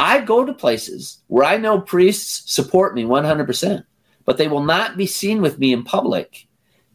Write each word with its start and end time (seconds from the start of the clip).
I 0.00 0.22
go 0.22 0.46
to 0.46 0.54
places 0.54 1.18
where 1.26 1.44
I 1.44 1.58
know 1.58 1.78
priests 1.78 2.50
support 2.50 2.94
me 2.94 3.04
100%, 3.04 3.84
but 4.24 4.38
they 4.38 4.48
will 4.48 4.64
not 4.64 4.96
be 4.96 5.04
seen 5.04 5.42
with 5.42 5.58
me 5.58 5.74
in 5.74 5.84
public 5.84 6.46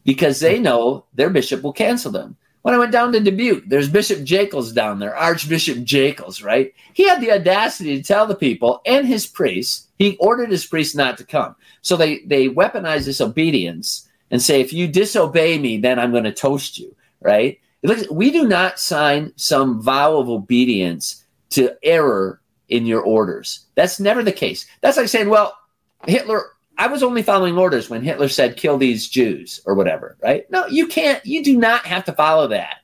because 0.04 0.40
they 0.40 0.58
know 0.58 1.04
their 1.14 1.30
bishop 1.30 1.62
will 1.62 1.72
cancel 1.72 2.10
them. 2.10 2.36
When 2.62 2.74
I 2.74 2.78
went 2.78 2.90
down 2.90 3.12
to 3.12 3.20
Dubuque, 3.20 3.68
there's 3.68 3.88
Bishop 3.88 4.24
Jackels 4.24 4.72
down 4.72 4.98
there, 4.98 5.14
Archbishop 5.14 5.84
Jackels, 5.84 6.42
right? 6.42 6.74
He 6.94 7.06
had 7.06 7.20
the 7.20 7.30
audacity 7.30 7.96
to 7.96 8.02
tell 8.02 8.26
the 8.26 8.34
people 8.34 8.80
and 8.84 9.06
his 9.06 9.24
priests, 9.24 9.86
he 10.00 10.16
ordered 10.16 10.50
his 10.50 10.66
priests 10.66 10.96
not 10.96 11.16
to 11.18 11.24
come. 11.24 11.54
So 11.82 11.96
they, 11.96 12.22
they 12.22 12.48
weaponize 12.48 13.04
this 13.04 13.20
obedience 13.20 14.08
and 14.32 14.42
say, 14.42 14.60
if 14.60 14.72
you 14.72 14.88
disobey 14.88 15.58
me, 15.58 15.78
then 15.78 16.00
I'm 16.00 16.10
going 16.10 16.24
to 16.24 16.34
toast 16.34 16.76
you, 16.76 16.96
right? 17.20 17.60
We 18.10 18.32
do 18.32 18.48
not 18.48 18.80
sign 18.80 19.32
some 19.36 19.80
vow 19.80 20.16
of 20.16 20.28
obedience 20.28 21.24
to 21.50 21.76
error 21.84 22.40
in 22.68 22.86
your 22.86 23.02
orders. 23.02 23.66
That's 23.74 24.00
never 24.00 24.22
the 24.22 24.32
case. 24.32 24.66
That's 24.80 24.96
like 24.96 25.08
saying, 25.08 25.28
well, 25.28 25.56
Hitler 26.06 26.50
I 26.78 26.88
was 26.88 27.02
only 27.02 27.22
following 27.22 27.56
orders 27.56 27.88
when 27.88 28.02
Hitler 28.02 28.28
said, 28.28 28.56
kill 28.56 28.76
these 28.76 29.08
Jews 29.08 29.60
or 29.64 29.74
whatever, 29.74 30.16
right? 30.22 30.50
No, 30.50 30.66
you 30.66 30.86
can't, 30.86 31.24
you 31.24 31.42
do 31.42 31.56
not 31.56 31.86
have 31.86 32.04
to 32.04 32.12
follow 32.12 32.48
that. 32.48 32.78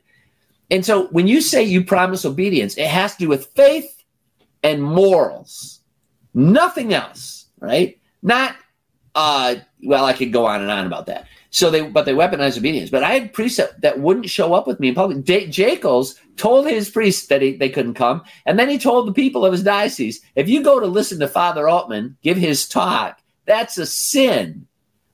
And 0.70 0.84
so 0.84 1.08
when 1.08 1.26
you 1.26 1.42
say 1.42 1.62
you 1.62 1.84
promise 1.84 2.24
obedience, 2.24 2.78
it 2.78 2.86
has 2.86 3.12
to 3.12 3.24
do 3.24 3.28
with 3.28 3.46
faith 3.54 4.02
and 4.62 4.82
morals, 4.82 5.80
nothing 6.32 6.94
else, 6.94 7.46
right? 7.60 8.00
Not, 8.22 8.56
uh, 9.14 9.56
well, 9.84 10.06
I 10.06 10.14
could 10.14 10.32
go 10.32 10.46
on 10.46 10.62
and 10.62 10.70
on 10.70 10.86
about 10.86 11.06
that. 11.06 11.26
So 11.52 11.70
they, 11.70 11.82
but 11.82 12.06
they 12.06 12.14
weaponized 12.14 12.56
obedience. 12.56 12.88
But 12.88 13.04
I 13.04 13.12
had 13.12 13.34
priests 13.34 13.60
that 13.80 14.00
wouldn't 14.00 14.30
show 14.30 14.54
up 14.54 14.66
with 14.66 14.80
me 14.80 14.88
in 14.88 14.94
public. 14.94 15.22
D- 15.22 15.46
Jackels 15.48 16.18
told 16.36 16.66
his 16.66 16.88
priests 16.88 17.26
that 17.26 17.42
he, 17.42 17.56
they 17.56 17.68
couldn't 17.68 17.92
come. 17.92 18.22
And 18.46 18.58
then 18.58 18.70
he 18.70 18.78
told 18.78 19.06
the 19.06 19.12
people 19.12 19.44
of 19.44 19.52
his 19.52 19.62
diocese, 19.62 20.22
if 20.34 20.48
you 20.48 20.62
go 20.62 20.80
to 20.80 20.86
listen 20.86 21.20
to 21.20 21.28
Father 21.28 21.68
Altman 21.68 22.16
give 22.22 22.38
his 22.38 22.66
talk, 22.66 23.20
that's 23.44 23.76
a 23.76 23.84
sin. 23.84 24.66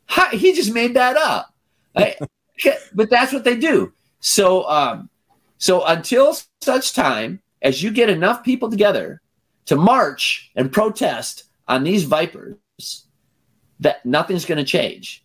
How, 0.07 0.29
he 0.29 0.53
just 0.53 0.73
made 0.73 0.95
that 0.95 1.17
up. 1.17 1.53
but 2.95 3.11
that's 3.11 3.33
what 3.33 3.43
they 3.43 3.57
do. 3.57 3.93
So, 4.21 4.69
um, 4.69 5.11
so 5.59 5.85
until 5.87 6.37
such 6.61 6.95
time 6.95 7.41
as 7.63 7.83
you 7.83 7.91
get 7.91 8.11
enough 8.11 8.45
people 8.45 8.71
together 8.71 9.21
to 9.67 9.75
march 9.75 10.53
and 10.55 10.71
protest 10.71 11.45
on 11.67 11.83
these 11.83 12.05
vipers, 12.05 12.57
that 13.81 14.07
nothing's 14.07 14.45
going 14.45 14.59
to 14.59 14.65
change. 14.65 15.25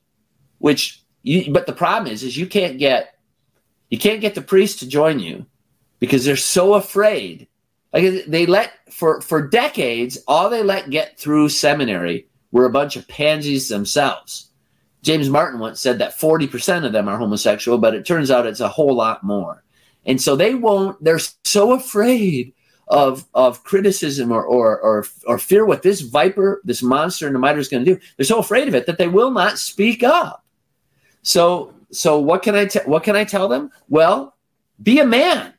Which, 0.58 1.03
you, 1.24 1.52
but 1.52 1.66
the 1.66 1.74
problem 1.74 2.12
is, 2.12 2.24
is 2.24 2.38
you 2.38 2.48
can't 2.48 2.78
get, 2.78 3.18
you 3.90 3.98
can't 3.98 4.22
get 4.22 4.36
the 4.36 4.42
priests 4.42 4.80
to 4.80 4.88
join 4.88 5.20
you 5.20 5.46
because 6.00 6.26
they're 6.26 6.36
so 6.36 6.74
afraid. 6.76 7.48
Like 7.92 8.26
they 8.28 8.46
let 8.46 8.74
for 8.92 9.22
for 9.22 9.48
decades, 9.48 10.18
all 10.28 10.50
they 10.50 10.64
let 10.64 10.90
get 10.90 11.18
through 11.20 11.50
seminary 11.50 12.28
were 12.52 12.66
a 12.66 12.72
bunch 12.72 12.96
of 12.96 13.08
pansies 13.08 13.68
themselves. 13.68 14.50
James 15.04 15.30
Martin 15.30 15.60
once 15.60 15.82
said 15.82 16.00
that 16.00 16.18
40% 16.18 16.86
of 16.86 16.94
them 16.94 17.10
are 17.10 17.18
homosexual, 17.18 17.78
but 17.78 17.94
it 17.94 18.06
turns 18.06 18.32
out 18.32 18.48
it's 18.48 18.62
a 18.62 18.70
whole 18.70 18.96
lot 18.96 19.24
more. 19.24 19.64
And 20.06 20.22
so 20.22 20.36
they 20.36 20.56
won't, 20.56 21.02
they're 21.04 21.20
so 21.44 21.74
afraid 21.74 22.54
of, 22.88 23.26
of 23.34 23.64
criticism 23.64 24.32
or, 24.32 24.44
or, 24.44 24.80
or, 24.80 25.06
or 25.28 25.38
fear 25.38 25.66
what 25.66 25.84
this 25.84 26.02
viper, 26.02 26.62
this 26.64 26.82
monster 26.82 27.28
in 27.28 27.34
the 27.34 27.40
mitre 27.40 27.60
is 27.60 27.68
going 27.68 27.84
to 27.84 27.96
do. 27.96 28.00
They're 28.16 28.26
so 28.26 28.40
afraid 28.40 28.70
of 28.70 28.76
it 28.76 28.86
that 28.86 28.98
they 28.98 29.08
will 29.08 29.32
not 29.32 29.60
speak 29.60 30.04
up. 30.04 30.43
So, 31.24 31.74
so 31.92 32.20
what 32.20 32.44
can 32.44 32.56
I, 32.56 32.66
te- 32.66 32.80
what 32.86 33.04
can 33.04 33.16
I 33.16 33.24
tell 33.24 33.48
them? 33.48 33.72
Well, 33.90 34.36
be 34.82 35.00
a 35.00 35.06
man, 35.06 35.54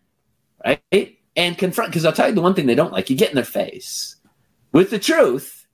right? 0.64 1.18
And 1.36 1.58
confront, 1.58 1.90
because 1.90 2.04
I'll 2.04 2.12
tell 2.12 2.28
you 2.28 2.34
the 2.34 2.40
one 2.40 2.54
thing 2.54 2.66
they 2.66 2.74
don't 2.74 2.92
like, 2.92 3.10
you 3.10 3.16
get 3.16 3.30
in 3.30 3.34
their 3.34 3.44
face 3.44 4.16
with 4.72 4.90
the 4.90 4.98
truth 4.98 5.66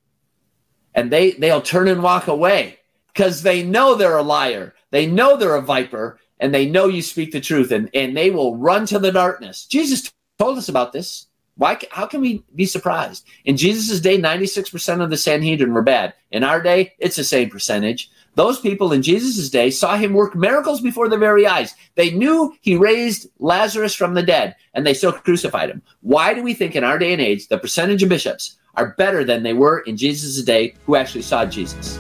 and 0.95 1.11
they 1.11 1.33
they'll 1.33 1.63
turn 1.63 1.89
and 1.89 2.03
walk 2.03 2.29
away 2.29 2.79
because 3.13 3.43
they 3.43 3.63
know 3.63 3.95
they're 3.95 4.17
a 4.17 4.23
liar. 4.23 4.75
They 4.91 5.07
know 5.07 5.37
they're 5.37 5.57
a 5.57 5.63
viper 5.63 6.19
and 6.39 6.55
they 6.55 6.67
know 6.67 6.87
you 6.87 7.03
speak 7.03 7.33
the 7.33 7.41
truth 7.41 7.71
and, 7.71 7.91
and 7.95 8.17
they 8.17 8.31
will 8.31 8.57
run 8.57 8.87
to 8.87 8.99
the 8.99 9.13
darkness. 9.13 9.67
Jesus 9.67 10.13
told 10.39 10.59
us 10.59 10.69
about 10.69 10.93
this. 10.93 11.27
Why, 11.57 11.79
how 11.91 12.07
can 12.07 12.23
we 12.23 12.43
be 12.55 12.65
surprised? 12.65 13.27
In 13.45 13.57
Jesus' 13.57 14.01
day, 14.01 14.19
96% 14.19 15.03
of 15.03 15.11
the 15.11 15.17
Sanhedrin 15.19 15.75
were 15.75 15.83
bad. 15.83 16.15
In 16.31 16.43
our 16.43 16.63
day, 16.63 16.95
it's 16.99 17.17
the 17.17 17.25
same 17.25 17.51
percentage. 17.51 18.11
Those 18.35 18.61
people 18.61 18.93
in 18.93 19.03
Jesus' 19.03 19.51
day 19.51 19.71
saw 19.71 19.97
him 19.97 20.13
work 20.13 20.35
miracles 20.35 20.81
before 20.81 21.09
their 21.09 21.19
very 21.19 21.47
eyes. 21.47 21.75
They 21.97 22.11
knew 22.11 22.55
he 22.61 22.77
raised 22.77 23.29
Lazarus 23.39 23.95
from 23.95 24.15
the 24.15 24.23
dead, 24.23 24.55
and 24.73 24.87
they 24.87 24.95
still 24.95 25.13
crucified 25.13 25.71
him. 25.71 25.83
Why 26.01 26.35
do 26.35 26.43
we 26.43 26.55
think 26.55 26.77
in 26.77 26.85
our 26.85 26.99
day 26.99 27.13
and 27.13 27.21
age 27.21 27.49
the 27.49 27.59
percentage 27.59 28.03
of 28.03 28.09
bishops 28.09 28.57
are 28.75 28.95
better 28.97 29.25
than 29.25 29.43
they 29.43 29.53
were 29.53 29.81
in 29.81 29.97
Jesus' 29.97 30.43
day 30.43 30.75
who 30.87 30.97
actually 30.97 31.23
saw 31.23 31.45
Jesus. 31.45 31.99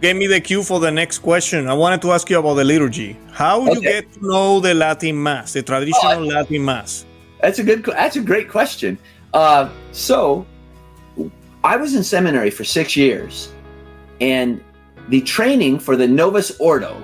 Gave 0.00 0.16
me 0.16 0.26
the 0.26 0.40
cue 0.40 0.62
for 0.62 0.80
the 0.80 0.90
next 0.90 1.18
question. 1.18 1.68
I 1.68 1.74
wanted 1.74 2.00
to 2.02 2.12
ask 2.12 2.28
you 2.30 2.38
about 2.38 2.54
the 2.54 2.64
liturgy. 2.64 3.18
How 3.32 3.60
okay. 3.62 3.72
you 3.72 3.80
get 3.82 4.12
to 4.14 4.26
know 4.26 4.60
the 4.60 4.72
Latin 4.72 5.22
Mass, 5.22 5.52
the 5.52 5.62
traditional 5.62 6.12
oh, 6.12 6.24
Latin 6.24 6.64
Mass? 6.64 7.04
That's 7.40 7.58
a 7.58 7.64
good. 7.64 7.84
That's 7.84 8.16
a 8.16 8.22
great 8.22 8.48
question. 8.48 8.98
Uh, 9.34 9.68
so, 9.92 10.46
I 11.62 11.76
was 11.76 11.94
in 11.94 12.02
seminary 12.02 12.50
for 12.50 12.64
six 12.64 12.96
years, 12.96 13.52
and 14.20 14.62
the 15.08 15.20
training 15.20 15.78
for 15.78 15.96
the 15.96 16.08
Novus 16.08 16.58
Ordo, 16.58 16.96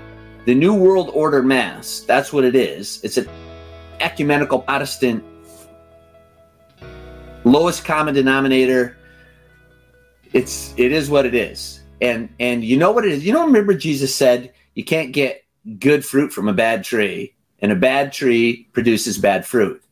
the 0.46 0.54
New 0.54 0.74
World 0.74 1.10
Order 1.12 1.42
Mass, 1.42 2.00
that's 2.00 2.32
what 2.32 2.44
it 2.44 2.54
is. 2.54 3.00
It's 3.02 3.18
an 3.18 3.28
ecumenical 4.00 4.60
Protestant 4.60 5.22
lowest 7.46 7.84
common 7.84 8.14
denominator. 8.14 8.96
It's 10.32 10.74
it 10.76 10.92
is 10.92 11.08
what 11.08 11.24
it 11.24 11.34
is. 11.34 11.80
And 12.00 12.28
and 12.38 12.64
you 12.64 12.76
know 12.76 12.92
what 12.92 13.04
it 13.04 13.12
is? 13.12 13.24
You 13.24 13.32
don't 13.32 13.46
remember 13.46 13.74
Jesus 13.74 14.14
said 14.14 14.52
you 14.74 14.84
can't 14.84 15.12
get 15.12 15.44
good 15.78 16.04
fruit 16.04 16.32
from 16.32 16.48
a 16.48 16.52
bad 16.52 16.84
tree, 16.84 17.34
and 17.60 17.72
a 17.72 17.76
bad 17.76 18.12
tree 18.12 18.68
produces 18.72 19.18
bad 19.18 19.46
fruit. 19.46 19.82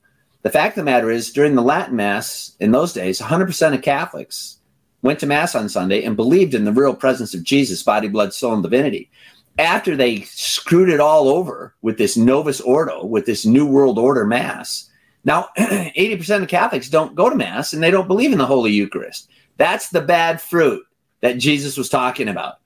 The 0.42 0.50
fact 0.50 0.76
of 0.76 0.84
the 0.84 0.90
matter 0.90 1.10
is, 1.10 1.32
during 1.32 1.54
the 1.54 1.62
Latin 1.62 1.96
Mass 1.96 2.54
in 2.60 2.70
those 2.70 2.92
days, 2.92 3.18
100% 3.18 3.74
of 3.74 3.80
Catholics 3.80 4.58
went 5.04 5.20
to 5.20 5.26
Mass 5.26 5.54
on 5.54 5.68
Sunday, 5.68 6.02
and 6.02 6.16
believed 6.16 6.54
in 6.54 6.64
the 6.64 6.72
real 6.72 6.94
presence 6.94 7.34
of 7.34 7.42
Jesus, 7.42 7.82
body, 7.82 8.08
blood, 8.08 8.32
soul, 8.32 8.54
and 8.54 8.62
divinity. 8.62 9.10
After 9.58 9.94
they 9.94 10.22
screwed 10.22 10.88
it 10.88 10.98
all 10.98 11.28
over 11.28 11.74
with 11.82 11.98
this 11.98 12.16
Novus 12.16 12.60
Ordo, 12.60 13.04
with 13.04 13.26
this 13.26 13.44
New 13.44 13.66
World 13.66 13.98
Order 13.98 14.26
Mass, 14.26 14.90
now 15.24 15.48
80% 15.58 16.42
of 16.42 16.48
Catholics 16.48 16.88
don't 16.88 17.14
go 17.14 17.28
to 17.28 17.36
Mass 17.36 17.74
and 17.74 17.82
they 17.82 17.90
don't 17.90 18.08
believe 18.08 18.32
in 18.32 18.38
the 18.38 18.46
Holy 18.46 18.72
Eucharist. 18.72 19.28
That's 19.58 19.90
the 19.90 20.00
bad 20.00 20.40
fruit 20.40 20.84
that 21.24 21.38
Jesus 21.38 21.78
was 21.78 21.88
talking 21.88 22.28
about. 22.28 22.56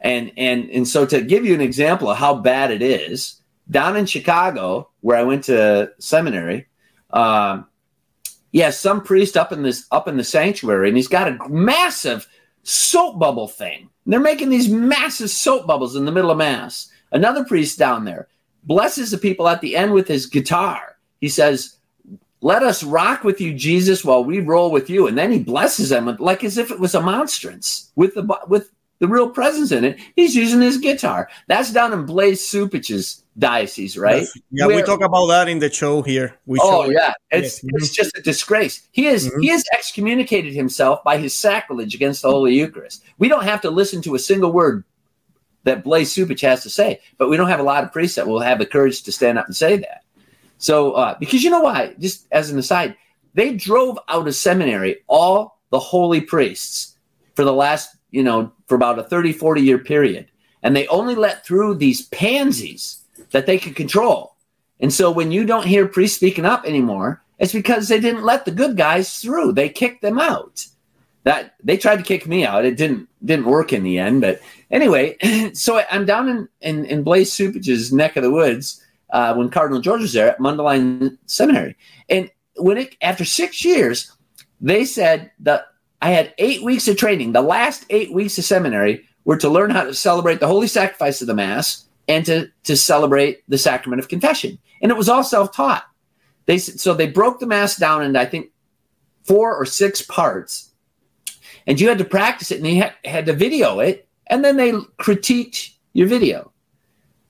And 0.00 0.30
and 0.36 0.70
and 0.70 0.86
so 0.86 1.04
to 1.04 1.20
give 1.20 1.44
you 1.44 1.52
an 1.52 1.60
example 1.60 2.08
of 2.08 2.16
how 2.16 2.36
bad 2.36 2.70
it 2.70 2.80
is, 2.80 3.42
down 3.68 3.96
in 3.96 4.06
Chicago, 4.06 4.88
where 5.00 5.18
I 5.18 5.24
went 5.24 5.42
to 5.44 5.90
seminary, 5.98 6.68
um, 7.10 7.66
yeah, 8.52 8.70
some 8.70 9.02
priest 9.02 9.36
up 9.36 9.50
in 9.50 9.64
this 9.64 9.84
up 9.90 10.06
in 10.06 10.16
the 10.16 10.22
sanctuary, 10.22 10.86
and 10.86 10.96
he's 10.96 11.08
got 11.08 11.26
a 11.26 11.48
massive 11.48 12.28
soap 12.62 13.18
bubble 13.18 13.48
thing. 13.48 13.90
And 14.04 14.12
they're 14.12 14.20
making 14.20 14.50
these 14.50 14.68
massive 14.68 15.28
soap 15.28 15.66
bubbles 15.66 15.96
in 15.96 16.04
the 16.04 16.12
middle 16.12 16.30
of 16.30 16.38
mass. 16.38 16.92
Another 17.10 17.44
priest 17.44 17.80
down 17.80 18.04
there 18.04 18.28
blesses 18.62 19.10
the 19.10 19.18
people 19.18 19.48
at 19.48 19.60
the 19.60 19.74
end 19.74 19.92
with 19.92 20.06
his 20.06 20.26
guitar. 20.26 20.98
He 21.20 21.28
says, 21.28 21.77
"Let 22.40 22.62
us 22.62 22.82
rock 22.82 23.24
with 23.24 23.40
you, 23.40 23.54
Jesus, 23.54 24.04
while 24.04 24.24
we 24.24 24.40
roll 24.40 24.70
with 24.70 24.90
you." 24.90 25.06
And 25.06 25.16
then 25.16 25.32
he 25.32 25.38
blesses 25.38 25.88
them 25.90 26.16
like 26.18 26.44
as 26.44 26.58
if 26.58 26.70
it 26.70 26.80
was 26.80 26.94
a 26.94 27.00
monstrance 27.00 27.90
with 27.96 28.14
the 28.14 28.38
with 28.48 28.70
the 28.98 29.08
real 29.08 29.30
presence 29.30 29.72
in 29.72 29.84
it. 29.84 29.98
He's 30.16 30.34
using 30.34 30.60
his 30.60 30.78
guitar. 30.78 31.28
That's 31.46 31.72
down 31.72 31.92
in 31.92 32.04
Blaise 32.04 32.42
Cupich's 32.42 33.24
diocese, 33.38 33.96
right? 33.96 34.22
Yes. 34.22 34.38
Yeah, 34.50 34.66
Where, 34.66 34.76
we 34.76 34.82
talk 34.82 35.00
about 35.00 35.26
that 35.26 35.48
in 35.48 35.60
the 35.60 35.70
show 35.70 36.02
here. 36.02 36.34
We 36.46 36.58
oh 36.60 36.90
yeah, 36.90 37.14
it's 37.30 37.62
yes. 37.62 37.72
it's 37.74 37.90
just 37.90 38.18
a 38.18 38.22
disgrace. 38.22 38.88
He 38.92 39.06
is 39.06 39.28
mm-hmm. 39.28 39.40
he 39.40 39.48
has 39.48 39.64
excommunicated 39.72 40.54
himself 40.54 41.02
by 41.04 41.18
his 41.18 41.36
sacrilege 41.36 41.94
against 41.94 42.22
the 42.22 42.30
Holy 42.30 42.54
Eucharist. 42.54 43.04
We 43.18 43.28
don't 43.28 43.44
have 43.44 43.60
to 43.62 43.70
listen 43.70 44.02
to 44.02 44.14
a 44.14 44.18
single 44.18 44.52
word 44.52 44.84
that 45.64 45.84
Blaise 45.84 46.14
Cupich 46.14 46.40
has 46.40 46.62
to 46.62 46.70
say, 46.70 47.00
but 47.18 47.28
we 47.28 47.36
don't 47.36 47.48
have 47.48 47.60
a 47.60 47.64
lot 47.64 47.84
of 47.84 47.92
priests 47.92 48.16
that 48.16 48.26
will 48.26 48.40
have 48.40 48.58
the 48.58 48.66
courage 48.66 49.02
to 49.02 49.12
stand 49.12 49.38
up 49.38 49.46
and 49.46 49.56
say 49.56 49.76
that. 49.76 50.02
So 50.58 50.92
uh, 50.92 51.16
because 51.18 51.42
you 51.42 51.50
know 51.50 51.60
why? 51.60 51.94
Just 51.98 52.26
as 52.32 52.50
an 52.50 52.58
aside, 52.58 52.96
they 53.34 53.54
drove 53.54 53.98
out 54.08 54.28
of 54.28 54.34
seminary 54.34 54.98
all 55.06 55.58
the 55.70 55.78
holy 55.78 56.20
priests 56.20 56.96
for 57.34 57.44
the 57.44 57.52
last 57.52 57.96
you 58.10 58.22
know 58.22 58.52
for 58.66 58.74
about 58.74 58.98
a 58.98 59.04
30 59.04 59.32
40 59.32 59.60
year 59.62 59.78
period 59.78 60.28
and 60.62 60.74
they 60.74 60.86
only 60.88 61.14
let 61.14 61.44
through 61.46 61.74
these 61.74 62.06
pansies 62.08 63.02
that 63.30 63.46
they 63.46 63.58
could 63.58 63.76
control. 63.76 64.34
And 64.80 64.92
so 64.92 65.10
when 65.10 65.32
you 65.32 65.44
don't 65.44 65.66
hear 65.66 65.86
priests 65.86 66.16
speaking 66.16 66.44
up 66.44 66.64
anymore, 66.64 67.22
it's 67.38 67.52
because 67.52 67.88
they 67.88 68.00
didn't 68.00 68.24
let 68.24 68.44
the 68.44 68.50
good 68.50 68.76
guys 68.76 69.18
through. 69.18 69.52
They 69.52 69.68
kicked 69.68 70.02
them 70.02 70.18
out. 70.18 70.66
that 71.24 71.54
they 71.62 71.76
tried 71.76 71.96
to 71.96 72.02
kick 72.02 72.26
me 72.26 72.44
out. 72.44 72.64
It 72.64 72.76
didn't 72.76 73.08
didn't 73.24 73.46
work 73.46 73.72
in 73.72 73.82
the 73.82 73.98
end. 73.98 74.20
But 74.20 74.40
anyway, 74.70 75.16
so 75.52 75.82
I'm 75.90 76.04
down 76.04 76.28
in 76.28 76.48
in, 76.60 76.84
in 76.86 77.02
Blaise 77.02 77.34
Cupich's 77.34 77.92
neck 77.92 78.16
of 78.16 78.22
the 78.22 78.30
woods 78.30 78.82
uh, 79.10 79.34
when 79.34 79.48
Cardinal 79.48 79.80
George 79.80 80.02
was 80.02 80.12
there 80.12 80.30
at 80.30 80.38
Mundelein 80.38 81.16
Seminary, 81.26 81.76
and 82.08 82.30
when 82.56 82.78
it 82.78 82.96
after 83.00 83.24
six 83.24 83.64
years, 83.64 84.12
they 84.60 84.84
said 84.84 85.30
that 85.40 85.66
I 86.02 86.10
had 86.10 86.34
eight 86.38 86.62
weeks 86.62 86.88
of 86.88 86.96
training. 86.96 87.32
The 87.32 87.42
last 87.42 87.86
eight 87.90 88.12
weeks 88.12 88.38
of 88.38 88.44
seminary 88.44 89.04
were 89.24 89.36
to 89.38 89.48
learn 89.48 89.70
how 89.70 89.84
to 89.84 89.94
celebrate 89.94 90.40
the 90.40 90.46
holy 90.46 90.66
sacrifice 90.66 91.20
of 91.20 91.26
the 91.26 91.34
Mass 91.34 91.86
and 92.06 92.24
to 92.26 92.50
to 92.64 92.76
celebrate 92.76 93.42
the 93.48 93.58
sacrament 93.58 94.00
of 94.00 94.08
confession, 94.08 94.58
and 94.82 94.90
it 94.90 94.98
was 94.98 95.08
all 95.08 95.24
self 95.24 95.54
taught. 95.54 95.84
They 96.46 96.58
so 96.58 96.94
they 96.94 97.08
broke 97.08 97.40
the 97.40 97.46
Mass 97.46 97.76
down 97.76 98.02
into 98.02 98.20
I 98.20 98.26
think 98.26 98.50
four 99.28 99.54
or 99.54 99.66
six 99.66 100.00
parts. 100.02 100.72
And 101.66 101.78
you 101.78 101.88
had 101.88 101.98
to 101.98 102.04
practice 102.04 102.50
it 102.50 102.58
and 102.58 102.66
you 102.66 102.76
had, 102.82 102.94
had 103.04 103.26
to 103.26 103.34
video 103.34 103.78
it 103.78 104.08
and 104.28 104.42
then 104.42 104.56
they 104.56 104.72
critiqued 104.72 105.74
your 105.92 106.06
video. 106.06 106.50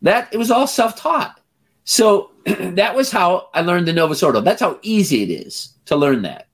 That 0.02 0.28
it 0.32 0.36
was 0.36 0.52
all 0.52 0.68
self-taught 0.68 1.40
so 1.88 2.30
that 2.44 2.94
was 2.94 3.10
how 3.10 3.48
i 3.54 3.62
learned 3.62 3.88
the 3.88 3.92
novus 3.94 4.22
ordo. 4.22 4.42
That's 4.42 4.60
how 4.60 4.78
easy 4.82 5.22
it 5.22 5.30
is 5.30 5.72
to 5.86 5.96
learn 5.96 6.22
that. 6.22 6.48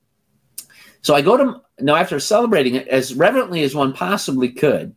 So 1.02 1.14
i 1.14 1.22
go 1.22 1.36
to 1.36 1.60
now 1.80 1.96
after 1.96 2.20
celebrating 2.20 2.76
it 2.76 2.86
as 2.86 3.14
reverently 3.14 3.64
as 3.64 3.74
one 3.74 3.92
possibly 3.92 4.50
could 4.50 4.94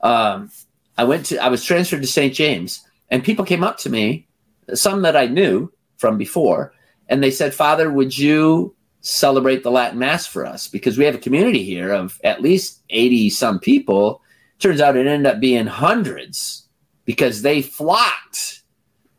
um, 0.00 0.50
i 0.96 1.02
went 1.02 1.26
to 1.26 1.38
i 1.38 1.48
was 1.48 1.64
transferred 1.64 2.00
to 2.02 2.06
st 2.06 2.32
james 2.32 2.86
and 3.10 3.24
people 3.24 3.44
came 3.44 3.64
up 3.64 3.76
to 3.78 3.90
me 3.90 4.28
some 4.72 5.02
that 5.02 5.16
i 5.16 5.26
knew 5.26 5.70
from 5.96 6.16
before 6.16 6.72
and 7.08 7.20
they 7.20 7.30
said 7.32 7.52
father 7.52 7.90
would 7.90 8.16
you 8.16 8.74
celebrate 9.00 9.64
the 9.64 9.70
Latin 9.70 9.98
Mass 9.98 10.26
for 10.26 10.46
us? 10.46 10.68
Because 10.68 10.96
we 10.96 11.04
have 11.04 11.16
a 11.16 11.18
community 11.18 11.64
here 11.64 11.92
of 11.92 12.20
at 12.22 12.40
least 12.40 12.82
80 12.90 13.30
some 13.30 13.58
people. 13.58 14.22
Turns 14.60 14.80
out 14.80 14.96
it 14.96 15.08
ended 15.08 15.26
up 15.26 15.40
being 15.40 15.66
hundreds 15.66 16.68
because 17.04 17.42
they 17.42 17.62
flocked 17.62 18.61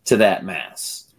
to 0.05 0.17
that 0.17 0.45
Mass. 0.45 1.13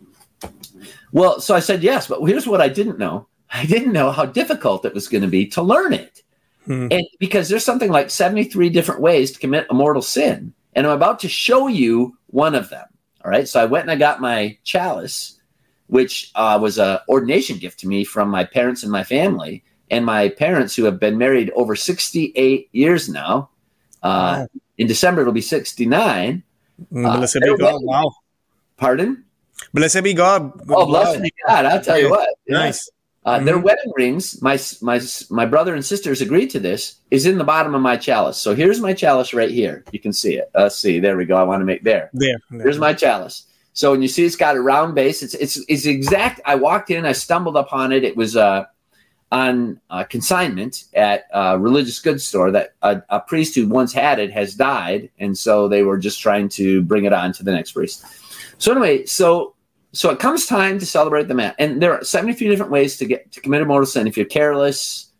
Well, 1.13 1.41
so 1.41 1.55
I 1.55 1.61
said 1.61 1.83
yes, 1.83 2.07
but 2.07 2.25
here's 2.25 2.47
what 2.47 2.61
I 2.61 2.69
didn't 2.69 2.99
know 2.99 3.27
I 3.51 3.67
didn't 3.67 3.93
know 3.93 4.11
how 4.11 4.27
difficult 4.27 4.85
it 4.85 4.95
was 4.95 5.07
going 5.07 5.23
to 5.23 5.29
be 5.29 5.47
to 5.49 5.63
learn 5.63 5.93
it. 5.93 6.23
Hmm. 6.65 6.89
And 6.91 7.07
because 7.21 7.49
there's 7.49 7.65
something 7.65 7.91
like 7.91 8.11
73 8.11 8.69
different 8.71 9.01
ways 9.01 9.31
to 9.33 9.39
commit 9.39 9.67
a 9.71 9.75
mortal 9.75 10.03
sin. 10.03 10.53
And 10.73 10.87
I'm 10.87 10.93
about 10.93 11.21
to 11.21 11.29
show 11.29 11.69
you 11.69 12.19
one 12.29 12.57
of 12.57 12.69
them. 12.71 12.87
All 13.25 13.31
right. 13.31 13.47
So 13.47 13.63
I 13.63 13.67
went 13.67 13.83
and 13.83 13.93
I 13.93 13.97
got 13.97 14.21
my 14.21 14.59
chalice 14.65 15.39
which 15.87 16.31
uh, 16.35 16.59
was 16.61 16.79
a 16.79 17.03
ordination 17.09 17.59
gift 17.59 17.79
to 17.81 17.89
me 17.89 18.05
from 18.05 18.29
my 18.29 18.45
parents 18.45 18.83
and 18.83 18.91
my 18.91 19.05
family. 19.05 19.63
And 19.91 20.05
my 20.05 20.31
parents, 20.31 20.75
who 20.75 20.85
have 20.85 20.99
been 20.99 21.19
married 21.19 21.51
over 21.55 21.77
68 21.77 22.69
years 22.73 23.09
now, 23.09 23.51
uh, 24.03 24.43
wow. 24.43 24.47
in 24.79 24.87
December 24.87 25.21
it'll 25.21 25.33
be 25.33 25.41
69. 25.41 26.43
Mm, 26.93 27.07
uh. 27.07 27.79
Wow. 27.83 28.11
Pardon? 28.77 29.25
Blessed 29.73 30.03
be 30.03 30.15
God. 30.15 30.61
Oh, 30.69 30.87
blessed 30.87 31.23
be 31.23 31.33
God. 31.47 31.65
I'll 31.67 31.83
tell 31.83 31.99
you 31.99 32.11
what. 32.11 32.29
Nice. 32.49 32.91
Uh, 33.25 33.37
mm-hmm. 33.37 33.47
Their 33.47 33.59
wedding 33.59 33.93
rings, 33.97 34.43
my 34.43 34.59
my 34.83 35.01
my 35.31 35.47
brother 35.47 35.75
and 35.75 35.85
sisters 35.85 36.21
agreed 36.21 36.49
to 36.51 36.61
this, 36.61 36.97
is 37.11 37.25
in 37.25 37.39
the 37.39 37.45
bottom 37.45 37.75
of 37.75 37.81
my 37.81 37.97
chalice. 37.97 38.37
So 38.37 38.55
here's 38.55 38.81
my 38.81 38.93
chalice 38.93 39.33
right 39.33 39.51
here. 39.51 39.83
You 39.93 39.99
can 39.99 40.13
see 40.13 40.35
it. 40.35 40.51
Let's 40.55 40.77
see. 40.77 41.01
There 41.01 41.17
we 41.17 41.25
go. 41.25 41.37
I 41.37 41.43
want 41.43 41.63
to 41.63 41.65
make 41.65 41.83
there. 41.83 42.11
There. 42.13 42.37
there. 42.51 42.63
Here's 42.63 42.79
my 42.79 42.93
chalice. 42.93 43.47
So 43.73 43.91
when 43.91 44.03
you 44.03 44.09
see 44.09 44.25
it's 44.25 44.37
got 44.37 44.57
a 44.57 44.61
round 44.61 44.95
base, 44.95 45.23
it's 45.23 45.35
it's 45.35 45.59
it's 45.69 45.87
exact. 45.87 46.41
I 46.45 46.55
walked 46.55 46.91
in, 46.91 47.07
I 47.07 47.13
stumbled 47.13 47.57
upon 47.57 47.93
it. 47.93 48.05
It 48.05 48.15
was 48.15 48.37
uh, 48.37 48.67
on 49.33 49.81
uh, 49.91 50.05
consignment 50.05 50.85
at 50.95 51.25
a 51.33 51.59
religious 51.59 51.99
goods 51.99 52.25
store 52.25 52.51
that 52.53 52.75
a, 52.83 53.03
a, 53.09 53.21
priest 53.21 53.55
who 53.55 53.67
once 53.67 53.93
had 53.93 54.21
it 54.21 54.33
has 54.33 54.55
died, 54.55 55.11
and 55.19 55.37
so 55.37 55.67
they 55.67 55.83
were 55.83 55.99
just 55.99 56.21
trying 56.21 56.49
to 56.51 56.83
bring 56.83 57.05
it 57.05 57.13
on 57.13 57.33
to 57.33 57.43
the 57.43 57.51
next 57.51 57.73
priest. 57.73 58.05
So 58.65 58.73
anyway, 58.73 59.05
so 59.05 59.57
so 59.93 60.09
it 60.09 60.19
comes 60.19 60.47
time 60.47 60.79
to 60.79 60.87
celebrate 60.87 61.29
the 61.29 61.35
mass, 61.35 61.55
and 61.59 61.83
there 61.83 61.93
are 61.93 62.03
seventy 62.03 62.33
three 62.33 62.49
different 62.49 62.73
ways 62.73 62.97
to 62.97 63.05
get 63.05 63.31
to 63.33 63.43
commit 63.43 63.61
a 63.61 63.67
mortal 63.67 63.85
sin. 63.85 64.07
If 64.07 64.17
you're 64.17 64.25
careless, 64.25 65.11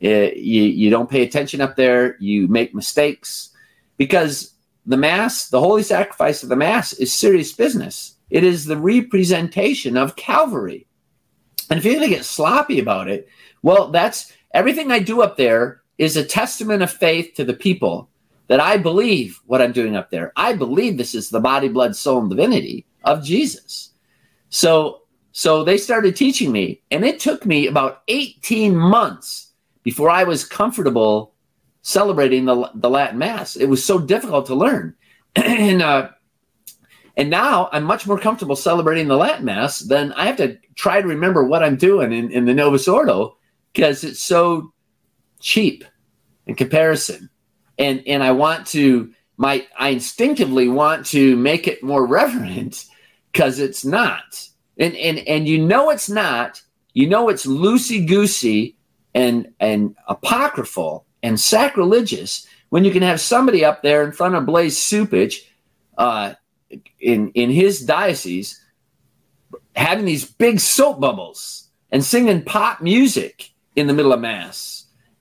it, 0.00 0.08
eh, 0.08 0.32
you 0.34 0.62
you 0.62 0.88
don't 0.88 1.10
pay 1.10 1.22
attention 1.22 1.60
up 1.60 1.76
there, 1.76 2.16
you 2.18 2.48
make 2.48 2.74
mistakes 2.74 3.50
because 3.98 4.54
the 4.86 4.96
Mass, 4.96 5.50
the 5.50 5.60
holy 5.60 5.82
sacrifice 5.82 6.42
of 6.42 6.48
the 6.48 6.56
Mass, 6.56 6.94
is 6.94 7.12
serious 7.12 7.52
business. 7.52 8.16
It 8.30 8.42
is 8.42 8.64
the 8.64 8.78
representation 8.78 9.98
of 9.98 10.16
Calvary. 10.16 10.86
And 11.68 11.78
if 11.78 11.84
you're 11.84 11.96
going 11.96 12.08
to 12.08 12.16
get 12.16 12.24
sloppy 12.24 12.80
about 12.80 13.10
it, 13.10 13.28
well, 13.60 13.90
that's 13.90 14.32
everything 14.54 14.90
I 14.90 15.00
do 15.00 15.20
up 15.20 15.36
there 15.36 15.82
is 15.98 16.16
a 16.16 16.24
testament 16.24 16.82
of 16.82 16.90
faith 16.90 17.34
to 17.34 17.44
the 17.44 17.52
people 17.52 18.08
that 18.48 18.60
I 18.60 18.76
believe 18.76 19.40
what 19.46 19.62
I'm 19.62 19.72
doing 19.72 19.94
up 19.94 20.10
there. 20.10 20.32
I 20.36 20.54
believe 20.54 20.96
this 20.96 21.14
is 21.14 21.30
the 21.30 21.40
body, 21.40 21.68
blood, 21.68 21.94
soul, 21.94 22.20
and 22.20 22.30
divinity 22.30 22.86
of 23.04 23.24
Jesus. 23.24 23.90
So, 24.48 25.02
so 25.32 25.62
they 25.62 25.78
started 25.78 26.16
teaching 26.16 26.50
me, 26.50 26.82
and 26.90 27.04
it 27.04 27.20
took 27.20 27.46
me 27.46 27.66
about 27.66 28.02
18 28.08 28.74
months 28.74 29.52
before 29.82 30.10
I 30.10 30.24
was 30.24 30.44
comfortable 30.44 31.34
celebrating 31.82 32.46
the, 32.46 32.70
the 32.74 32.90
Latin 32.90 33.18
Mass. 33.18 33.56
It 33.56 33.66
was 33.66 33.84
so 33.84 33.98
difficult 33.98 34.46
to 34.46 34.54
learn. 34.54 34.94
and, 35.36 35.82
uh, 35.82 36.10
and 37.16 37.30
now 37.30 37.68
I'm 37.72 37.84
much 37.84 38.06
more 38.06 38.18
comfortable 38.18 38.56
celebrating 38.56 39.08
the 39.08 39.16
Latin 39.16 39.44
Mass 39.44 39.80
than 39.80 40.12
I 40.12 40.26
have 40.26 40.36
to 40.38 40.58
try 40.74 41.02
to 41.02 41.08
remember 41.08 41.44
what 41.44 41.62
I'm 41.62 41.76
doing 41.76 42.12
in, 42.12 42.30
in 42.30 42.44
the 42.46 42.54
Novus 42.54 42.88
Ordo 42.88 43.36
because 43.72 44.04
it's 44.04 44.22
so 44.22 44.72
cheap 45.40 45.84
in 46.46 46.54
comparison. 46.54 47.28
And, 47.78 48.02
and 48.06 48.22
I 48.22 48.32
want 48.32 48.66
to, 48.68 49.12
my, 49.36 49.66
I 49.78 49.90
instinctively 49.90 50.68
want 50.68 51.06
to 51.06 51.36
make 51.36 51.68
it 51.68 51.82
more 51.82 52.06
reverent 52.18 52.84
because 53.32 53.58
it's 53.58 53.84
not. 53.84 54.48
And, 54.78 54.96
and, 54.96 55.18
and 55.18 55.48
you 55.48 55.64
know 55.64 55.90
it's 55.90 56.08
not, 56.08 56.62
you 56.92 57.08
know 57.08 57.28
it's 57.28 57.46
loosey 57.46 58.06
goosey 58.06 58.76
and, 59.14 59.52
and 59.60 59.96
apocryphal 60.08 61.04
and 61.22 61.38
sacrilegious 61.38 62.46
when 62.68 62.84
you 62.84 62.90
can 62.90 63.02
have 63.02 63.20
somebody 63.20 63.64
up 63.64 63.82
there 63.82 64.04
in 64.04 64.12
front 64.12 64.34
of 64.34 64.46
Blaise 64.46 64.78
Cupich 64.78 65.44
uh, 65.96 66.34
in 67.00 67.30
in 67.30 67.50
his 67.50 67.80
diocese 67.80 68.62
having 69.74 70.04
these 70.04 70.24
big 70.24 70.60
soap 70.60 71.00
bubbles 71.00 71.68
and 71.90 72.04
singing 72.04 72.42
pop 72.42 72.80
music 72.80 73.50
in 73.76 73.86
the 73.86 73.92
middle 73.92 74.12
of 74.12 74.20
mass 74.20 74.77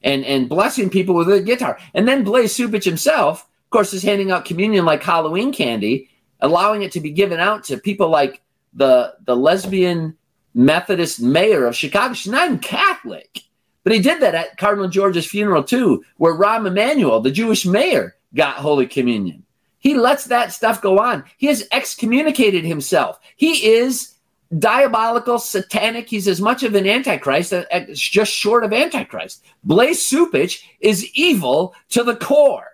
and 0.08 0.26
and 0.26 0.50
blessing 0.50 0.90
people 0.90 1.14
with 1.14 1.30
a 1.30 1.42
guitar. 1.42 1.78
And 1.94 2.08
then 2.08 2.24
Blaise 2.24 2.58
Cupich 2.58 2.86
himself, 2.86 3.42
of 3.42 3.70
course, 3.70 3.94
is 3.94 4.04
handing 4.04 4.32
out 4.32 4.46
communion 4.46 4.86
like 4.86 5.04
Halloween 5.04 5.52
candy, 5.52 6.10
allowing 6.40 6.82
it 6.82 6.94
to 6.94 7.02
be 7.02 7.12
given 7.12 7.40
out 7.40 7.66
to 7.66 7.78
people 7.78 8.10
like 8.10 8.42
the 8.74 9.16
the 9.26 9.36
lesbian 9.36 10.18
Methodist 10.54 11.22
mayor 11.22 11.66
of 11.66 11.76
Chicago. 11.76 12.14
She's 12.14 12.32
not 12.32 12.48
even 12.48 12.60
Catholic. 12.60 13.42
But 13.84 13.94
he 13.94 14.02
did 14.02 14.22
that 14.22 14.36
at 14.36 14.58
Cardinal 14.58 14.90
George's 14.90 15.26
funeral 15.26 15.64
too, 15.64 16.04
where 16.18 16.36
Rahm 16.36 16.68
Emanuel, 16.68 17.22
the 17.22 17.32
Jewish 17.32 17.66
mayor, 17.66 18.16
got 18.34 18.56
Holy 18.56 18.86
Communion. 18.86 19.46
He 19.80 19.94
lets 19.94 20.26
that 20.26 20.52
stuff 20.52 20.82
go 20.82 21.00
on. 21.00 21.24
He 21.38 21.48
has 21.48 21.66
excommunicated 21.72 22.66
himself. 22.66 23.20
He 23.38 23.66
is 23.66 24.16
diabolical, 24.58 25.40
satanic. 25.40 26.10
He's 26.10 26.28
as 26.28 26.42
much 26.42 26.64
of 26.64 26.76
an 26.76 26.88
antichrist 26.88 27.54
as 27.54 28.00
just 28.00 28.32
short 28.32 28.64
of 28.64 28.74
antichrist. 28.74 29.44
Blaise 29.64 30.10
Cupich 30.10 30.64
is 30.80 31.10
evil 31.14 31.74
to 31.90 32.04
the 32.04 32.16
core, 32.16 32.68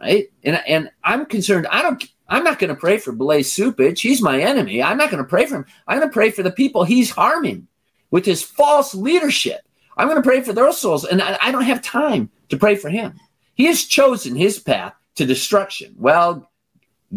right? 0.00 0.30
And 0.42 0.60
and 0.66 0.90
I'm 1.04 1.26
concerned. 1.26 1.66
I 1.70 1.82
don't. 1.82 2.04
I'm 2.30 2.44
not 2.44 2.58
going 2.58 2.68
to 2.68 2.78
pray 2.78 2.98
for 2.98 3.12
Blaise 3.12 3.54
Cupich. 3.54 4.00
He's 4.00 4.20
my 4.20 4.40
enemy. 4.40 4.82
I'm 4.82 4.98
not 4.98 5.10
going 5.10 5.22
to 5.22 5.28
pray 5.28 5.46
for 5.46 5.56
him. 5.56 5.66
I'm 5.86 5.98
going 5.98 6.08
to 6.08 6.12
pray 6.12 6.30
for 6.30 6.42
the 6.42 6.50
people 6.50 6.84
he's 6.84 7.10
harming 7.10 7.68
with 8.10 8.26
his 8.26 8.42
false 8.42 8.94
leadership. 8.94 9.62
I'm 9.96 10.08
going 10.08 10.22
to 10.22 10.28
pray 10.28 10.42
for 10.42 10.52
their 10.52 10.72
souls, 10.72 11.04
and 11.04 11.20
I, 11.20 11.38
I 11.40 11.50
don't 11.50 11.62
have 11.62 11.82
time 11.82 12.30
to 12.50 12.56
pray 12.56 12.76
for 12.76 12.88
him. 12.88 13.14
He 13.54 13.64
has 13.64 13.84
chosen 13.84 14.36
his 14.36 14.58
path 14.58 14.94
to 15.16 15.26
destruction. 15.26 15.94
Well, 15.98 16.50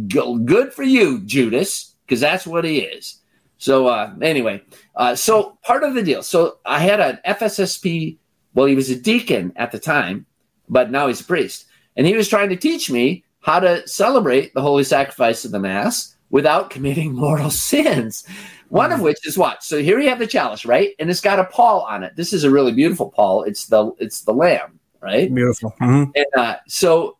go, 0.07 0.37
good 0.37 0.73
for 0.73 0.81
you, 0.81 1.19
Judas, 1.19 1.95
because 2.05 2.19
that's 2.19 2.47
what 2.47 2.65
he 2.65 2.79
is. 2.79 3.20
So 3.61 3.85
uh, 3.85 4.11
anyway, 4.23 4.59
uh, 4.95 5.13
so 5.13 5.55
part 5.61 5.83
of 5.83 5.93
the 5.93 6.01
deal. 6.01 6.23
So 6.23 6.57
I 6.65 6.79
had 6.79 6.99
an 6.99 7.19
FSSP. 7.27 8.17
Well, 8.55 8.65
he 8.65 8.73
was 8.73 8.89
a 8.89 8.99
deacon 8.99 9.53
at 9.55 9.71
the 9.71 9.77
time, 9.77 10.25
but 10.67 10.89
now 10.89 11.07
he's 11.07 11.21
a 11.21 11.25
priest, 11.25 11.67
and 11.95 12.07
he 12.07 12.17
was 12.17 12.27
trying 12.27 12.49
to 12.49 12.55
teach 12.55 12.89
me 12.89 13.23
how 13.41 13.59
to 13.59 13.87
celebrate 13.87 14.55
the 14.55 14.63
holy 14.63 14.83
sacrifice 14.83 15.45
of 15.45 15.51
the 15.51 15.59
mass 15.59 16.15
without 16.31 16.71
committing 16.71 17.13
mortal 17.15 17.51
sins. 17.51 18.25
One 18.69 18.91
of 18.91 18.95
mm-hmm. 18.95 19.05
which 19.05 19.27
is 19.27 19.37
what? 19.37 19.63
So 19.63 19.77
here 19.77 19.99
you 19.99 20.09
have 20.09 20.17
the 20.17 20.25
chalice, 20.25 20.65
right? 20.65 20.95
And 20.97 21.11
it's 21.11 21.21
got 21.21 21.37
a 21.37 21.45
pall 21.45 21.81
on 21.81 22.01
it. 22.01 22.15
This 22.15 22.33
is 22.33 22.43
a 22.43 22.49
really 22.49 22.71
beautiful 22.71 23.11
pall. 23.11 23.43
It's 23.43 23.67
the 23.67 23.91
it's 23.99 24.21
the 24.21 24.33
lamb, 24.33 24.79
right? 25.01 25.31
Beautiful. 25.31 25.75
Mm-hmm. 25.79 26.11
And 26.15 26.25
uh, 26.35 26.55
so 26.67 27.17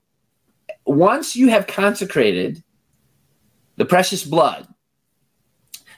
once 0.86 1.36
you 1.36 1.50
have 1.50 1.68
consecrated 1.68 2.64
the 3.76 3.86
precious 3.86 4.24
blood, 4.24 4.68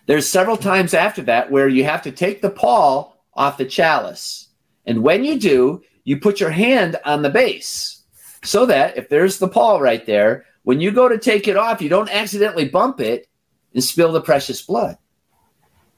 there's 0.06 0.28
several 0.28 0.58
times 0.58 0.94
after 0.94 1.22
that 1.24 1.52
where 1.52 1.68
you 1.68 1.84
have 1.84 2.02
to 2.04 2.12
take 2.12 2.42
the 2.42 2.50
pall 2.50 3.18
off 3.34 3.58
the 3.58 3.66
chalice. 3.66 4.50
And 4.86 5.04
when 5.04 5.24
you 5.24 5.40
do, 5.40 5.82
you 6.04 6.20
put 6.20 6.40
your 6.40 6.50
hand 6.50 6.98
on 7.06 7.22
the 7.22 7.30
base 7.30 8.04
so 8.44 8.66
that 8.66 8.98
if 8.98 9.10
there's 9.10 9.40
the 9.40 9.48
pall 9.48 9.82
right 9.82 10.06
there, 10.06 10.46
when 10.64 10.82
you 10.82 10.92
go 10.92 11.08
to 11.08 11.18
take 11.18 11.48
it 11.48 11.58
off, 11.58 11.82
you 11.82 11.90
don't 11.90 12.10
accidentally 12.10 12.68
bump 12.68 13.00
it 13.00 13.28
and 13.74 13.84
spill 13.84 14.12
the 14.12 14.22
precious 14.22 14.62
blood. 14.62 14.98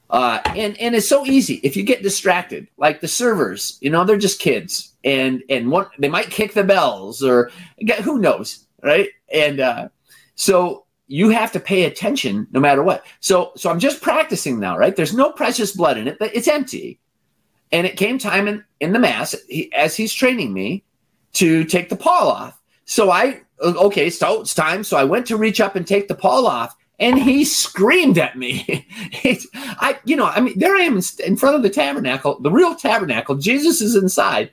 Uh, 0.08 0.40
and 0.54 0.78
and 0.78 0.94
it's 0.94 1.08
so 1.08 1.26
easy 1.26 1.54
if 1.64 1.76
you 1.76 1.82
get 1.82 2.02
distracted, 2.02 2.68
like 2.76 3.00
the 3.00 3.08
servers, 3.08 3.76
you 3.80 3.90
know, 3.90 4.04
they're 4.04 4.16
just 4.16 4.38
kids, 4.38 4.94
and 5.02 5.42
and 5.48 5.68
one 5.68 5.86
they 5.98 6.08
might 6.08 6.30
kick 6.30 6.54
the 6.54 6.62
bells 6.62 7.24
or 7.24 7.50
who 8.04 8.18
knows, 8.18 8.66
right? 8.84 9.08
And 9.32 9.58
uh, 9.58 9.88
so 10.36 10.85
you 11.08 11.28
have 11.28 11.52
to 11.52 11.60
pay 11.60 11.84
attention 11.84 12.46
no 12.50 12.60
matter 12.60 12.82
what. 12.82 13.04
So 13.20 13.52
so 13.56 13.70
I'm 13.70 13.78
just 13.78 14.02
practicing 14.02 14.58
now, 14.58 14.76
right? 14.76 14.94
There's 14.94 15.14
no 15.14 15.32
precious 15.32 15.72
blood 15.72 15.98
in 15.98 16.08
it, 16.08 16.18
but 16.18 16.34
it's 16.34 16.48
empty. 16.48 16.98
And 17.72 17.86
it 17.86 17.96
came 17.96 18.18
time 18.18 18.46
in, 18.48 18.64
in 18.80 18.92
the 18.92 18.98
mass 18.98 19.34
he, 19.48 19.72
as 19.72 19.96
he's 19.96 20.12
training 20.12 20.52
me 20.52 20.84
to 21.34 21.64
take 21.64 21.88
the 21.88 21.96
pall 21.96 22.28
off. 22.28 22.60
So 22.84 23.10
I 23.10 23.40
okay, 23.60 24.10
so 24.10 24.40
it's 24.40 24.54
time. 24.54 24.84
So 24.84 24.96
I 24.96 25.04
went 25.04 25.26
to 25.26 25.36
reach 25.36 25.60
up 25.60 25.76
and 25.76 25.86
take 25.86 26.08
the 26.08 26.14
pall 26.14 26.46
off, 26.46 26.76
and 26.98 27.18
he 27.18 27.44
screamed 27.44 28.18
at 28.18 28.36
me. 28.36 28.86
I, 29.54 29.98
you 30.04 30.16
know, 30.16 30.26
I 30.26 30.40
mean, 30.40 30.58
there 30.58 30.76
I 30.76 30.82
am 30.82 31.00
in 31.24 31.36
front 31.36 31.56
of 31.56 31.62
the 31.62 31.70
tabernacle, 31.70 32.40
the 32.40 32.50
real 32.50 32.74
tabernacle. 32.74 33.36
Jesus 33.36 33.80
is 33.80 33.96
inside, 33.96 34.50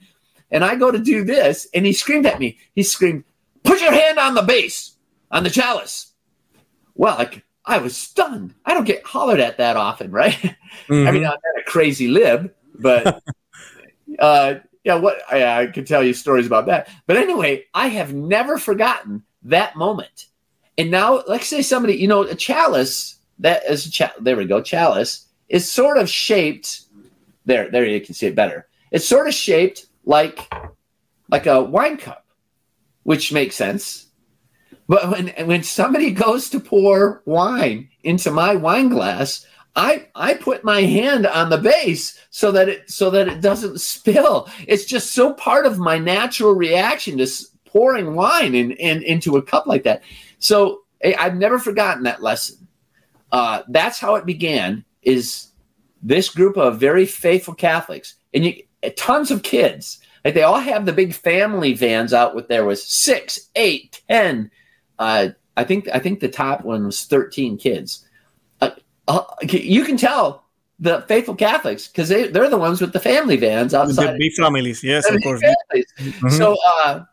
and 0.51 0.63
I 0.63 0.75
go 0.75 0.91
to 0.91 0.99
do 0.99 1.23
this, 1.23 1.67
and 1.73 1.85
he 1.85 1.93
screamed 1.93 2.25
at 2.25 2.39
me. 2.39 2.57
He 2.75 2.83
screamed, 2.83 3.23
"Put 3.63 3.81
your 3.81 3.93
hand 3.93 4.19
on 4.19 4.35
the 4.35 4.41
base, 4.41 4.93
on 5.31 5.43
the 5.43 5.49
chalice." 5.49 6.12
Well, 6.95 7.17
like 7.17 7.43
I 7.65 7.77
was 7.77 7.95
stunned. 7.95 8.53
I 8.65 8.73
don't 8.73 8.85
get 8.85 9.05
hollered 9.05 9.39
at 9.39 9.57
that 9.57 9.77
often, 9.77 10.11
right? 10.11 10.33
Mm-hmm. 10.33 10.93
I 11.07 11.11
mean, 11.11 11.25
I'm 11.25 11.31
not 11.31 11.59
a 11.59 11.63
crazy 11.65 12.07
lib, 12.07 12.53
but 12.79 13.23
uh, 14.19 14.55
yeah, 14.83 14.95
what 14.95 15.21
I, 15.31 15.61
I 15.61 15.67
could 15.67 15.87
tell 15.87 16.03
you 16.03 16.13
stories 16.13 16.47
about 16.47 16.65
that. 16.67 16.89
But 17.07 17.17
anyway, 17.17 17.65
I 17.73 17.87
have 17.87 18.13
never 18.13 18.57
forgotten 18.57 19.23
that 19.43 19.75
moment 19.75 20.27
and 20.77 20.89
now, 20.89 21.23
let's 21.27 21.47
say 21.47 21.61
somebody, 21.61 21.95
you 21.95 22.07
know, 22.07 22.23
a 22.23 22.35
chalice 22.35 23.19
that 23.39 23.63
is 23.65 23.99
a. 23.99 24.11
There 24.19 24.35
we 24.35 24.45
go. 24.45 24.61
Chalice 24.61 25.27
is 25.49 25.69
sort 25.69 25.97
of 25.97 26.09
shaped. 26.09 26.81
There, 27.45 27.69
there 27.69 27.85
you 27.85 28.01
can 28.01 28.15
see 28.15 28.27
it 28.27 28.35
better. 28.35 28.67
It's 28.91 29.07
sort 29.07 29.27
of 29.27 29.33
shaped 29.33 29.85
like 30.05 30.51
like 31.29 31.45
a 31.45 31.61
wine 31.61 31.97
cup, 31.97 32.25
which 33.03 33.31
makes 33.31 33.55
sense. 33.55 34.02
But 34.87 35.09
when 35.09 35.47
when 35.47 35.63
somebody 35.63 36.11
goes 36.11 36.49
to 36.49 36.59
pour 36.59 37.21
wine 37.25 37.89
into 38.03 38.31
my 38.31 38.55
wine 38.55 38.89
glass, 38.89 39.45
I 39.75 40.07
I 40.15 40.33
put 40.35 40.63
my 40.63 40.81
hand 40.81 41.25
on 41.25 41.49
the 41.49 41.57
base 41.57 42.19
so 42.29 42.51
that 42.51 42.69
it 42.69 42.89
so 42.89 43.09
that 43.11 43.27
it 43.27 43.41
doesn't 43.41 43.81
spill. 43.81 44.49
It's 44.67 44.85
just 44.85 45.13
so 45.13 45.33
part 45.33 45.65
of 45.65 45.79
my 45.79 45.97
natural 45.97 46.53
reaction 46.53 47.17
to 47.17 47.27
pouring 47.65 48.15
wine 48.15 48.55
in, 48.55 48.71
in 48.73 49.01
into 49.03 49.37
a 49.37 49.41
cup 49.41 49.65
like 49.65 49.83
that. 49.83 50.03
So 50.39 50.81
I've 51.03 51.35
never 51.35 51.59
forgotten 51.59 52.03
that 52.03 52.21
lesson. 52.21 52.67
Uh, 53.31 53.63
that's 53.69 53.99
how 53.99 54.15
it 54.15 54.25
began. 54.25 54.85
Is 55.01 55.47
this 56.03 56.29
group 56.29 56.57
of 56.57 56.79
very 56.79 57.05
faithful 57.05 57.53
Catholics 57.53 58.15
and 58.33 58.45
you, 58.45 58.61
tons 58.91 59.31
of 59.31 59.43
kids. 59.43 59.99
Like 60.23 60.33
they 60.33 60.43
all 60.43 60.59
have 60.59 60.85
the 60.85 60.93
big 60.93 61.13
family 61.13 61.73
vans 61.73 62.13
out 62.13 62.35
with 62.35 62.47
there 62.47 62.65
was 62.65 62.85
six, 62.85 63.49
eight, 63.55 64.01
ten. 64.09 64.51
Uh, 65.03 65.29
I 65.57 65.63
think 65.63 65.87
I 65.93 65.99
think 65.99 66.19
the 66.19 66.29
top 66.29 66.63
one 66.63 66.85
was 66.85 67.03
thirteen 67.03 67.57
kids. 67.57 68.07
Uh, 68.61 68.71
uh 69.07 69.23
you 69.43 69.83
can 69.83 69.97
tell 69.97 70.45
the 70.79 71.03
faithful 71.07 71.35
Catholics 71.35 71.87
because 71.87 72.09
they 72.09 72.27
they're 72.27 72.49
the 72.49 72.57
ones 72.57 72.81
with 72.81 72.93
the 72.93 72.99
family 72.99 73.37
vans 73.37 73.73
outside. 73.73 74.13
The 74.13 74.17
big 74.17 74.33
families, 74.33 74.83
yes, 74.83 75.09
of 75.09 75.21
course. 75.21 75.41
Mm-hmm. 75.73 76.29
So 76.29 76.57
uh, 76.83 77.03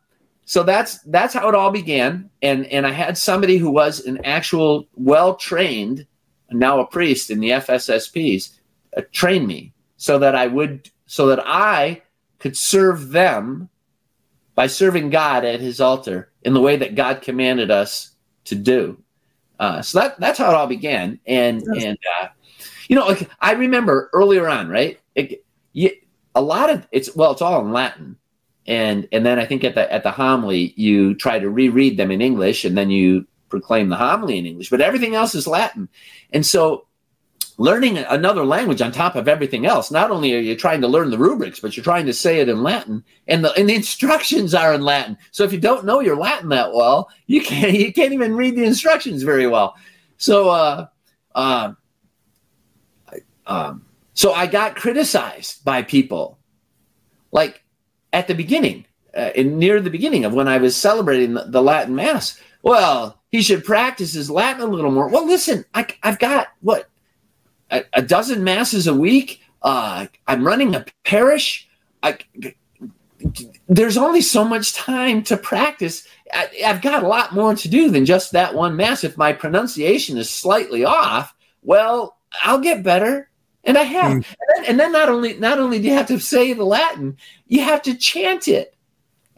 so 0.50 0.64
that's 0.64 0.98
that's 1.02 1.32
how 1.32 1.48
it 1.48 1.54
all 1.54 1.70
began 1.70 2.28
and 2.42 2.66
and 2.66 2.84
i 2.84 2.90
had 2.90 3.16
somebody 3.16 3.56
who 3.56 3.70
was 3.70 4.04
an 4.04 4.18
actual 4.24 4.88
well 4.96 5.36
trained 5.36 6.04
now 6.50 6.80
a 6.80 6.86
priest 6.88 7.30
in 7.30 7.38
the 7.38 7.50
fssps 7.50 8.58
uh, 8.96 9.02
train 9.12 9.46
me 9.46 9.72
so 9.96 10.18
that 10.18 10.34
i 10.34 10.48
would 10.48 10.90
so 11.06 11.28
that 11.28 11.38
i 11.46 12.02
could 12.40 12.56
serve 12.56 13.10
them 13.10 13.68
by 14.56 14.66
serving 14.66 15.08
god 15.08 15.44
at 15.44 15.60
his 15.60 15.80
altar 15.80 16.29
in 16.42 16.54
the 16.54 16.60
way 16.60 16.76
that 16.76 16.94
god 16.94 17.22
commanded 17.22 17.70
us 17.70 18.12
to 18.44 18.54
do 18.54 19.00
uh, 19.58 19.82
so 19.82 20.00
that 20.00 20.18
that's 20.18 20.38
how 20.38 20.50
it 20.50 20.54
all 20.54 20.66
began 20.66 21.18
and 21.26 21.62
yes. 21.74 21.84
and 21.84 21.98
uh, 22.20 22.28
you 22.88 22.96
know 22.96 23.06
like 23.06 23.28
i 23.40 23.52
remember 23.52 24.10
earlier 24.12 24.48
on 24.48 24.68
right 24.68 24.98
it, 25.14 25.44
you, 25.72 25.90
a 26.34 26.40
lot 26.40 26.70
of 26.70 26.86
it's 26.92 27.14
well 27.14 27.32
it's 27.32 27.42
all 27.42 27.60
in 27.60 27.72
latin 27.72 28.16
and 28.70 29.08
and 29.10 29.26
then 29.26 29.38
I 29.38 29.46
think 29.46 29.64
at 29.64 29.74
the 29.74 29.92
at 29.92 30.04
the 30.04 30.10
homily 30.10 30.72
you 30.76 31.14
try 31.14 31.38
to 31.38 31.50
reread 31.50 31.96
them 31.96 32.10
in 32.10 32.20
English, 32.20 32.64
and 32.64 32.78
then 32.78 32.88
you 32.88 33.26
proclaim 33.48 33.88
the 33.88 33.96
homily 33.96 34.38
in 34.38 34.46
English. 34.46 34.70
But 34.70 34.80
everything 34.80 35.14
else 35.14 35.34
is 35.34 35.46
Latin, 35.46 35.88
and 36.32 36.46
so 36.46 36.86
learning 37.58 37.98
another 37.98 38.44
language 38.44 38.80
on 38.80 38.90
top 38.90 39.16
of 39.16 39.28
everything 39.28 39.66
else. 39.66 39.90
Not 39.90 40.10
only 40.10 40.34
are 40.34 40.40
you 40.40 40.56
trying 40.56 40.80
to 40.80 40.88
learn 40.88 41.10
the 41.10 41.18
rubrics, 41.18 41.60
but 41.60 41.76
you're 41.76 41.84
trying 41.84 42.06
to 42.06 42.12
say 42.14 42.40
it 42.40 42.48
in 42.48 42.62
Latin, 42.62 43.04
and 43.28 43.44
the 43.44 43.52
and 43.54 43.68
the 43.68 43.74
instructions 43.74 44.54
are 44.54 44.72
in 44.74 44.82
Latin. 44.82 45.18
So 45.30 45.44
if 45.44 45.52
you 45.52 45.60
don't 45.60 45.84
know 45.84 46.00
your 46.00 46.16
Latin 46.16 46.48
that 46.50 46.72
well, 46.72 47.10
you 47.26 47.42
can't 47.42 47.72
you 47.78 47.92
can't 47.92 48.12
even 48.12 48.36
read 48.36 48.56
the 48.56 48.64
instructions 48.64 49.22
very 49.22 49.46
well. 49.46 49.76
So 50.16 50.48
uh, 50.48 50.86
uh, 51.34 51.72
um, 53.46 53.86
so 54.14 54.32
I 54.32 54.46
got 54.46 54.76
criticized 54.76 55.64
by 55.64 55.82
people, 55.82 56.38
like 57.32 57.62
at 58.12 58.28
the 58.28 58.34
beginning, 58.34 58.86
uh, 59.16 59.30
in, 59.34 59.58
near 59.58 59.80
the 59.80 59.90
beginning 59.90 60.24
of 60.24 60.34
when 60.34 60.46
I 60.46 60.58
was 60.58 60.76
celebrating 60.76 61.34
the, 61.34 61.44
the, 61.44 61.62
Latin 61.62 61.94
Mass. 61.94 62.40
Well, 62.62 63.18
he 63.30 63.40
should 63.40 63.64
practice 63.64 64.12
his 64.12 64.30
Latin 64.30 64.62
a 64.62 64.66
little 64.66 64.90
more. 64.90 65.08
Well, 65.08 65.26
listen, 65.26 65.64
I, 65.72 65.86
I, 66.02 66.08
have 66.10 66.18
got 66.18 66.48
what 66.60 66.89
a, 67.70 67.84
a, 67.92 68.02
dozen 68.02 68.44
masses 68.44 68.86
a 68.86 68.94
week. 68.94 69.40
Uh, 69.62 70.06
I'm 70.26 70.46
running 70.46 70.74
a 70.74 70.84
parish. 71.04 71.68
I, 72.02 72.18
there's 73.68 73.96
only 73.96 74.20
so 74.20 74.44
much 74.44 74.74
time 74.74 75.22
to 75.24 75.36
practice. 75.36 76.06
I, 76.32 76.48
I've 76.66 76.82
got 76.82 77.02
a 77.02 77.08
lot 77.08 77.34
more 77.34 77.54
to 77.54 77.68
do 77.68 77.90
than 77.90 78.04
just 78.04 78.32
that 78.32 78.54
one 78.54 78.76
mass. 78.76 79.04
If 79.04 79.16
my 79.16 79.32
pronunciation 79.32 80.16
is 80.16 80.30
slightly 80.30 80.84
off, 80.84 81.34
well, 81.62 82.16
I'll 82.42 82.60
get 82.60 82.82
better 82.82 83.30
and 83.64 83.76
I 83.76 83.82
have. 83.82 84.12
Mm. 84.12 84.14
And, 84.14 84.24
then, 84.48 84.64
and, 84.66 84.80
then, 84.80 84.92
not 84.92 85.08
only 85.08 85.34
not 85.34 85.58
only 85.58 85.78
do 85.78 85.88
you 85.88 85.94
have 85.94 86.08
to 86.08 86.18
say 86.18 86.52
the 86.52 86.64
Latin, 86.64 87.16
you 87.46 87.62
have 87.62 87.82
to 87.82 87.94
chant 87.94 88.48
it. 88.48 88.74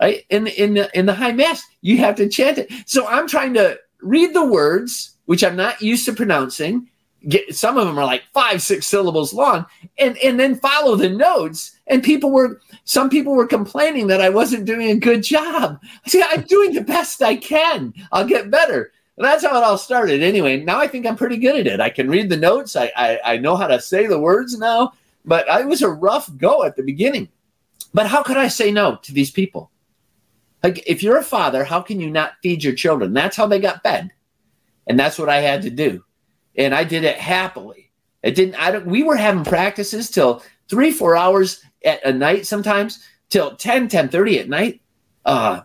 Right? 0.01 0.25
In 0.31 0.47
in 0.47 0.75
the 0.75 0.99
in 0.99 1.07
the 1.07 1.15
high 1.15 1.33
mass, 1.33 1.63
you 1.81 1.99
have 1.99 2.17
to 2.17 2.29
chant 2.29 2.59
it. 2.59 2.73
So 2.87 3.07
I'm 3.07 3.29
trying 3.29 3.55
to 3.55 3.79
read 4.01 4.35
the 4.35 4.45
words, 4.45 5.17
which 5.27 5.45
I'm 5.45 5.57
not 5.57 5.83
used 5.83 6.05
to 6.07 6.13
pronouncing. 6.13 6.89
Get, 7.29 7.55
some 7.55 7.79
of 7.79 7.87
them 7.87 7.99
are 7.99 8.05
like 8.05 8.25
five, 8.33 8.63
six 8.63 8.87
syllables 8.87 9.33
long, 9.33 9.67
and 9.99 10.17
and 10.19 10.39
then 10.41 10.57
follow 10.57 10.97
the 10.97 11.09
notes. 11.09 11.73
And 11.87 12.03
people 12.03 12.31
were 12.31 12.61
some 12.85 13.11
people 13.11 13.35
were 13.35 13.47
complaining 13.47 14.09
that 14.09 14.21
I 14.21 14.29
wasn't 14.29 14.65
doing 14.65 14.91
a 14.91 14.97
good 14.97 15.23
job. 15.23 15.81
I 15.83 16.09
said, 16.09 16.25
I'm 16.31 16.43
doing 16.43 16.73
the 16.73 16.81
best 16.81 17.23
I 17.23 17.37
can. 17.37 17.95
I'll 18.11 18.27
get 18.27 18.51
better 18.51 18.93
that's 19.23 19.45
how 19.45 19.57
it 19.57 19.65
all 19.65 19.79
started. 19.79 20.23
Anyway, 20.23 20.63
now 20.63 20.79
I 20.79 20.89
think 20.89 21.07
I'm 21.07 21.17
pretty 21.17 21.37
good 21.37 21.57
at 21.57 21.67
it. 21.67 21.81
I 21.81 21.91
can 21.91 22.09
read 22.09 22.29
the 22.29 22.37
notes. 22.37 22.77
I, 22.77 22.91
I, 22.97 23.21
I 23.25 23.37
know 23.37 23.57
how 23.57 23.67
to 23.67 23.81
say 23.81 24.07
the 24.07 24.19
words 24.19 24.59
now, 24.59 24.93
but 25.25 25.47
it 25.49 25.67
was 25.67 25.83
a 25.83 25.91
rough 25.91 26.31
go 26.37 26.65
at 26.65 26.77
the 26.77 26.83
beginning. 26.83 27.29
But 27.95 28.07
how 28.07 28.23
could 28.23 28.37
I 28.37 28.49
say 28.49 28.71
no 28.71 28.97
to 28.97 29.13
these 29.13 29.31
people? 29.31 29.71
Like, 30.63 30.83
if 30.87 31.03
you're 31.03 31.19
a 31.19 31.25
father, 31.25 31.65
how 31.65 31.81
can 31.81 32.01
you 32.01 32.11
not 32.11 32.35
feed 32.43 32.65
your 32.65 32.75
children? 32.75 33.13
That's 33.13 33.37
how 33.37 33.47
they 33.47 33.59
got 33.59 33.83
fed, 33.83 34.13
and 34.87 34.99
that's 34.99 35.19
what 35.19 35.29
I 35.29 35.41
had 35.41 35.63
to 35.63 35.71
do, 35.71 36.05
and 36.57 36.75
I 36.75 36.85
did 36.85 37.05
it 37.05 37.17
happily. 37.17 37.91
It 38.23 38.35
didn't. 38.35 38.55
I 38.57 38.71
don't. 38.71 38.87
We 38.87 39.03
were 39.03 39.17
having 39.17 39.45
practices 39.45 40.11
till 40.11 40.43
three, 40.69 40.91
four 40.91 41.17
hours 41.17 41.63
at 41.85 42.05
a 42.05 42.13
night, 42.13 42.47
sometimes 42.47 43.05
till 43.31 43.57
10, 43.57 43.89
10 43.89 44.09
30 44.09 44.39
at 44.39 44.49
night. 44.49 44.81
Uh, 45.25 45.63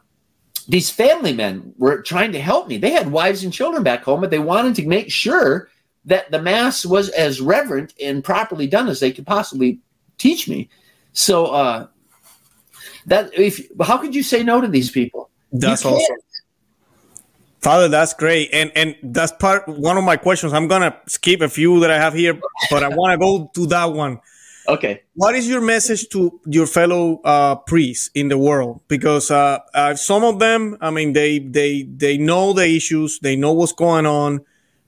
these 0.68 0.90
family 0.90 1.34
men 1.34 1.74
were 1.78 2.02
trying 2.02 2.32
to 2.34 2.42
help 2.42 2.68
me. 2.68 2.78
They 2.78 2.92
had 2.92 3.12
wives 3.12 3.44
and 3.44 3.54
children 3.54 3.84
back 3.84 4.04
home, 4.04 4.22
but 4.22 4.32
they 4.32 4.40
wanted 4.40 4.76
to 4.76 4.88
make 4.88 5.12
sure 5.12 5.70
that 6.06 6.32
the 6.32 6.42
mass 6.42 6.86
was 6.86 7.10
as 7.10 7.42
reverent 7.42 7.94
and 8.02 8.24
properly 8.24 8.68
done 8.68 8.88
as 8.88 9.00
they 9.00 9.12
could 9.12 9.28
possibly 9.28 9.80
teach 10.18 10.48
me. 10.48 10.70
So 11.14 11.48
uh, 11.48 11.88
that 13.06 13.32
if 13.34 13.68
how 13.82 13.98
could 13.98 14.16
you 14.16 14.24
say 14.24 14.44
no 14.44 14.62
to 14.62 14.68
these 14.68 14.92
people? 14.92 15.30
That's 15.52 15.86
awesome. 15.86 16.18
Father, 17.68 17.90
that's 17.90 18.14
great. 18.14 18.50
And 18.54 18.72
and 18.78 18.96
that's 19.04 19.34
part 19.34 19.68
one 19.68 19.98
of 19.98 20.06
my 20.06 20.16
questions. 20.16 20.54
I'm 20.54 20.70
gonna 20.70 20.96
skip 21.06 21.42
a 21.42 21.50
few 21.50 21.82
that 21.82 21.92
I 21.92 21.98
have 21.98 22.14
here, 22.14 22.40
but 22.72 22.82
I 22.82 22.88
want 22.88 23.12
to 23.12 23.18
go 23.18 23.52
to 23.56 23.68
that 23.68 23.92
one. 23.92 24.22
Okay. 24.70 25.04
What 25.16 25.36
is 25.36 25.50
your 25.50 25.60
message 25.60 26.08
to 26.14 26.40
your 26.46 26.66
fellow 26.66 27.20
uh, 27.26 27.56
priests 27.56 28.10
in 28.16 28.30
the 28.30 28.38
world? 28.38 28.80
Because 28.88 29.30
uh, 29.30 29.60
uh, 29.74 29.96
some 29.96 30.24
of 30.24 30.40
them, 30.40 30.78
I 30.80 30.92
mean, 30.92 31.12
they 31.12 31.40
they 31.40 31.84
they 31.84 32.18
know 32.18 32.54
the 32.54 32.66
issues, 32.66 33.20
they 33.20 33.36
know 33.36 33.52
what's 33.52 33.74
going 33.74 34.06
on, 34.06 34.46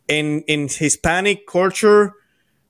and 0.07 0.45
in 0.48 0.69
Hispanic 0.69 1.48
culture, 1.48 2.13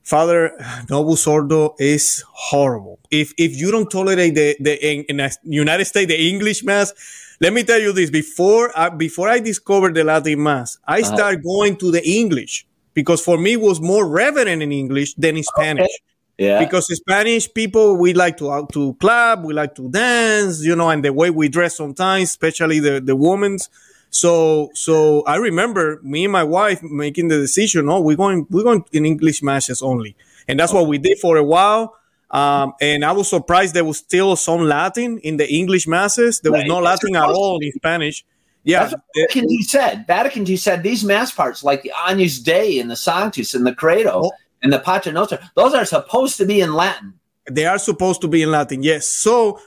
Father 0.01 0.57
Novus 0.89 1.27
Ordo 1.27 1.75
is 1.77 2.23
horrible. 2.33 2.97
If 3.11 3.35
if 3.37 3.55
you 3.55 3.69
don't 3.69 3.91
tolerate 3.91 4.33
the 4.33 4.55
the 4.59 4.73
in, 4.83 5.03
in 5.03 5.17
the 5.17 5.37
United 5.43 5.85
States 5.85 6.07
the 6.07 6.19
English 6.19 6.63
mass, 6.63 6.93
let 7.39 7.53
me 7.53 7.63
tell 7.63 7.79
you 7.79 7.93
this: 7.93 8.09
before 8.09 8.71
I, 8.77 8.89
before 8.89 9.29
I 9.29 9.39
discovered 9.39 9.95
the 9.95 10.03
Latin 10.03 10.41
mass, 10.43 10.77
I 10.85 11.01
uh-huh. 11.01 11.15
started 11.15 11.43
going 11.43 11.77
to 11.77 11.91
the 11.91 12.07
English 12.07 12.65
because 12.93 13.23
for 13.23 13.37
me 13.37 13.53
it 13.53 13.61
was 13.61 13.79
more 13.79 14.07
reverent 14.07 14.61
in 14.61 14.71
English 14.71 15.13
than 15.15 15.37
in 15.37 15.43
Spanish. 15.43 15.83
Okay. 15.83 15.93
Yeah. 16.37 16.59
Because 16.59 16.87
Spanish 16.95 17.53
people, 17.53 17.97
we 17.97 18.13
like 18.13 18.37
to 18.37 18.49
out 18.51 18.71
to 18.71 18.93
club, 18.95 19.43
we 19.43 19.53
like 19.53 19.75
to 19.75 19.89
dance, 19.89 20.63
you 20.63 20.73
know, 20.73 20.89
and 20.89 21.03
the 21.03 21.11
way 21.11 21.29
we 21.29 21.49
dress 21.49 21.75
sometimes, 21.75 22.29
especially 22.29 22.79
the 22.79 23.01
the 23.01 23.15
women's. 23.15 23.69
So 24.09 24.69
so 24.73 25.23
I 25.23 25.35
remember 25.35 25.99
me 26.01 26.23
and 26.23 26.31
my 26.31 26.43
wife 26.43 26.81
making 26.81 27.27
the 27.27 27.37
decision. 27.37 27.89
Oh, 27.89 27.99
we're 27.99 28.15
going 28.15 28.47
we're 28.49 28.63
going 28.63 28.85
in 28.93 29.05
English 29.05 29.43
matches 29.43 29.81
only, 29.81 30.15
and 30.47 30.57
that's 30.57 30.71
what 30.71 30.87
we 30.87 30.97
did 30.97 31.19
for 31.19 31.35
a 31.35 31.43
while. 31.43 31.98
Um, 32.31 32.73
and 32.79 33.03
I 33.03 33.11
was 33.11 33.27
surprised 33.29 33.73
there 33.73 33.85
was 33.85 33.97
still 33.97 34.35
some 34.35 34.61
Latin 34.61 35.17
in 35.19 35.37
the 35.37 35.51
English 35.51 35.87
masses. 35.87 36.39
There 36.41 36.51
was 36.51 36.61
right. 36.61 36.67
no 36.67 36.79
Latin 36.79 37.15
at 37.15 37.29
all 37.29 37.59
in 37.59 37.71
Spanish. 37.71 38.23
Yeah, 38.63 38.91
Vatican 39.15 39.49
II 39.49 39.61
said. 39.63 40.05
Vatican 40.05 40.47
II 40.47 40.57
said 40.57 40.83
these 40.83 41.03
mass 41.03 41.31
parts, 41.31 41.63
like 41.63 41.81
the 41.81 41.91
Agnus 42.05 42.39
Dei 42.39 42.79
and 42.79 42.91
the 42.91 42.95
Sanctus 42.95 43.55
and 43.55 43.65
the 43.65 43.73
Credo, 43.73 44.25
oh 44.25 44.31
and 44.61 44.73
the 44.73 44.79
Pater 44.79 45.11
Noster, 45.11 45.39
those 45.55 45.73
are 45.73 45.85
supposed 45.85 46.37
to 46.37 46.45
be 46.45 46.61
in 46.61 46.73
Latin. 46.73 47.13
They 47.49 47.65
are 47.65 47.79
supposed 47.79 48.21
to 48.21 48.27
be 48.27 48.43
in 48.43 48.51
Latin, 48.51 48.83
yes. 48.83 49.09
So 49.09 49.59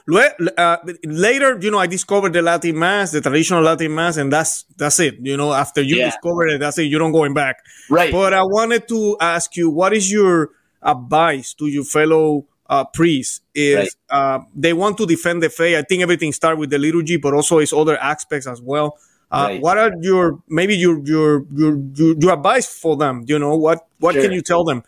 uh, 0.57 0.77
later, 1.03 1.59
you 1.59 1.69
know, 1.69 1.79
I 1.79 1.87
discovered 1.87 2.31
the 2.31 2.41
Latin 2.41 2.79
Mass, 2.79 3.11
the 3.11 3.19
traditional 3.19 3.61
Latin 3.61 3.93
Mass, 3.93 4.15
and 4.15 4.31
that's 4.31 4.63
that's 4.77 5.01
it. 5.01 5.15
You 5.19 5.35
know, 5.35 5.51
after 5.51 5.81
you 5.81 5.97
yeah. 5.97 6.05
discover 6.05 6.47
it, 6.47 6.59
that's 6.59 6.77
it. 6.77 6.83
You 6.83 6.97
don't 6.97 7.11
going 7.11 7.33
back. 7.33 7.57
Right. 7.89 8.11
But 8.11 8.33
I 8.33 8.43
wanted 8.43 8.87
to 8.87 9.17
ask 9.19 9.57
you, 9.57 9.69
what 9.69 9.91
is 9.91 10.09
your 10.09 10.51
advice 10.81 11.53
to 11.55 11.67
your 11.67 11.83
fellow 11.83 12.45
uh, 12.73 12.85
priests? 12.85 13.41
Is 13.53 13.95
right. 14.09 14.17
uh, 14.17 14.39
they 14.55 14.73
want 14.73 14.97
to 14.97 15.05
defend 15.05 15.43
the 15.43 15.49
faith? 15.49 15.77
I 15.77 15.83
think 15.83 16.01
everything 16.01 16.33
starts 16.33 16.59
with 16.59 16.71
the 16.71 16.79
liturgy, 16.79 17.17
but 17.17 17.33
also 17.33 17.59
its 17.59 17.71
other 17.71 17.97
aspects 17.97 18.47
as 18.47 18.61
well. 18.61 18.97
Uh, 19.31 19.45
right. 19.49 19.61
What 19.61 19.77
are 19.77 19.91
your 20.01 20.39
maybe 20.47 20.75
your, 20.75 20.99
your 21.05 21.45
your 21.53 21.77
your 21.93 22.15
your 22.19 22.33
advice 22.33 22.67
for 22.67 22.97
them? 22.97 23.25
You 23.27 23.37
know 23.37 23.55
what 23.55 23.87
what 23.99 24.13
sure. 24.13 24.23
can 24.23 24.31
you 24.31 24.41
tell 24.41 24.63
them? 24.63 24.83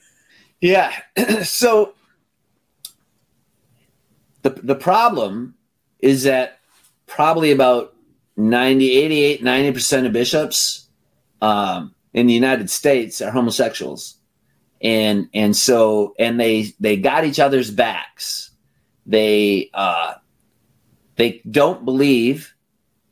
Yeah, 0.62 0.92
so 1.44 1.94
the 4.42 4.50
the 4.50 4.76
problem 4.76 5.56
is 6.00 6.24
that 6.24 6.60
probably 7.08 7.52
about 7.52 7.96
90, 8.38 8.92
88, 8.92 9.44
90 9.44 9.72
percent 9.72 10.08
of 10.08 10.14
bishops 10.14 10.88
um, 11.42 11.94
in 12.14 12.28
the 12.28 12.34
United 12.34 12.70
States 12.70 13.22
are 13.22 13.32
homosexuals, 13.32 14.16
and 14.82 15.30
and 15.34 15.56
so 15.56 16.14
and 16.20 16.40
they 16.40 16.74
they 16.80 16.98
got 16.98 17.26
each 17.26 17.40
other's 17.40 17.72
backs. 17.72 18.52
They 19.06 19.70
uh, 19.74 20.16
they 21.16 21.42
don't 21.50 21.86
believe 21.86 22.54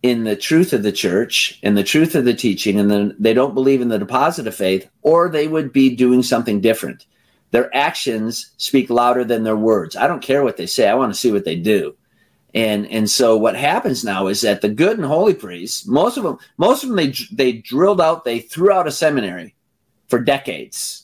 in 0.02 0.26
the 0.26 0.36
truth 0.36 0.74
of 0.74 0.84
the 0.84 0.92
church 0.92 1.60
and 1.64 1.78
the 1.78 1.84
truth 1.84 2.16
of 2.16 2.26
the 2.26 2.34
teaching, 2.34 2.80
and 2.80 2.92
then 2.92 3.16
they 3.18 3.34
don't 3.34 3.54
believe 3.54 3.82
in 3.82 3.88
the 3.88 4.00
deposit 4.00 4.48
of 4.48 4.56
faith, 4.56 4.90
or 5.02 5.30
they 5.30 5.48
would 5.48 5.72
be 5.72 5.96
doing 5.96 6.22
something 6.22 6.60
different. 6.60 7.06
Their 7.52 7.74
actions 7.76 8.52
speak 8.58 8.90
louder 8.90 9.24
than 9.24 9.44
their 9.44 9.56
words. 9.56 9.96
I 9.96 10.08
don't 10.08 10.24
care 10.24 10.44
what 10.44 10.58
they 10.58 10.66
say. 10.66 10.90
I 10.90 10.96
want 10.96 11.14
to 11.14 11.20
see 11.20 11.32
what 11.32 11.46
they 11.46 11.56
do. 11.56 11.96
And 12.54 12.86
and 12.88 13.10
so 13.10 13.38
what 13.38 13.56
happens 13.56 14.04
now 14.04 14.28
is 14.28 14.42
that 14.42 14.62
the 14.62 14.70
good 14.70 14.98
and 14.98 15.06
holy 15.06 15.34
priests, 15.34 15.88
most 15.88 16.18
of 16.18 16.24
them, 16.24 16.38
most 16.58 16.84
of 16.84 16.90
them, 16.90 16.98
they 16.98 17.14
they 17.32 17.54
drilled 17.54 18.02
out, 18.02 18.26
they 18.26 18.40
threw 18.40 18.72
out 18.72 18.88
a 18.88 18.92
seminary 18.92 19.56
for 20.08 20.20
decades, 20.20 21.03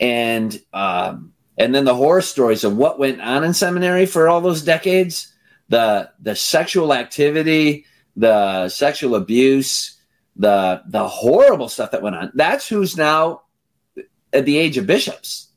and 0.00 0.60
um, 0.72 1.32
and 1.56 1.74
then 1.74 1.84
the 1.84 1.94
horror 1.94 2.22
stories 2.22 2.64
of 2.64 2.76
what 2.76 2.98
went 2.98 3.20
on 3.20 3.44
in 3.44 3.52
seminary 3.52 4.06
for 4.06 4.28
all 4.28 4.40
those 4.40 4.62
decades, 4.62 5.32
the 5.68 6.10
the 6.20 6.36
sexual 6.36 6.92
activity, 6.94 7.84
the 8.16 8.68
sexual 8.68 9.14
abuse, 9.14 9.98
the 10.36 10.82
the 10.86 11.06
horrible 11.06 11.68
stuff 11.68 11.90
that 11.90 12.02
went 12.02 12.16
on. 12.16 12.30
That's 12.34 12.68
who's 12.68 12.96
now 12.96 13.42
at 14.32 14.44
the 14.44 14.58
age 14.58 14.78
of 14.78 14.86
bishops. 14.86 15.48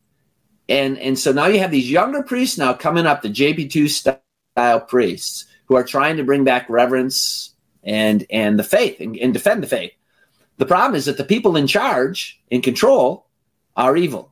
And 0.67 0.97
and 0.97 1.17
so 1.17 1.31
now 1.31 1.47
you 1.47 1.59
have 1.59 1.71
these 1.71 1.89
younger 1.89 2.23
priests 2.23 2.57
now 2.57 2.73
coming 2.73 3.05
up, 3.05 3.21
the 3.21 3.29
JP2 3.29 3.89
style 3.89 4.81
priests 4.81 5.45
who 5.65 5.75
are 5.75 5.83
trying 5.83 6.17
to 6.17 6.23
bring 6.23 6.43
back 6.43 6.69
reverence 6.69 7.53
and 7.83 8.25
and 8.29 8.57
the 8.57 8.63
faith 8.63 8.99
and, 8.99 9.17
and 9.17 9.33
defend 9.33 9.63
the 9.63 9.67
faith. 9.67 9.91
The 10.57 10.65
problem 10.65 10.95
is 10.95 11.05
that 11.05 11.17
the 11.17 11.23
people 11.23 11.55
in 11.55 11.67
charge, 11.67 12.39
in 12.49 12.61
control, 12.61 13.27
are 13.75 13.97
evil. 13.97 14.31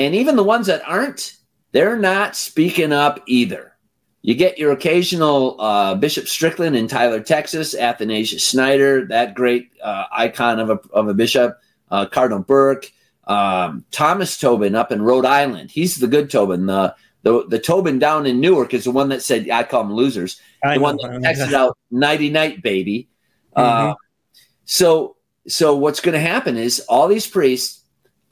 And 0.00 0.14
even 0.14 0.34
the 0.34 0.42
ones 0.42 0.66
that 0.68 0.80
aren't, 0.88 1.36
they're 1.72 1.98
not 1.98 2.34
speaking 2.34 2.90
up 2.90 3.20
either. 3.26 3.76
You 4.22 4.34
get 4.34 4.58
your 4.58 4.72
occasional 4.72 5.60
uh, 5.60 5.94
Bishop 5.94 6.26
Strickland 6.26 6.74
in 6.74 6.88
Tyler, 6.88 7.20
Texas, 7.20 7.74
Athanasius 7.74 8.48
Schneider, 8.48 9.04
that 9.08 9.34
great 9.34 9.72
uh, 9.82 10.06
icon 10.10 10.58
of 10.58 10.70
a, 10.70 10.80
of 10.94 11.08
a 11.08 11.12
bishop, 11.12 11.60
uh, 11.90 12.06
Cardinal 12.06 12.42
Burke, 12.42 12.90
um, 13.26 13.84
Thomas 13.90 14.38
Tobin 14.38 14.74
up 14.74 14.90
in 14.90 15.02
Rhode 15.02 15.26
Island. 15.26 15.70
He's 15.70 15.96
the 15.96 16.06
good 16.06 16.30
Tobin. 16.30 16.64
The, 16.64 16.94
the, 17.22 17.46
the 17.46 17.58
Tobin 17.58 17.98
down 17.98 18.24
in 18.24 18.40
Newark 18.40 18.72
is 18.72 18.84
the 18.84 18.92
one 18.92 19.10
that 19.10 19.22
said, 19.22 19.50
I 19.50 19.64
call 19.64 19.82
them 19.82 19.92
losers, 19.92 20.40
I 20.64 20.74
the 20.74 20.74
know. 20.76 20.82
one 20.82 20.96
that 20.96 21.10
texted 21.10 21.52
out 21.52 21.76
nighty 21.90 22.30
night, 22.30 22.62
baby. 22.62 23.10
Uh, 23.54 23.82
mm-hmm. 23.82 23.92
so, 24.64 25.16
so 25.46 25.76
what's 25.76 26.00
going 26.00 26.14
to 26.14 26.20
happen 26.20 26.56
is 26.56 26.80
all 26.88 27.06
these 27.06 27.26
priests 27.26 27.79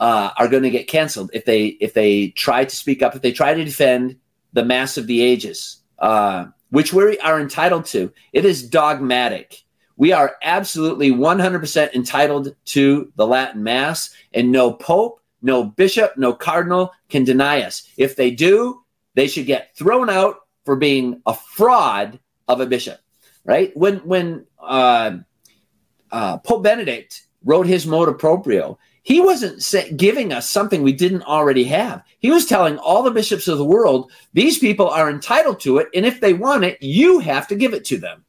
uh, 0.01 0.31
are 0.39 0.49
going 0.49 0.63
to 0.63 0.71
get 0.71 0.89
canceled 0.89 1.31
if 1.33 1.45
they 1.45 1.67
if 1.67 1.95
they 1.95 2.29
try 2.29 2.65
to 2.65 2.77
speak 2.77 3.03
up, 3.03 3.17
if 3.17 3.23
they 3.23 3.33
try 3.33 3.55
to 3.55 3.65
defend 3.65 4.17
the 4.53 4.65
mass 4.65 4.97
of 4.97 5.07
the 5.07 5.21
ages 5.21 5.79
uh, 5.99 6.47
which 6.71 6.93
we 6.93 7.19
are 7.19 7.41
entitled 7.41 7.87
to. 7.87 8.13
It 8.33 8.45
is 8.45 8.69
dogmatic. 8.69 9.65
We 9.97 10.13
are 10.13 10.37
absolutely 10.43 11.11
100% 11.11 11.95
entitled 11.95 12.55
to 12.67 13.13
the 13.17 13.27
Latin 13.27 13.65
Mass, 13.65 14.11
and 14.33 14.53
no 14.53 14.73
pope, 14.73 15.21
no 15.43 15.65
bishop, 15.65 16.17
no 16.17 16.33
cardinal 16.33 16.93
can 17.09 17.25
deny 17.25 17.63
us. 17.63 17.89
If 17.97 18.15
they 18.15 18.31
do, 18.31 18.85
they 19.15 19.27
should 19.27 19.47
get 19.47 19.77
thrown 19.77 20.09
out 20.09 20.37
for 20.65 20.77
being 20.77 21.21
a 21.27 21.35
fraud 21.35 22.21
of 22.47 22.61
a 22.61 22.67
bishop, 22.67 23.01
right? 23.45 23.77
When 23.77 23.97
when 23.99 24.47
uh, 24.61 25.19
uh, 26.13 26.39
Pope 26.39 26.63
Benedict 26.63 27.23
wrote 27.45 27.67
his 27.67 27.87
motu 27.87 28.13
proprio, 28.13 28.79
he 29.09 29.23
wasn't 29.23 29.97
giving 29.97 30.35
us 30.35 30.51
something 30.51 30.83
we 30.83 30.92
didn't 30.92 31.23
already 31.23 31.64
have. 31.64 32.03
He 32.18 32.31
was 32.31 32.44
telling 32.44 32.77
all 32.77 33.03
the 33.03 33.11
bishops 33.11 33.49
of 33.49 33.57
the 33.57 33.64
world, 33.64 34.12
these 34.35 34.59
people 34.59 34.87
are 34.87 35.09
entitled 35.09 35.61
to 35.61 35.79
it, 35.79 35.88
and 35.94 36.05
if 36.05 36.21
they 36.21 36.35
want 36.35 36.64
it, 36.64 36.77
you 36.83 37.18
have 37.21 37.49
to 37.49 37.57
give 37.57 37.73
it 37.73 37.87
to 37.87 37.97
them. 37.97 38.23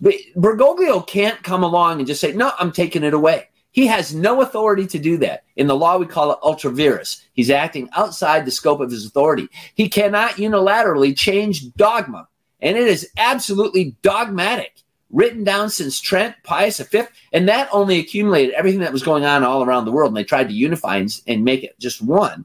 But 0.00 0.14
Bergoglio 0.34 1.06
can't 1.06 1.40
come 1.44 1.62
along 1.62 2.00
and 2.00 2.06
just 2.08 2.20
say, 2.20 2.32
no, 2.32 2.50
I'm 2.58 2.72
taking 2.72 3.04
it 3.04 3.14
away. 3.14 3.48
He 3.70 3.86
has 3.86 4.12
no 4.12 4.42
authority 4.42 4.88
to 4.88 4.98
do 4.98 5.18
that. 5.18 5.44
In 5.54 5.68
the 5.68 5.76
law, 5.76 5.98
we 5.98 6.06
call 6.06 6.32
it 6.32 6.38
ultra 6.42 6.72
vires. 6.72 7.22
He's 7.34 7.50
acting 7.50 7.88
outside 7.94 8.44
the 8.44 8.50
scope 8.50 8.80
of 8.80 8.90
his 8.90 9.06
authority. 9.06 9.48
He 9.76 9.88
cannot 9.88 10.32
unilaterally 10.32 11.16
change 11.16 11.72
dogma, 11.74 12.26
and 12.58 12.76
it 12.76 12.88
is 12.88 13.08
absolutely 13.16 13.94
dogmatic 14.02 14.82
written 15.10 15.44
down 15.44 15.70
since 15.70 16.00
Trent, 16.00 16.34
Pius 16.42 16.78
V, 16.78 17.02
and 17.32 17.48
that 17.48 17.68
only 17.72 17.98
accumulated 17.98 18.54
everything 18.54 18.80
that 18.80 18.92
was 18.92 19.02
going 19.02 19.24
on 19.24 19.44
all 19.44 19.62
around 19.62 19.84
the 19.84 19.92
world. 19.92 20.10
And 20.10 20.16
they 20.16 20.24
tried 20.24 20.48
to 20.48 20.54
unify 20.54 20.96
and, 20.96 21.20
and 21.26 21.44
make 21.44 21.62
it 21.62 21.78
just 21.78 22.02
one. 22.02 22.44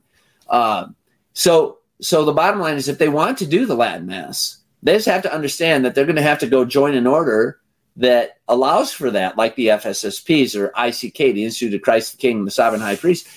Uh, 0.49 0.87
so, 1.33 1.79
so 2.01 2.25
the 2.25 2.33
bottom 2.33 2.59
line 2.59 2.75
is, 2.75 2.87
if 2.87 2.97
they 2.97 3.09
want 3.09 3.37
to 3.39 3.45
do 3.45 3.65
the 3.65 3.75
Latin 3.75 4.05
Mass, 4.05 4.57
they 4.83 4.93
just 4.95 5.07
have 5.07 5.23
to 5.23 5.33
understand 5.33 5.85
that 5.85 5.95
they're 5.95 6.05
going 6.05 6.15
to 6.15 6.21
have 6.21 6.39
to 6.39 6.47
go 6.47 6.65
join 6.65 6.95
an 6.95 7.07
order 7.07 7.59
that 7.97 8.39
allows 8.47 8.91
for 8.93 9.11
that, 9.11 9.37
like 9.37 9.55
the 9.55 9.67
FSSPs 9.67 10.55
or 10.55 10.69
ICK, 10.69 11.17
the 11.17 11.43
Institute 11.43 11.73
of 11.73 11.81
Christ 11.81 12.13
the 12.13 12.17
King, 12.17 12.45
the 12.45 12.51
Sovereign 12.51 12.81
High 12.81 12.95
Priest, 12.95 13.27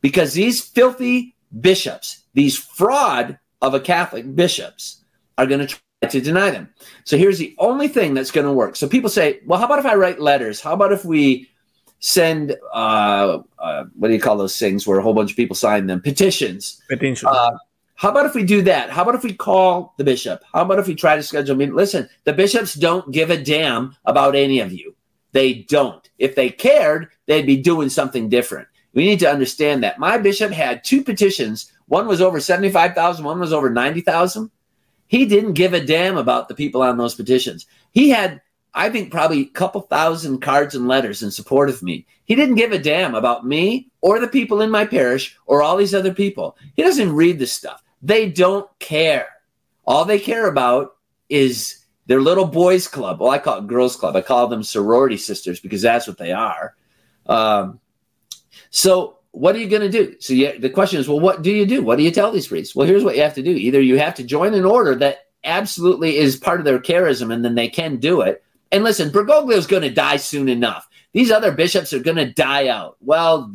because 0.00 0.34
these 0.34 0.62
filthy 0.62 1.34
bishops, 1.60 2.22
these 2.34 2.56
fraud 2.56 3.38
of 3.60 3.74
a 3.74 3.80
Catholic 3.80 4.34
bishops, 4.34 5.02
are 5.38 5.46
going 5.46 5.66
to 5.66 5.80
to 6.10 6.20
deny 6.20 6.50
them. 6.50 6.68
So 7.04 7.16
here's 7.16 7.38
the 7.38 7.54
only 7.58 7.88
thing 7.88 8.14
that's 8.14 8.30
going 8.30 8.46
to 8.46 8.52
work. 8.52 8.76
So 8.76 8.88
people 8.88 9.10
say, 9.10 9.40
well, 9.46 9.58
how 9.58 9.66
about 9.66 9.78
if 9.78 9.86
I 9.86 9.94
write 9.94 10.20
letters? 10.20 10.60
How 10.60 10.72
about 10.72 10.92
if 10.92 11.04
we 11.04 11.48
send, 12.00 12.56
uh, 12.74 13.38
uh, 13.58 13.84
what 13.94 14.08
do 14.08 14.14
you 14.14 14.20
call 14.20 14.36
those 14.36 14.58
things 14.58 14.86
where 14.86 14.98
a 14.98 15.02
whole 15.02 15.14
bunch 15.14 15.30
of 15.30 15.36
people 15.36 15.56
sign 15.56 15.86
them? 15.86 16.00
Petitions. 16.00 16.82
Petitions. 16.88 17.32
Uh, 17.32 17.56
how 17.94 18.10
about 18.10 18.26
if 18.26 18.34
we 18.34 18.42
do 18.42 18.62
that? 18.62 18.90
How 18.90 19.02
about 19.02 19.14
if 19.14 19.22
we 19.22 19.32
call 19.32 19.94
the 19.96 20.04
bishop? 20.04 20.42
How 20.52 20.62
about 20.62 20.80
if 20.80 20.88
we 20.88 20.94
try 20.94 21.14
to 21.14 21.22
schedule 21.22 21.54
a 21.54 21.58
meeting? 21.58 21.74
Listen, 21.74 22.08
the 22.24 22.32
bishops 22.32 22.74
don't 22.74 23.12
give 23.12 23.30
a 23.30 23.42
damn 23.42 23.96
about 24.04 24.34
any 24.34 24.58
of 24.58 24.72
you. 24.72 24.96
They 25.30 25.54
don't. 25.54 26.08
If 26.18 26.34
they 26.34 26.50
cared, 26.50 27.08
they'd 27.26 27.46
be 27.46 27.56
doing 27.56 27.88
something 27.88 28.28
different. 28.28 28.66
We 28.92 29.06
need 29.06 29.20
to 29.20 29.30
understand 29.30 29.82
that. 29.84 29.98
My 29.98 30.18
bishop 30.18 30.52
had 30.52 30.84
two 30.84 31.02
petitions. 31.02 31.72
One 31.86 32.06
was 32.06 32.20
over 32.20 32.40
75,000, 32.40 33.24
one 33.24 33.38
was 33.38 33.52
over 33.52 33.70
90,000. 33.70 34.50
He 35.12 35.26
didn't 35.26 35.52
give 35.52 35.74
a 35.74 35.84
damn 35.84 36.16
about 36.16 36.48
the 36.48 36.54
people 36.54 36.80
on 36.80 36.96
those 36.96 37.14
petitions. 37.14 37.66
He 37.90 38.08
had 38.08 38.40
I 38.72 38.88
think 38.88 39.10
probably 39.10 39.42
a 39.42 39.44
couple 39.50 39.82
thousand 39.82 40.40
cards 40.40 40.74
and 40.74 40.88
letters 40.88 41.22
in 41.22 41.30
support 41.30 41.68
of 41.68 41.82
me. 41.82 42.06
He 42.24 42.34
didn't 42.34 42.54
give 42.54 42.72
a 42.72 42.78
damn 42.78 43.14
about 43.14 43.46
me 43.46 43.90
or 44.00 44.18
the 44.18 44.26
people 44.26 44.62
in 44.62 44.70
my 44.70 44.86
parish 44.86 45.36
or 45.44 45.62
all 45.62 45.76
these 45.76 45.94
other 45.94 46.14
people. 46.14 46.56
He 46.76 46.82
doesn't 46.82 47.12
read 47.12 47.38
this 47.38 47.52
stuff. 47.52 47.84
They 48.00 48.30
don't 48.30 48.66
care. 48.78 49.28
All 49.84 50.06
they 50.06 50.18
care 50.18 50.48
about 50.48 50.96
is 51.28 51.84
their 52.06 52.22
little 52.22 52.46
boys 52.46 52.88
club. 52.88 53.20
Well, 53.20 53.28
I 53.28 53.36
call 53.36 53.58
it 53.58 53.66
girls 53.66 53.96
club. 53.96 54.16
I 54.16 54.22
call 54.22 54.46
them 54.46 54.62
sorority 54.62 55.18
sisters 55.18 55.60
because 55.60 55.82
that's 55.82 56.06
what 56.06 56.16
they 56.16 56.32
are. 56.32 56.74
Um, 57.26 57.80
so 58.70 59.18
what 59.32 59.56
are 59.56 59.58
you 59.58 59.68
going 59.68 59.82
to 59.82 59.88
do? 59.88 60.14
So 60.20 60.34
you, 60.34 60.58
the 60.58 60.70
question 60.70 61.00
is, 61.00 61.08
well, 61.08 61.20
what 61.20 61.42
do 61.42 61.50
you 61.50 61.66
do? 61.66 61.82
What 61.82 61.96
do 61.96 62.04
you 62.04 62.10
tell 62.10 62.30
these 62.30 62.46
priests? 62.46 62.74
Well, 62.74 62.86
here's 62.86 63.02
what 63.02 63.16
you 63.16 63.22
have 63.22 63.34
to 63.34 63.42
do. 63.42 63.50
Either 63.50 63.80
you 63.80 63.98
have 63.98 64.14
to 64.16 64.24
join 64.24 64.54
an 64.54 64.64
order 64.64 64.94
that 64.96 65.26
absolutely 65.42 66.18
is 66.18 66.36
part 66.36 66.60
of 66.60 66.66
their 66.66 66.78
charism 66.78 67.32
and 67.32 67.44
then 67.44 67.54
they 67.54 67.68
can 67.68 67.96
do 67.96 68.20
it. 68.20 68.44
And 68.70 68.84
listen, 68.84 69.10
Bergoglio 69.10 69.56
is 69.56 69.66
going 69.66 69.82
to 69.82 69.90
die 69.90 70.16
soon 70.16 70.48
enough. 70.48 70.88
These 71.12 71.30
other 71.30 71.52
bishops 71.52 71.92
are 71.92 71.98
going 71.98 72.16
to 72.16 72.32
die 72.32 72.68
out. 72.68 72.96
Well, 73.00 73.52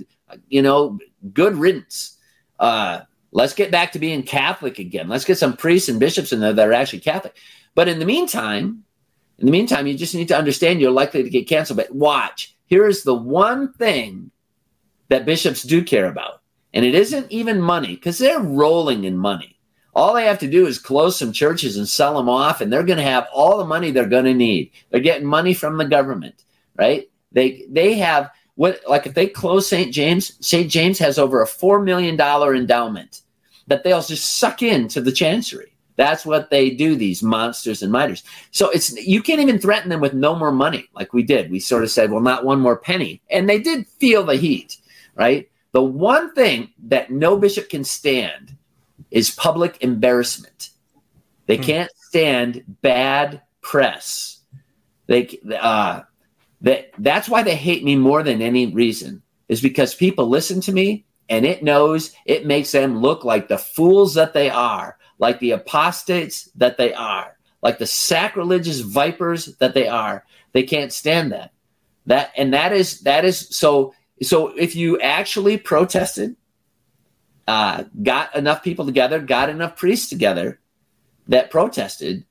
you 0.50 0.62
know, 0.62 1.00
good 1.34 1.56
riddance. 1.56 2.18
Uh, 2.60 3.02
let's 3.32 3.54
get 3.54 3.72
back 3.72 3.92
to 3.92 4.00
being 4.00 4.24
Catholic 4.24 4.80
again. 4.80 5.08
Let's 5.08 5.26
get 5.26 5.38
some 5.38 5.58
priests 5.58 5.90
and 5.90 6.00
bishops 6.00 6.34
in 6.34 6.40
there 6.40 6.54
that 6.54 6.68
are 6.68 6.74
actually 6.74 7.00
Catholic. 7.00 7.36
But 7.76 7.88
in 7.88 8.00
the 8.00 8.06
meantime, 8.06 8.84
in 9.38 9.46
the 9.46 9.52
meantime, 9.52 9.86
you 9.86 9.96
just 9.96 10.16
need 10.16 10.28
to 10.30 10.38
understand 10.38 10.82
you're 10.82 10.92
likely 10.92 11.24
to 11.24 11.30
get 11.30 11.48
canceled. 11.48 11.78
But 11.78 11.94
watch, 11.94 12.56
here's 12.66 13.04
the 13.04 13.13
one 13.13 13.74
thing 13.74 14.32
that 15.10 15.26
bishops 15.26 15.63
do 15.63 15.84
care 15.84 16.06
about. 16.06 16.41
And 16.74 16.86
it 16.86 16.96
isn't 16.96 17.32
even 17.32 17.62
money 17.62 17.96
because 17.96 18.17
they're 18.17 18.39
rolling 18.39 19.06
in 19.06 19.17
money. 19.17 19.58
All 19.96 20.13
they 20.13 20.26
have 20.26 20.39
to 20.39 20.48
do 20.48 20.67
is 20.67 20.78
close 20.78 21.17
some 21.17 21.32
churches 21.32 21.78
and 21.78 21.88
sell 21.88 22.15
them 22.15 22.30
off, 22.30 22.62
and 22.62 22.72
they're 22.72 22.84
going 22.84 22.98
to 22.98 23.04
have 23.04 23.28
all 23.34 23.58
the 23.58 23.65
money 23.65 23.89
they're 23.89 24.06
going 24.06 24.26
to 24.26 24.34
need. 24.34 24.72
They're 24.91 25.00
getting 25.00 25.26
money 25.26 25.56
from 25.56 25.78
the 25.78 25.86
government, 25.86 26.43
right? 26.76 27.10
They 27.32 27.65
they 27.70 27.96
have 27.96 28.30
what 28.56 28.80
like 28.88 29.08
if 29.08 29.15
they 29.15 29.28
close 29.28 29.67
St. 29.67 29.91
James, 29.91 30.34
St. 30.46 30.70
James 30.70 31.00
has 31.00 31.17
over 31.17 31.41
a 31.41 31.48
four 31.48 31.82
million 31.82 32.15
dollar 32.15 32.54
endowment 32.54 33.22
that 33.67 33.84
they'll 33.84 34.02
just 34.02 34.38
suck 34.38 34.62
into 34.62 35.02
the 35.02 35.12
chancery. 35.12 35.74
That's 35.98 36.26
what 36.26 36.52
they 36.52 36.70
do, 36.70 36.96
these 36.96 37.24
monsters 37.24 37.82
and 37.82 37.91
miters. 37.91 38.24
So 38.52 38.70
it's 38.70 38.96
you 38.96 39.22
can't 39.22 39.41
even 39.41 39.60
threaten 39.60 39.89
them 39.89 40.00
with 40.00 40.13
no 40.13 40.36
more 40.36 40.52
money 40.52 40.88
like 40.93 41.12
we 41.12 41.24
did. 41.24 41.52
We 41.52 41.60
sort 41.60 41.84
of 41.84 41.91
said, 41.91 42.12
well, 42.12 42.22
not 42.22 42.46
one 42.46 42.60
more 42.60 42.78
penny. 42.78 43.22
And 43.32 43.50
they 43.50 43.60
did 43.60 43.88
feel 44.00 44.24
the 44.24 44.36
heat, 44.36 44.78
right? 45.18 45.50
The 45.74 45.84
one 45.84 46.34
thing 46.34 46.72
that 46.86 47.12
no 47.12 47.38
bishop 47.38 47.70
can 47.70 47.84
stand 47.84 48.56
is 49.12 49.30
public 49.30 49.78
embarrassment. 49.82 50.70
They 51.46 51.58
hmm. 51.58 51.64
can't 51.64 51.92
stand 51.96 52.64
bad 52.82 53.42
press. 53.62 54.42
They 55.08 55.40
uh, 55.60 56.02
that 56.62 56.92
that's 56.98 57.30
why 57.30 57.44
they 57.44 57.56
hate 57.56 57.84
me 57.84 57.96
more 57.96 58.24
than 58.24 58.42
any 58.42 58.68
reason 58.68 59.22
is 59.48 59.62
because 59.62 59.96
people 59.96 60.28
listen 60.28 60.62
to 60.62 60.72
me 60.72 61.06
and 61.30 61.46
it 61.46 61.64
knows 61.64 62.14
it 62.26 62.46
makes 62.46 62.72
them 62.72 63.02
look 63.02 63.24
like 63.24 63.48
the 63.48 63.58
fools 63.58 64.16
that 64.16 64.34
they 64.34 64.50
are, 64.50 64.98
like 65.20 65.40
the 65.40 65.52
apostates 65.52 66.50
that 66.56 66.78
they 66.78 66.94
are, 66.94 67.38
like 67.62 67.78
the 67.78 67.88
sacrilegious 67.88 68.80
vipers 68.80 69.56
that 69.58 69.74
they 69.74 69.88
are. 69.88 70.26
They 70.54 70.64
can't 70.64 70.92
stand 70.92 71.32
that. 71.32 71.52
That 72.06 72.32
and 72.36 72.54
that 72.54 72.74
is 72.74 73.02
that 73.02 73.26
is 73.26 73.56
so 73.56 73.94
so 74.22 74.48
if 74.48 74.76
you 74.76 75.00
actually 75.00 75.58
protested 75.58 76.36
uh, 77.48 77.86
got 78.04 78.36
enough 78.36 78.62
people 78.62 78.86
together, 78.86 79.20
got 79.20 79.50
enough 79.50 79.78
priests 79.78 80.10
together 80.10 80.60
that 81.28 81.50
protested 81.50 82.26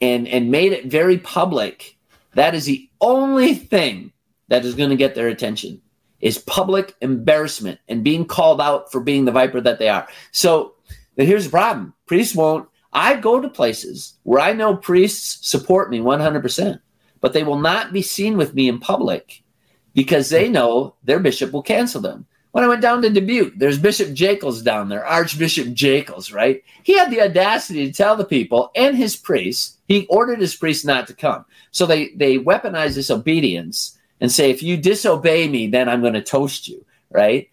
and, 0.00 0.26
and 0.26 0.50
made 0.50 0.72
it 0.72 0.86
very 0.86 1.18
public. 1.18 1.96
That 2.34 2.54
is 2.54 2.64
the 2.64 2.88
only 3.00 3.54
thing 3.54 4.12
that 4.48 4.64
is 4.64 4.74
going 4.74 4.90
to 4.90 4.96
get 4.96 5.14
their 5.14 5.28
attention 5.28 5.80
is 6.20 6.38
public 6.38 6.94
embarrassment 7.00 7.78
and 7.88 8.02
being 8.02 8.24
called 8.24 8.60
out 8.60 8.90
for 8.90 9.00
being 9.00 9.24
the 9.24 9.32
viper 9.32 9.60
that 9.60 9.78
they 9.78 9.88
are. 9.88 10.08
So 10.32 10.74
here's 11.16 11.44
the 11.44 11.50
problem. 11.50 11.94
Priests 12.06 12.34
won't. 12.34 12.68
I 12.92 13.16
go 13.16 13.40
to 13.40 13.48
places 13.48 14.14
where 14.24 14.40
I 14.40 14.52
know 14.54 14.76
priests 14.76 15.48
support 15.48 15.90
me 15.90 16.00
100%, 16.00 16.80
but 17.20 17.32
they 17.32 17.44
will 17.44 17.60
not 17.60 17.92
be 17.92 18.02
seen 18.02 18.36
with 18.36 18.54
me 18.54 18.68
in 18.68 18.80
public 18.80 19.44
because 19.94 20.28
they 20.30 20.48
know 20.48 20.94
their 21.04 21.20
bishop 21.20 21.52
will 21.52 21.62
cancel 21.62 22.00
them. 22.00 22.26
When 22.52 22.64
I 22.64 22.68
went 22.68 22.80
down 22.80 23.02
to 23.02 23.10
Dubuque, 23.10 23.54
there's 23.56 23.78
Bishop 23.78 24.14
Jackels 24.14 24.62
down 24.62 24.88
there, 24.88 25.04
Archbishop 25.04 25.74
Jackels, 25.74 26.32
right? 26.32 26.64
He 26.82 26.96
had 26.96 27.10
the 27.10 27.20
audacity 27.20 27.86
to 27.86 27.92
tell 27.92 28.16
the 28.16 28.24
people 28.24 28.70
and 28.74 28.96
his 28.96 29.16
priests, 29.16 29.76
he 29.86 30.06
ordered 30.06 30.40
his 30.40 30.56
priests 30.56 30.84
not 30.84 31.06
to 31.08 31.14
come. 31.14 31.44
So 31.72 31.84
they, 31.84 32.08
they 32.16 32.38
weaponize 32.38 32.94
this 32.94 33.10
obedience 33.10 33.98
and 34.20 34.32
say, 34.32 34.50
if 34.50 34.62
you 34.62 34.76
disobey 34.76 35.46
me, 35.46 35.68
then 35.68 35.88
I'm 35.88 36.00
going 36.00 36.14
to 36.14 36.22
toast 36.22 36.68
you, 36.68 36.84
right? 37.10 37.48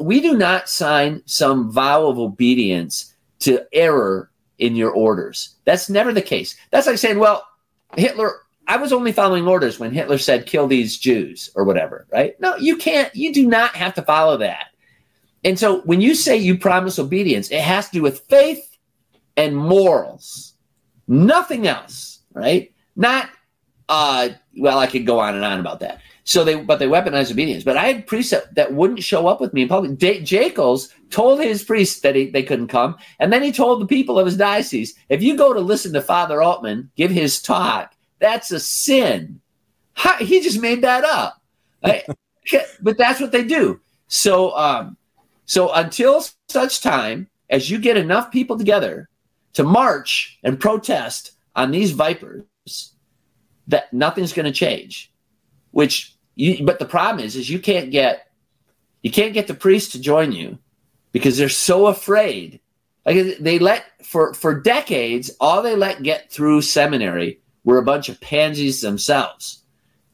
We 0.00 0.20
do 0.20 0.36
not 0.36 0.68
sign 0.68 1.22
some 1.26 1.70
vow 1.70 2.06
of 2.06 2.18
obedience 2.18 3.14
to 3.40 3.66
error 3.72 4.30
in 4.58 4.74
your 4.74 4.90
orders. 4.90 5.56
That's 5.64 5.90
never 5.90 6.12
the 6.12 6.22
case. 6.22 6.56
That's 6.70 6.86
like 6.86 6.98
saying, 6.98 7.18
well, 7.18 7.46
Hitler 7.96 8.40
I 8.68 8.76
was 8.76 8.92
only 8.92 9.12
following 9.12 9.48
orders 9.48 9.80
when 9.80 9.92
Hitler 9.92 10.18
said, 10.18 10.44
kill 10.44 10.66
these 10.66 10.98
Jews 10.98 11.50
or 11.54 11.64
whatever, 11.64 12.06
right? 12.12 12.38
No, 12.38 12.54
you 12.56 12.76
can't, 12.76 13.12
you 13.16 13.32
do 13.32 13.46
not 13.46 13.74
have 13.74 13.94
to 13.94 14.02
follow 14.02 14.36
that. 14.36 14.66
And 15.42 15.58
so 15.58 15.80
when 15.80 16.02
you 16.02 16.14
say 16.14 16.36
you 16.36 16.58
promise 16.58 16.98
obedience, 16.98 17.50
it 17.50 17.62
has 17.62 17.86
to 17.86 17.92
do 17.92 18.02
with 18.02 18.20
faith 18.28 18.76
and 19.38 19.56
morals, 19.56 20.52
nothing 21.06 21.66
else, 21.66 22.20
right? 22.34 22.72
Not, 22.94 23.30
uh, 23.88 24.30
well, 24.58 24.78
I 24.78 24.86
could 24.86 25.06
go 25.06 25.18
on 25.18 25.34
and 25.34 25.44
on 25.44 25.60
about 25.60 25.80
that. 25.80 26.02
So 26.24 26.44
they, 26.44 26.60
but 26.60 26.78
they 26.78 26.86
weaponized 26.86 27.30
obedience. 27.32 27.64
But 27.64 27.78
I 27.78 27.86
had 27.86 28.06
priests 28.06 28.34
that, 28.52 28.74
wouldn't 28.74 29.02
show 29.02 29.28
up 29.28 29.40
with 29.40 29.54
me 29.54 29.62
in 29.62 29.68
public. 29.68 29.96
J- 29.96 30.22
Jackels 30.22 30.92
told 31.08 31.40
his 31.40 31.62
priests 31.62 32.00
that 32.00 32.14
he, 32.14 32.28
they 32.28 32.42
couldn't 32.42 32.68
come, 32.68 32.96
and 33.18 33.32
then 33.32 33.42
he 33.42 33.50
told 33.50 33.80
the 33.80 33.86
people 33.86 34.18
of 34.18 34.26
his 34.26 34.36
diocese, 34.36 34.92
if 35.08 35.22
you 35.22 35.38
go 35.38 35.54
to 35.54 35.60
listen 35.60 35.94
to 35.94 36.02
Father 36.02 36.42
Altman 36.42 36.90
give 36.96 37.10
his 37.10 37.40
talk, 37.40 37.94
that's 38.20 38.50
a 38.50 38.60
sin. 38.60 39.40
He 40.20 40.40
just 40.40 40.60
made 40.60 40.82
that 40.82 41.04
up. 41.04 41.42
but 42.80 42.98
that's 42.98 43.20
what 43.20 43.32
they 43.32 43.44
do. 43.44 43.80
So, 44.08 44.56
um, 44.56 44.96
so 45.46 45.72
until 45.72 46.24
such 46.48 46.80
time 46.80 47.28
as 47.50 47.70
you 47.70 47.78
get 47.78 47.96
enough 47.96 48.30
people 48.30 48.58
together 48.58 49.08
to 49.54 49.64
march 49.64 50.38
and 50.42 50.60
protest 50.60 51.32
on 51.56 51.70
these 51.70 51.92
vipers, 51.92 52.44
that 53.66 53.92
nothing's 53.92 54.32
going 54.32 54.46
to 54.46 54.52
change. 54.52 55.12
Which, 55.72 56.14
you, 56.34 56.64
but 56.64 56.78
the 56.78 56.86
problem 56.86 57.24
is, 57.24 57.36
is 57.36 57.50
you 57.50 57.58
can't 57.58 57.90
get, 57.90 58.30
you 59.02 59.10
can't 59.10 59.34
get 59.34 59.46
the 59.46 59.54
priests 59.54 59.92
to 59.92 60.00
join 60.00 60.32
you 60.32 60.58
because 61.12 61.36
they're 61.36 61.48
so 61.48 61.86
afraid. 61.86 62.60
Like 63.04 63.38
they 63.38 63.58
let 63.58 63.84
for 64.04 64.34
for 64.34 64.60
decades, 64.60 65.30
all 65.40 65.62
they 65.62 65.74
let 65.74 66.02
get 66.02 66.30
through 66.30 66.60
seminary 66.60 67.40
were 67.64 67.78
a 67.78 67.84
bunch 67.84 68.08
of 68.08 68.20
pansies 68.20 68.80
themselves. 68.80 69.62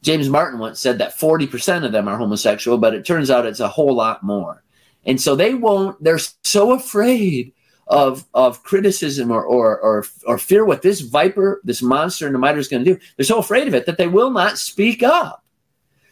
James 0.01 0.29
Martin 0.29 0.59
once 0.59 0.79
said 0.79 0.99
that 0.99 1.17
40% 1.17 1.83
of 1.83 1.91
them 1.91 2.07
are 2.07 2.17
homosexual, 2.17 2.77
but 2.77 2.93
it 2.93 3.05
turns 3.05 3.31
out 3.31 3.45
it's 3.45 3.59
a 3.59 3.67
whole 3.67 3.95
lot 3.95 4.21
more. 4.23 4.63
And 5.05 5.19
so 5.19 5.35
they 5.35 5.53
won't, 5.55 6.01
they're 6.03 6.19
so 6.43 6.73
afraid 6.73 7.53
of, 7.87 8.25
of 8.33 8.63
criticism 8.63 9.31
or, 9.31 9.43
or, 9.43 9.79
or, 9.79 10.05
or 10.25 10.37
fear 10.37 10.63
what 10.63 10.81
this 10.81 11.01
viper, 11.01 11.61
this 11.63 11.81
monster 11.81 12.27
in 12.27 12.33
the 12.33 12.39
mitre 12.39 12.59
is 12.59 12.67
going 12.67 12.83
to 12.83 12.93
do. 12.93 12.99
They're 13.15 13.25
so 13.25 13.39
afraid 13.39 13.67
of 13.67 13.73
it 13.73 13.85
that 13.87 13.97
they 13.97 14.07
will 14.07 14.31
not 14.31 14.57
speak 14.57 15.01
up. 15.01 15.43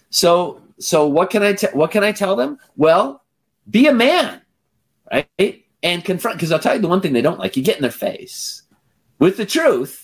So, 0.09 0.61
so 0.79 1.07
what 1.07 1.29
can 1.29 1.43
I, 1.43 1.55
what 1.73 1.91
can 1.91 2.03
I 2.03 2.11
tell 2.11 2.35
them? 2.35 2.57
Well, 2.75 3.23
be 3.69 3.87
a 3.87 3.93
man, 3.93 4.41
right? 5.11 5.65
And 5.81 6.03
confront, 6.03 6.37
because 6.37 6.51
I'll 6.51 6.59
tell 6.59 6.75
you 6.75 6.81
the 6.81 6.87
one 6.87 7.01
thing 7.01 7.13
they 7.13 7.21
don't 7.21 7.39
like, 7.39 7.57
you 7.57 7.63
get 7.63 7.75
in 7.75 7.81
their 7.81 7.91
face 7.91 8.63
with 9.19 9.37
the 9.37 9.45
truth 9.45 10.02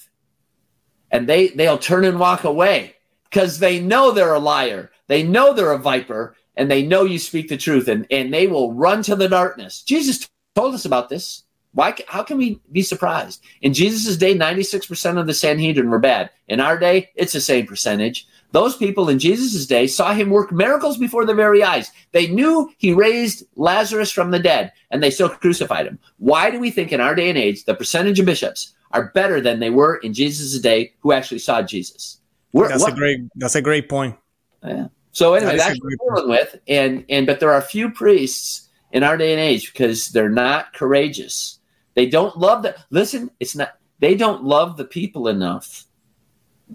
and 1.11 1.27
they 1.27 1.49
they'll 1.49 1.77
turn 1.77 2.05
and 2.05 2.19
walk 2.19 2.43
away 2.43 2.95
because 3.29 3.59
they 3.59 3.79
know 3.79 4.11
they're 4.11 4.33
a 4.33 4.39
liar. 4.39 4.91
They 5.07 5.23
know 5.23 5.53
they're 5.53 5.71
a 5.71 5.77
viper 5.77 6.35
and 6.55 6.69
they 6.69 6.83
know 6.83 7.03
you 7.03 7.19
speak 7.19 7.47
the 7.47 7.57
truth 7.57 7.87
and, 7.87 8.05
and 8.11 8.33
they 8.33 8.47
will 8.47 8.73
run 8.73 9.01
to 9.03 9.15
the 9.15 9.29
darkness. 9.29 9.81
Jesus 9.83 10.27
told 10.55 10.73
us 10.73 10.85
about 10.85 11.09
this. 11.09 11.43
Why, 11.71 11.95
how 12.07 12.23
can 12.23 12.37
we 12.37 12.59
be 12.71 12.81
surprised? 12.81 13.43
In 13.61 13.73
Jesus' 13.75 14.17
day, 14.17 14.35
96% 14.35 15.19
of 15.19 15.27
the 15.27 15.35
Sanhedrin 15.35 15.89
were 15.89 15.99
bad. 15.99 16.31
In 16.47 16.59
our 16.59 16.79
day, 16.79 17.09
it's 17.15 17.33
the 17.33 17.41
same 17.41 17.67
percentage. 17.67 18.27
Those 18.51 18.75
people 18.75 19.07
in 19.07 19.19
Jesus' 19.19 19.67
day 19.67 19.85
saw 19.85 20.13
him 20.13 20.31
work 20.31 20.51
miracles 20.51 20.97
before 20.97 21.25
their 21.25 21.35
very 21.35 21.63
eyes. 21.63 21.91
They 22.11 22.25
knew 22.25 22.71
he 22.79 22.91
raised 22.91 23.45
Lazarus 23.55 24.11
from 24.11 24.31
the 24.31 24.39
dead, 24.39 24.73
and 24.89 25.03
they 25.03 25.11
still 25.11 25.29
crucified 25.29 25.85
him. 25.85 25.99
Why 26.17 26.49
do 26.49 26.59
we 26.59 26.71
think 26.71 26.91
in 26.91 26.99
our 26.99 27.13
day 27.13 27.29
and 27.29 27.37
age 27.37 27.65
the 27.65 27.75
percentage 27.75 28.19
of 28.19 28.25
bishops 28.25 28.73
are 28.91 29.11
better 29.13 29.39
than 29.41 29.59
they 29.59 29.69
were 29.69 29.97
in 29.97 30.13
Jesus' 30.13 30.59
day 30.59 30.93
who 30.99 31.11
actually 31.11 31.39
saw 31.39 31.61
Jesus. 31.61 32.19
We're, 32.53 32.67
that's 32.67 32.81
what, 32.81 32.93
a 32.93 32.95
great 32.95 33.21
that's 33.35 33.55
a 33.55 33.61
great 33.61 33.89
point. 33.89 34.15
Yeah. 34.63 34.87
So 35.11 35.33
anyway, 35.33 35.57
that 35.57 35.57
that's 35.57 35.79
what 35.79 35.93
we're 35.99 36.15
dealing 36.15 36.29
with. 36.29 36.55
And 36.67 37.05
and 37.09 37.27
but 37.27 37.39
there 37.39 37.51
are 37.51 37.57
a 37.57 37.61
few 37.61 37.91
priests 37.91 38.69
in 38.91 39.03
our 39.03 39.17
day 39.17 39.31
and 39.31 39.39
age 39.39 39.71
because 39.71 40.09
they're 40.09 40.29
not 40.29 40.73
courageous. 40.73 41.59
They 41.93 42.07
don't 42.07 42.37
love 42.37 42.63
the 42.63 42.75
listen, 42.89 43.29
it's 43.39 43.55
not 43.55 43.73
they 43.99 44.15
don't 44.15 44.43
love 44.43 44.77
the 44.77 44.85
people 44.85 45.27
enough 45.27 45.85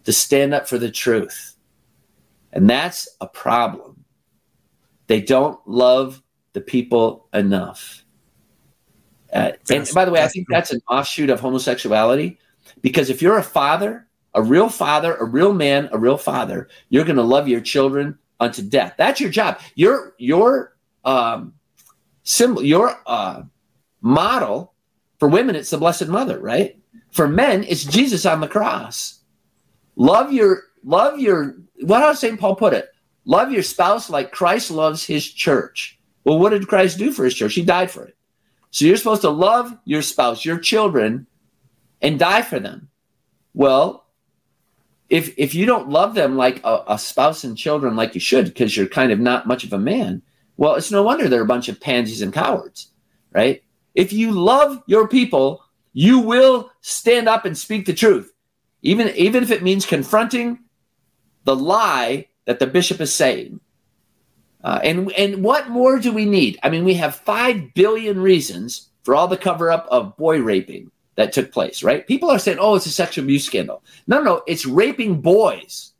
to 0.04 0.12
stand 0.12 0.54
up 0.54 0.68
for 0.68 0.78
the 0.78 0.90
truth. 0.90 1.56
And 2.52 2.70
that's 2.70 3.08
a 3.20 3.26
problem. 3.26 4.04
They 5.06 5.20
don't 5.20 5.58
love 5.66 6.22
the 6.52 6.60
people 6.60 7.28
enough. 7.32 8.03
Uh, 9.34 9.52
and 9.70 9.88
by 9.92 10.04
the 10.04 10.12
way, 10.12 10.22
I 10.22 10.28
think 10.28 10.46
that's 10.48 10.70
an 10.70 10.80
offshoot 10.88 11.28
of 11.28 11.40
homosexuality 11.40 12.38
because 12.80 13.10
if 13.10 13.20
you're 13.20 13.38
a 13.38 13.42
father, 13.42 14.06
a 14.34 14.42
real 14.42 14.68
father, 14.68 15.16
a 15.16 15.24
real 15.24 15.52
man, 15.52 15.88
a 15.92 15.98
real 15.98 16.16
father, 16.16 16.68
you're 16.88 17.04
going 17.04 17.16
to 17.16 17.22
love 17.22 17.48
your 17.48 17.60
children 17.60 18.18
unto 18.38 18.62
death. 18.62 18.94
That's 18.96 19.20
your 19.20 19.30
job. 19.30 19.60
Your 19.74 20.14
your 20.18 20.76
um, 21.04 21.54
symbol, 22.22 22.62
your 22.62 22.96
uh, 23.06 23.42
model 24.00 24.74
for 25.18 25.28
women, 25.28 25.56
it's 25.56 25.70
the 25.70 25.78
Blessed 25.78 26.08
Mother, 26.08 26.38
right? 26.38 26.78
For 27.10 27.28
men, 27.28 27.64
it's 27.64 27.84
Jesus 27.84 28.26
on 28.26 28.40
the 28.40 28.48
cross. 28.48 29.20
Love 29.96 30.32
your 30.32 30.64
love 30.84 31.18
your. 31.18 31.56
What 31.80 32.02
how 32.02 32.12
Saint 32.12 32.38
Paul 32.38 32.56
put 32.56 32.74
it? 32.74 32.90
Love 33.24 33.50
your 33.50 33.62
spouse 33.62 34.10
like 34.10 34.32
Christ 34.32 34.70
loves 34.70 35.04
His 35.04 35.26
church. 35.26 35.98
Well, 36.24 36.38
what 36.38 36.50
did 36.50 36.68
Christ 36.68 36.98
do 36.98 37.12
for 37.12 37.24
His 37.24 37.34
church? 37.34 37.54
He 37.54 37.62
died 37.62 37.90
for 37.90 38.04
it. 38.04 38.16
So 38.74 38.86
you're 38.86 38.96
supposed 38.96 39.22
to 39.22 39.30
love 39.30 39.78
your 39.84 40.02
spouse, 40.02 40.44
your 40.44 40.58
children, 40.58 41.28
and 42.02 42.18
die 42.18 42.42
for 42.42 42.58
them. 42.58 42.88
Well, 43.54 44.04
if 45.08 45.32
if 45.38 45.54
you 45.54 45.64
don't 45.64 45.90
love 45.90 46.16
them 46.16 46.36
like 46.36 46.60
a, 46.64 46.82
a 46.88 46.98
spouse 46.98 47.44
and 47.44 47.56
children 47.56 47.94
like 47.94 48.16
you 48.16 48.20
should, 48.20 48.46
because 48.46 48.76
you're 48.76 48.88
kind 48.88 49.12
of 49.12 49.20
not 49.20 49.46
much 49.46 49.62
of 49.62 49.72
a 49.72 49.78
man, 49.78 50.22
well, 50.56 50.74
it's 50.74 50.90
no 50.90 51.04
wonder 51.04 51.28
they're 51.28 51.42
a 51.42 51.46
bunch 51.46 51.68
of 51.68 51.80
pansies 51.80 52.20
and 52.20 52.32
cowards, 52.32 52.90
right? 53.30 53.62
If 53.94 54.12
you 54.12 54.32
love 54.32 54.82
your 54.88 55.06
people, 55.06 55.62
you 55.92 56.18
will 56.18 56.72
stand 56.80 57.28
up 57.28 57.44
and 57.44 57.56
speak 57.56 57.86
the 57.86 57.94
truth, 57.94 58.32
even 58.82 59.08
even 59.10 59.44
if 59.44 59.52
it 59.52 59.62
means 59.62 59.86
confronting 59.86 60.58
the 61.44 61.54
lie 61.54 62.26
that 62.46 62.58
the 62.58 62.66
bishop 62.66 63.00
is 63.00 63.14
saying. 63.14 63.60
Uh, 64.64 64.80
and 64.82 65.12
and 65.12 65.44
what 65.44 65.68
more 65.68 65.98
do 65.98 66.10
we 66.10 66.24
need? 66.24 66.58
I 66.62 66.70
mean, 66.70 66.84
we 66.84 66.94
have 66.94 67.14
five 67.14 67.74
billion 67.74 68.18
reasons 68.18 68.88
for 69.02 69.14
all 69.14 69.28
the 69.28 69.36
cover 69.36 69.70
up 69.70 69.86
of 69.90 70.16
boy 70.16 70.40
raping 70.40 70.90
that 71.16 71.32
took 71.32 71.52
place, 71.52 71.82
right? 71.82 72.06
People 72.06 72.30
are 72.30 72.38
saying, 72.38 72.58
"Oh, 72.58 72.74
it's 72.74 72.86
a 72.86 72.90
sexual 72.90 73.24
abuse 73.24 73.44
scandal." 73.44 73.84
No, 74.06 74.22
no, 74.22 74.42
it's 74.46 74.64
raping 74.64 75.20
boys. 75.20 75.92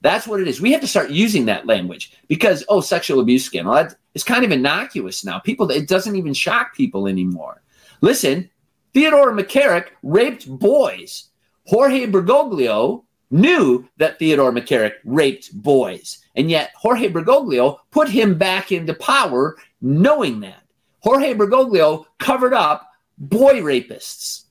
That's 0.00 0.26
what 0.26 0.40
it 0.40 0.48
is. 0.48 0.60
We 0.60 0.72
have 0.72 0.80
to 0.80 0.86
start 0.86 1.10
using 1.10 1.46
that 1.46 1.66
language 1.66 2.12
because 2.26 2.64
oh, 2.68 2.80
sexual 2.80 3.20
abuse 3.20 3.44
scandal. 3.44 3.74
it's 4.14 4.24
kind 4.24 4.44
of 4.44 4.52
innocuous 4.52 5.24
now. 5.24 5.38
People, 5.38 5.70
it 5.70 5.88
doesn't 5.88 6.16
even 6.16 6.32
shock 6.32 6.74
people 6.74 7.06
anymore. 7.06 7.62
Listen, 8.00 8.48
Theodore 8.94 9.32
McCarrick 9.32 9.88
raped 10.02 10.48
boys. 10.48 11.28
Jorge 11.66 12.06
Bergoglio 12.06 13.04
knew 13.30 13.88
that 13.96 14.18
Theodore 14.18 14.52
McCarrick 14.52 14.94
raped 15.04 15.52
boys. 15.52 16.18
And 16.34 16.50
yet 16.50 16.70
Jorge 16.76 17.08
Bergoglio 17.08 17.78
put 17.90 18.08
him 18.08 18.38
back 18.38 18.72
into 18.72 18.94
power 18.94 19.56
knowing 19.80 20.40
that. 20.40 20.62
Jorge 21.00 21.34
Bergoglio 21.34 22.06
covered 22.18 22.54
up 22.54 22.90
boy 23.18 23.60
rapists, 23.60 24.44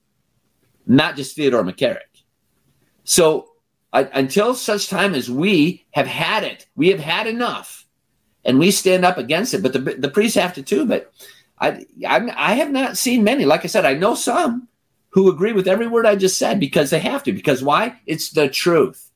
not 0.88 1.16
just 1.16 1.36
Theodore 1.36 1.64
McCarrick. 1.64 2.00
So 3.04 3.50
uh, 3.94 4.06
until 4.14 4.56
such 4.56 4.90
time 4.90 5.14
as 5.16 5.30
we 5.30 5.86
have 5.92 6.08
had 6.08 6.44
it, 6.44 6.66
we 6.76 6.90
have 6.90 7.00
had 7.00 7.28
enough, 7.28 7.86
and 8.44 8.60
we 8.60 8.72
stand 8.72 9.06
up 9.06 9.18
against 9.18 9.54
it. 9.54 9.64
But 9.64 9.74
the, 9.74 9.80
the 9.80 10.10
priests 10.10 10.38
have 10.38 10.54
to 10.56 10.64
too. 10.64 10.86
But 10.86 11.14
I, 11.60 11.86
I, 12.08 12.34
I 12.36 12.54
have 12.56 12.72
not 12.72 12.98
seen 12.98 13.24
many. 13.24 13.46
Like 13.46 13.64
I 13.64 13.68
said, 13.68 13.86
I 13.86 13.94
know 13.94 14.16
some 14.16 14.68
who 15.16 15.32
agree 15.32 15.54
with 15.54 15.66
every 15.66 15.88
word 15.88 16.06
I 16.06 16.18
just 16.18 16.38
said 16.38 16.60
because 16.60 16.90
they 16.90 17.00
have 17.00 17.24
to. 17.24 17.32
Because 17.32 17.64
why? 17.64 17.98
It's 18.06 18.32
the 18.32 18.50
truth. 18.50 19.12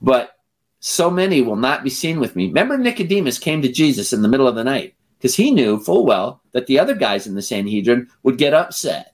But 0.00 0.30
so 0.78 1.10
many 1.10 1.42
will 1.42 1.56
not 1.56 1.82
be 1.82 1.90
seen 1.90 2.20
with 2.20 2.36
me. 2.36 2.46
Remember, 2.46 2.78
Nicodemus 2.78 3.40
came 3.40 3.60
to 3.62 3.72
Jesus 3.72 4.12
in 4.12 4.22
the 4.22 4.28
middle 4.28 4.46
of 4.46 4.54
the 4.54 4.62
night 4.62 4.94
because 5.18 5.34
he 5.34 5.50
knew 5.50 5.80
full 5.80 6.06
well 6.06 6.40
that 6.52 6.68
the 6.68 6.78
other 6.78 6.94
guys 6.94 7.26
in 7.26 7.34
the 7.34 7.42
Sanhedrin 7.42 8.08
would 8.22 8.38
get 8.38 8.54
upset, 8.54 9.12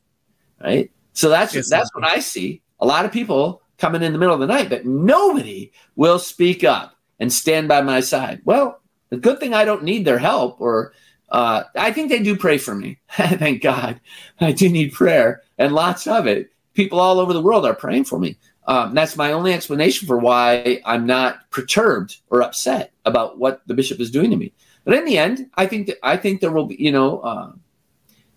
right? 0.63 0.91
So 1.15 1.31
that's 1.31 1.55
yes, 1.55 1.71
that's 1.71 1.89
what 1.95 2.05
I 2.05 2.19
see. 2.19 2.61
A 2.81 2.87
lot 2.87 3.07
of 3.07 3.13
people 3.13 3.63
coming 3.79 4.03
in 4.03 4.13
the 4.13 4.19
middle 4.19 4.35
of 4.35 4.41
the 4.41 4.47
night, 4.47 4.69
but 4.69 4.85
nobody 4.85 5.73
will 5.97 6.19
speak 6.19 6.65
up 6.65 6.99
and 7.19 7.33
stand 7.33 7.67
by 7.67 7.81
my 7.81 8.01
side. 8.01 8.43
Well, 8.45 8.79
the 9.09 9.17
good 9.17 9.41
thing 9.41 9.55
I 9.55 9.65
don't 9.65 9.85
need 9.85 10.05
their 10.05 10.19
help, 10.19 10.61
or 10.61 10.93
uh, 11.31 11.65
I 11.75 11.93
think 11.93 12.11
they 12.11 12.23
do 12.23 12.37
pray 12.37 12.59
for 12.59 12.75
me. 12.75 12.99
Thank 13.11 13.63
God, 13.63 14.01
I 14.41 14.53
do 14.53 14.69
need 14.69 14.93
prayer 14.93 15.43
and 15.59 15.73
lots 15.73 16.07
of 16.07 16.27
it. 16.27 16.51
People 16.75 17.01
all 17.01 17.21
over 17.21 17.33
the 17.33 17.43
world 17.43 17.65
are 17.65 17.75
praying 17.75 18.05
for 18.05 18.19
me. 18.19 18.37
Um, 18.67 18.95
that's 18.95 19.17
my 19.17 19.33
only 19.33 19.53
explanation 19.53 20.09
for 20.09 20.19
why 20.19 20.81
I'm 20.85 21.07
not 21.07 21.51
perturbed 21.51 22.19
or 22.31 22.43
upset 22.43 22.93
about 23.05 23.39
what 23.39 23.63
the 23.67 23.75
bishop 23.75 24.01
is 24.01 24.11
doing 24.11 24.31
to 24.31 24.37
me. 24.37 24.53
But 24.85 24.95
in 24.95 25.05
the 25.05 25.19
end, 25.19 25.51
I 25.55 25.67
think 25.67 25.87
that 25.89 25.99
I 26.03 26.17
think 26.17 26.41
there 26.41 26.51
will 26.53 26.67
be, 26.67 26.77
you 26.79 26.93
know, 26.93 27.21
uh, 27.21 27.53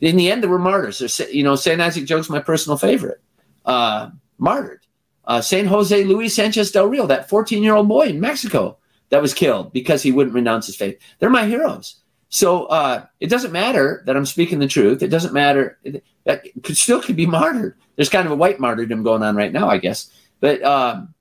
in 0.02 0.15
the 0.15 0.32
end, 0.32 0.43
there 0.43 0.50
were 0.50 0.60
martyrs. 0.60 1.00
There's, 1.00 1.19
you 1.32 1.43
know, 1.43 1.56
Saint 1.56 1.82
Isaac 1.82 2.06
Jogues 2.06 2.30
my 2.30 2.39
personal 2.39 2.78
favorite, 2.78 3.21
uh, 3.65 4.10
martyred. 4.38 4.86
Uh, 5.26 5.41
Saint 5.41 5.67
Jose 5.67 6.04
Luis 6.04 6.36
Sanchez 6.36 6.71
del 6.71 6.88
Rio, 6.88 7.08
that 7.08 7.30
14 7.30 7.63
year 7.63 7.76
old 7.76 7.88
boy 7.88 8.08
in 8.08 8.19
Mexico 8.19 8.78
that 9.10 9.21
was 9.21 9.34
killed 9.34 9.73
because 9.73 10.04
he 10.04 10.12
wouldn't 10.12 10.36
renounce 10.36 10.67
his 10.67 10.76
faith. 10.76 11.00
They're 11.19 11.30
my 11.30 11.45
heroes. 11.45 11.97
So 12.30 12.66
uh, 12.66 13.06
it 13.20 13.28
doesn't 13.28 13.52
matter 13.52 14.04
that 14.06 14.18
I'm 14.18 14.26
speaking 14.26 14.60
the 14.60 14.68
truth. 14.68 15.02
It 15.02 15.08
doesn't 15.08 15.34
matter 15.34 15.78
that 16.26 16.44
could 16.63 16.78
still 16.78 17.02
could 17.02 17.16
be 17.16 17.26
martyred. 17.26 17.76
There's 17.96 18.10
kind 18.10 18.26
of 18.26 18.32
a 18.32 18.36
white 18.36 18.60
martyrdom 18.60 19.04
going 19.04 19.24
on 19.24 19.36
right 19.36 19.52
now, 19.52 19.70
I 19.70 19.78
guess. 19.78 20.12
But 20.40 20.62
um, 20.63 21.13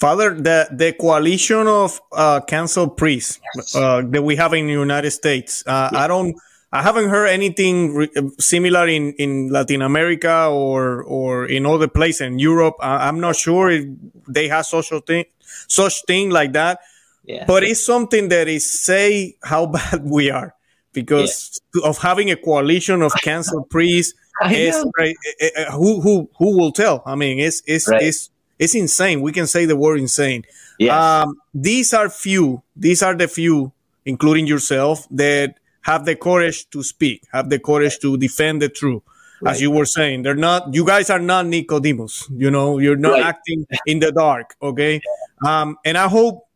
Father, 0.00 0.34
the 0.34 0.68
the 0.72 0.92
coalition 0.92 1.66
of 1.66 2.00
uh, 2.12 2.40
canceled 2.40 2.96
priests 2.96 3.38
yes. 3.54 3.74
uh, 3.76 4.02
that 4.08 4.22
we 4.22 4.36
have 4.36 4.52
in 4.54 4.66
the 4.66 4.72
United 4.72 5.10
States, 5.10 5.62
uh, 5.66 5.90
yeah. 5.92 6.00
I 6.00 6.08
don't, 6.08 6.34
I 6.72 6.82
haven't 6.82 7.08
heard 7.10 7.26
anything 7.26 7.94
re- 7.94 8.10
similar 8.38 8.88
in, 8.88 9.12
in 9.14 9.48
Latin 9.48 9.82
America 9.82 10.48
or 10.50 11.02
or 11.04 11.46
in 11.46 11.66
other 11.66 11.88
places 11.88 12.22
in 12.22 12.38
Europe. 12.38 12.76
I, 12.80 13.08
am 13.08 13.20
not 13.20 13.36
sure 13.36 13.70
if 13.70 13.84
they 14.26 14.48
have 14.48 14.66
social 14.66 15.00
thing, 15.00 15.26
such 15.68 16.02
thing 16.06 16.30
like 16.30 16.52
that. 16.52 16.80
Yeah. 17.30 17.44
But 17.46 17.62
it's 17.62 17.84
something 17.84 18.28
that 18.28 18.48
is 18.48 18.70
say 18.70 19.36
how 19.42 19.66
bad 19.78 20.02
we 20.04 20.30
are 20.30 20.54
because 20.92 21.60
yeah. 21.74 21.88
of 21.88 21.98
having 21.98 22.30
a 22.30 22.36
coalition 22.36 23.02
of 23.02 23.12
canceled 23.22 23.70
priests. 23.70 24.14
Is, 24.50 24.86
right, 24.98 25.14
eh, 25.38 25.50
eh, 25.54 25.64
who 25.70 26.00
who 26.00 26.30
who 26.38 26.56
will 26.56 26.72
tell? 26.72 27.02
I 27.04 27.14
mean, 27.14 27.38
it's 27.38 27.62
it's 27.66 27.86
right. 27.86 28.00
it's 28.00 28.30
it's 28.58 28.74
insane. 28.74 29.20
We 29.20 29.32
can 29.32 29.46
say 29.46 29.66
the 29.66 29.76
word 29.76 30.00
insane. 30.00 30.44
Yes. 30.78 30.94
Um, 30.94 31.36
these 31.52 31.92
are 31.92 32.08
few. 32.08 32.62
These 32.74 33.02
are 33.02 33.14
the 33.14 33.28
few, 33.28 33.70
including 34.06 34.46
yourself, 34.46 35.06
that 35.10 35.56
have 35.82 36.06
the 36.06 36.16
courage 36.16 36.70
to 36.70 36.82
speak, 36.82 37.22
have 37.34 37.50
the 37.50 37.58
courage 37.58 37.98
to 37.98 38.16
defend 38.16 38.62
the 38.62 38.70
truth. 38.70 39.02
Right. 39.42 39.52
As 39.52 39.60
you 39.60 39.70
were 39.70 39.84
saying, 39.84 40.22
they're 40.22 40.34
not. 40.34 40.72
You 40.72 40.86
guys 40.86 41.10
are 41.10 41.18
not 41.18 41.44
Nicodemus. 41.44 42.26
You 42.30 42.50
know, 42.50 42.78
you're 42.78 42.96
not 42.96 43.12
right. 43.12 43.26
acting 43.26 43.66
in 43.84 43.98
the 43.98 44.10
dark. 44.10 44.54
Okay, 44.62 45.02
um, 45.46 45.76
and 45.84 45.98
I 45.98 46.08
hope 46.08 46.46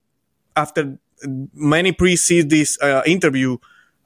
after 0.56 0.98
many 1.54 1.94
see 2.16 2.42
this 2.42 2.80
uh, 2.82 3.02
interview, 3.06 3.56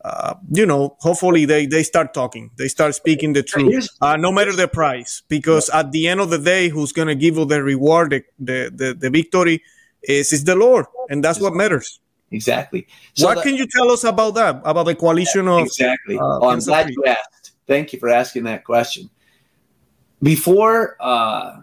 uh, 0.05 0.35
you 0.51 0.65
know, 0.65 0.97
hopefully 1.01 1.45
they, 1.45 1.67
they 1.67 1.83
start 1.83 2.15
talking, 2.15 2.51
they 2.57 2.69
start 2.69 2.95
speaking 2.95 3.33
the 3.33 3.43
truth, 3.43 3.89
uh, 4.01 4.17
no 4.17 4.31
matter 4.31 4.53
the 4.53 4.69
price, 4.69 5.23
because 5.29 5.69
at 5.71 5.91
the 5.93 6.07
end 6.07 6.21
of 6.21 6.31
the 6.31 6.39
day, 6.39 6.69
who's 6.69 6.93
going 6.93 7.09
to 7.09 7.15
give 7.15 7.37
you 7.37 7.45
the 7.45 7.63
reward, 7.63 8.11
the, 8.11 8.25
the, 8.39 8.73
the, 8.75 8.95
the, 8.95 9.11
victory 9.11 9.63
is, 10.03 10.33
is 10.33 10.45
the 10.45 10.55
Lord. 10.55 10.87
And 11.11 11.23
that's 11.25 11.41
what 11.41 11.55
matters. 11.55 12.01
Exactly. 12.31 12.87
So 13.15 13.27
what 13.27 13.37
the, 13.37 13.43
can 13.43 13.57
you 13.57 13.67
tell 13.67 13.91
us 13.91 14.05
about 14.05 14.35
that, 14.37 14.61
about 14.65 14.85
the 14.85 14.95
coalition 14.95 15.49
of. 15.49 15.67
Exactly. 15.67 16.17
Uh, 16.17 16.39
oh, 16.41 16.49
I'm 16.49 16.61
glad 16.61 16.91
you 16.91 17.05
asked. 17.07 17.53
Thank 17.67 17.93
you 17.93 17.99
for 17.99 18.09
asking 18.09 18.45
that 18.45 18.65
question. 18.65 19.11
Before, 20.23 20.97
uh, 21.01 21.61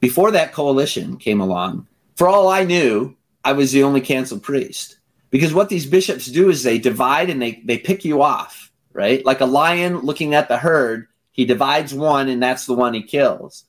before 0.00 0.30
that 0.30 0.52
coalition 0.52 1.16
came 1.18 1.40
along, 1.40 1.86
for 2.16 2.28
all 2.28 2.48
I 2.48 2.64
knew, 2.64 3.16
I 3.44 3.52
was 3.52 3.72
the 3.72 3.82
only 3.82 4.00
canceled 4.00 4.42
priest. 4.42 4.98
Because 5.30 5.52
what 5.52 5.68
these 5.68 5.86
bishops 5.86 6.26
do 6.26 6.48
is 6.48 6.62
they 6.62 6.78
divide 6.78 7.28
and 7.28 7.40
they, 7.40 7.62
they 7.64 7.78
pick 7.78 8.04
you 8.04 8.22
off, 8.22 8.72
right? 8.92 9.24
Like 9.24 9.40
a 9.40 9.46
lion 9.46 10.00
looking 10.00 10.34
at 10.34 10.48
the 10.48 10.56
herd, 10.56 11.06
he 11.32 11.44
divides 11.44 11.92
one 11.92 12.28
and 12.28 12.42
that's 12.42 12.66
the 12.66 12.74
one 12.74 12.94
he 12.94 13.02
kills. 13.02 13.64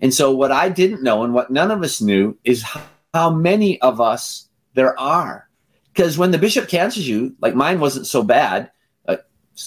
And 0.00 0.12
so, 0.12 0.32
what 0.32 0.50
I 0.50 0.68
didn't 0.68 1.02
know 1.02 1.22
and 1.22 1.32
what 1.32 1.50
none 1.50 1.70
of 1.70 1.82
us 1.82 2.00
knew 2.00 2.36
is 2.44 2.64
how 3.14 3.30
many 3.30 3.80
of 3.80 4.00
us 4.00 4.48
there 4.74 4.98
are. 4.98 5.48
Because 5.92 6.18
when 6.18 6.32
the 6.32 6.38
bishop 6.38 6.68
cancels 6.68 7.06
you, 7.06 7.36
like 7.40 7.54
mine 7.54 7.78
wasn't 7.78 8.08
so 8.08 8.24
bad, 8.24 8.72
uh, 9.06 9.18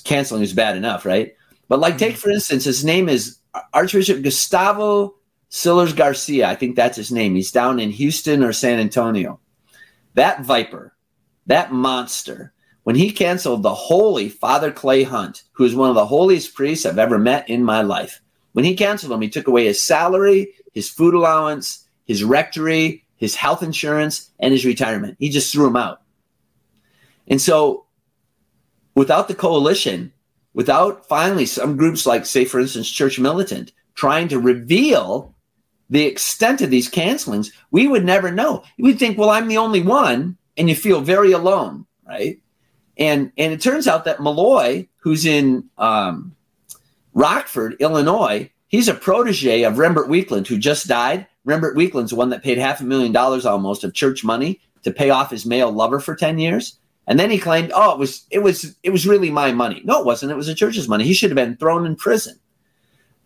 canceling 0.03 0.43
is 0.43 0.53
bad 0.53 0.75
enough, 0.75 1.05
right? 1.05 1.33
But, 1.69 1.79
like, 1.79 1.97
take 1.97 2.17
for 2.17 2.29
instance, 2.29 2.65
his 2.65 2.83
name 2.83 3.09
is 3.09 3.37
Archbishop 3.73 4.21
Gustavo 4.21 5.15
Sillers 5.49 5.95
Garcia. 5.95 6.47
I 6.47 6.55
think 6.55 6.75
that's 6.75 6.97
his 6.97 7.11
name. 7.11 7.35
He's 7.35 7.51
down 7.51 7.79
in 7.79 7.89
Houston 7.91 8.43
or 8.43 8.53
San 8.53 8.79
Antonio. 8.79 9.39
That 10.17 10.41
viper, 10.41 10.95
that 11.45 11.71
monster, 11.71 12.51
when 12.81 12.95
he 12.95 13.11
canceled 13.11 13.61
the 13.61 13.75
holy 13.75 14.29
Father 14.29 14.71
Clay 14.71 15.03
Hunt, 15.03 15.43
who 15.51 15.63
is 15.63 15.75
one 15.75 15.89
of 15.89 15.95
the 15.95 16.07
holiest 16.07 16.55
priests 16.55 16.87
I've 16.87 16.97
ever 16.97 17.19
met 17.19 17.47
in 17.47 17.63
my 17.63 17.83
life, 17.83 18.19
when 18.53 18.65
he 18.65 18.75
canceled 18.75 19.11
him, 19.11 19.21
he 19.21 19.29
took 19.29 19.47
away 19.47 19.65
his 19.65 19.79
salary, 19.79 20.55
his 20.73 20.89
food 20.89 21.13
allowance, 21.13 21.87
his 22.05 22.23
rectory, 22.23 23.05
his 23.17 23.35
health 23.35 23.61
insurance, 23.61 24.31
and 24.39 24.53
his 24.53 24.65
retirement. 24.65 25.17
He 25.19 25.29
just 25.29 25.53
threw 25.53 25.67
him 25.67 25.75
out. 25.75 26.01
And 27.27 27.39
so, 27.39 27.85
without 28.95 29.27
the 29.27 29.35
coalition, 29.35 30.13
without 30.55 31.07
finally 31.07 31.45
some 31.45 31.77
groups 31.77 32.07
like, 32.07 32.25
say, 32.25 32.43
for 32.43 32.59
instance, 32.59 32.89
Church 32.89 33.19
Militant, 33.19 33.71
trying 33.93 34.29
to 34.29 34.39
reveal 34.39 35.35
the 35.89 36.05
extent 36.05 36.61
of 36.61 36.69
these 36.69 36.89
cancelings, 36.89 37.51
we 37.71 37.87
would 37.87 38.05
never 38.05 38.31
know. 38.31 38.63
We'd 38.77 38.99
think, 38.99 39.17
well, 39.17 39.29
I'm 39.29 39.47
the 39.47 39.57
only 39.57 39.81
one, 39.81 40.37
and 40.57 40.69
you 40.69 40.75
feel 40.75 41.01
very 41.01 41.31
alone, 41.31 41.85
right? 42.07 42.39
And 42.97 43.31
and 43.37 43.53
it 43.53 43.61
turns 43.61 43.87
out 43.87 44.05
that 44.05 44.21
Malloy, 44.21 44.87
who's 44.97 45.25
in 45.25 45.69
um, 45.77 46.35
Rockford, 47.13 47.75
Illinois, 47.79 48.51
he's 48.67 48.87
a 48.87 48.93
protege 48.93 49.63
of 49.63 49.75
Rembert 49.75 50.07
Weakland, 50.09 50.47
who 50.47 50.57
just 50.57 50.87
died. 50.87 51.27
Rembert 51.45 51.75
Weakland's 51.75 52.11
the 52.11 52.17
one 52.17 52.29
that 52.29 52.43
paid 52.43 52.57
half 52.57 52.81
a 52.81 52.83
million 52.83 53.11
dollars 53.11 53.45
almost 53.45 53.83
of 53.83 53.93
church 53.93 54.23
money 54.23 54.59
to 54.83 54.91
pay 54.91 55.09
off 55.09 55.31
his 55.31 55.45
male 55.45 55.71
lover 55.71 55.99
for 55.99 56.15
10 56.15 56.39
years. 56.39 56.77
And 57.07 57.19
then 57.19 57.29
he 57.29 57.37
claimed, 57.37 57.71
oh, 57.73 57.93
it 57.93 57.99
was 57.99 58.25
it 58.31 58.39
was 58.39 58.75
it 58.83 58.89
was 58.89 59.07
really 59.07 59.29
my 59.29 59.51
money. 59.53 59.81
No, 59.85 60.01
it 60.01 60.05
wasn't. 60.05 60.31
It 60.31 60.35
was 60.35 60.47
the 60.47 60.55
church's 60.55 60.89
money. 60.89 61.05
He 61.05 61.13
should 61.13 61.29
have 61.29 61.37
been 61.37 61.55
thrown 61.55 61.85
in 61.85 61.95
prison. 61.95 62.37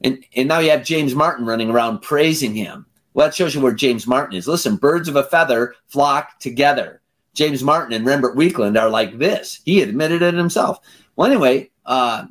And 0.04 0.24
and 0.36 0.48
now 0.48 0.60
you 0.60 0.72
have 0.72 0.84
James 0.84 1.16
Martin 1.16 1.46
running 1.46 1.70
around 1.70 2.02
praising 2.02 2.56
him. 2.56 2.86
Well, 3.14 3.28
that 3.28 3.36
shows 3.36 3.54
you 3.54 3.62
where 3.62 3.74
James 3.74 4.08
Martin 4.08 4.38
is. 4.38 4.48
Listen, 4.48 4.78
birds 4.78 5.08
of 5.08 5.16
a 5.16 5.24
feather 5.24 5.76
flock 5.88 6.40
together. 6.40 7.02
James 7.34 7.64
Martin 7.64 7.94
and 7.94 8.06
Rembert 8.06 8.36
Weakland 8.36 8.78
are 8.78 8.90
like 8.90 9.18
this. 9.18 9.62
He 9.66 9.82
admitted 9.82 10.22
it 10.22 10.34
himself. 10.34 10.80
Well, 11.16 11.30
anyway, 11.30 11.70
uh, 11.86 12.26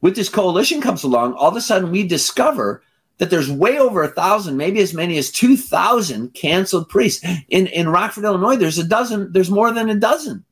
with 0.00 0.14
this 0.16 0.28
coalition 0.28 0.80
comes 0.80 1.02
along, 1.02 1.34
all 1.34 1.48
of 1.48 1.56
a 1.56 1.60
sudden 1.60 1.90
we 1.90 2.06
discover 2.06 2.82
that 3.18 3.30
there's 3.30 3.50
way 3.50 3.78
over 3.78 4.02
a 4.02 4.08
thousand, 4.08 4.56
maybe 4.56 4.80
as 4.80 4.92
many 4.92 5.16
as 5.16 5.30
two 5.30 5.56
thousand 5.56 6.34
canceled 6.34 6.88
priests 6.88 7.24
in 7.48 7.66
in 7.68 7.88
Rockford, 7.88 8.24
Illinois. 8.24 8.56
There's 8.56 8.78
a 8.78 8.84
dozen. 8.84 9.32
There's 9.32 9.50
more 9.50 9.72
than 9.72 9.88
a 9.88 9.94
dozen 9.94 10.44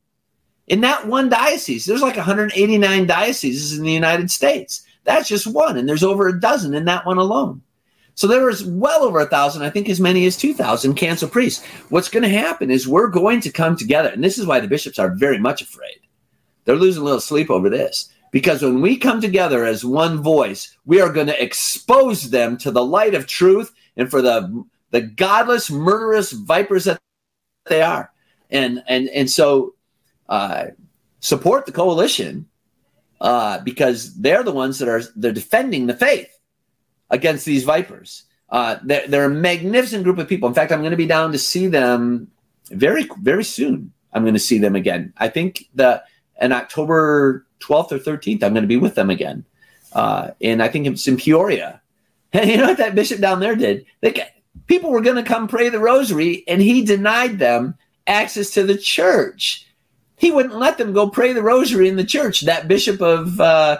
in 0.67 0.81
that 0.81 1.07
one 1.07 1.29
diocese. 1.29 1.85
There's 1.85 2.01
like 2.01 2.15
189 2.15 3.07
dioceses 3.07 3.77
in 3.77 3.83
the 3.83 3.91
United 3.91 4.31
States. 4.31 4.84
That's 5.05 5.29
just 5.29 5.47
one, 5.47 5.77
and 5.77 5.87
there's 5.87 6.03
over 6.03 6.27
a 6.27 6.39
dozen 6.39 6.73
in 6.73 6.85
that 6.85 7.05
one 7.05 7.17
alone. 7.17 7.61
So 8.15 8.27
there 8.27 8.49
is 8.49 8.63
well 8.63 9.03
over 9.03 9.19
a 9.19 9.25
thousand, 9.25 9.63
I 9.63 9.69
think 9.69 9.89
as 9.89 9.99
many 9.99 10.25
as 10.25 10.37
2,000 10.37 10.95
cancel 10.95 11.29
priests. 11.29 11.65
What's 11.89 12.09
going 12.09 12.23
to 12.23 12.29
happen 12.29 12.71
is 12.71 12.87
we're 12.87 13.09
going 13.09 13.41
to 13.41 13.51
come 13.51 13.75
together. 13.75 14.09
And 14.09 14.23
this 14.23 14.37
is 14.37 14.45
why 14.45 14.61
the 14.61 14.69
bishops 14.69 14.99
are 14.99 15.13
very 15.13 15.37
much 15.37 15.61
afraid. 15.61 15.99
They're 16.63 16.77
losing 16.77 17.01
a 17.01 17.05
little 17.05 17.19
sleep 17.19 17.49
over 17.49 17.69
this. 17.69 18.09
Because 18.31 18.61
when 18.61 18.81
we 18.81 18.97
come 18.97 19.21
together 19.21 19.65
as 19.65 19.85
one 19.85 20.21
voice, 20.21 20.75
we 20.85 21.01
are 21.01 21.11
going 21.11 21.27
to 21.27 21.43
expose 21.43 22.31
them 22.31 22.57
to 22.59 22.71
the 22.71 22.83
light 22.83 23.15
of 23.15 23.27
truth 23.27 23.73
and 23.97 24.09
for 24.09 24.21
the, 24.21 24.65
the 24.91 25.01
godless, 25.01 25.69
murderous 25.69 26.31
vipers 26.31 26.85
that 26.85 26.99
they 27.67 27.81
are. 27.81 28.11
And, 28.49 28.81
and, 28.87 29.09
and 29.09 29.29
so 29.29 29.75
uh, 30.29 30.67
support 31.19 31.65
the 31.65 31.71
coalition 31.71 32.47
uh, 33.21 33.59
because 33.59 34.15
they're 34.15 34.43
the 34.43 34.51
ones 34.51 34.79
that 34.79 34.89
are 34.89 35.01
they're 35.15 35.31
defending 35.31 35.87
the 35.87 35.95
faith 35.95 36.37
against 37.09 37.45
these 37.45 37.63
vipers. 37.63 38.23
Uh, 38.49 38.77
they're, 38.83 39.07
they're 39.07 39.25
a 39.25 39.29
magnificent 39.29 40.03
group 40.03 40.17
of 40.17 40.27
people. 40.27 40.47
In 40.47 40.55
fact, 40.55 40.71
I'm 40.71 40.81
going 40.81 40.91
to 40.91 40.97
be 40.97 41.07
down 41.07 41.31
to 41.31 41.37
see 41.37 41.67
them 41.67 42.31
very, 42.69 43.07
very 43.21 43.43
soon. 43.43 43.91
I'm 44.13 44.23
going 44.23 44.33
to 44.33 44.39
see 44.39 44.59
them 44.59 44.75
again. 44.75 45.13
I 45.17 45.27
think 45.29 45.67
the 45.75 46.03
in 46.41 46.51
October 46.51 47.45
12th 47.59 47.91
or 47.91 47.99
13th, 47.99 48.43
I'm 48.43 48.53
going 48.53 48.63
to 48.63 48.67
be 48.67 48.77
with 48.77 48.95
them 48.95 49.09
again. 49.09 49.45
Uh, 49.93 50.31
and 50.41 50.61
I 50.61 50.67
think 50.67 50.87
it's 50.87 51.07
in 51.07 51.17
Peoria. 51.17 51.81
And 52.33 52.49
you 52.49 52.57
know 52.57 52.67
what 52.67 52.77
that 52.77 52.95
bishop 52.95 53.19
down 53.21 53.39
there 53.39 53.55
did? 53.55 53.85
They, 54.01 54.27
people 54.67 54.91
were 54.91 55.01
going 55.01 55.15
to 55.15 55.23
come 55.23 55.47
pray 55.47 55.69
the 55.69 55.79
rosary, 55.79 56.43
and 56.47 56.61
he 56.61 56.83
denied 56.83 57.39
them 57.39 57.75
access 58.07 58.51
to 58.51 58.63
the 58.63 58.77
church. 58.77 59.64
He 60.17 60.31
wouldn't 60.31 60.57
let 60.57 60.77
them 60.77 60.93
go 60.93 61.09
pray 61.09 61.33
the 61.33 61.43
rosary 61.43 61.89
in 61.89 61.95
the 61.95 62.05
church. 62.05 62.41
That 62.41 62.67
bishop 62.67 63.01
of 63.01 63.39
uh, 63.39 63.79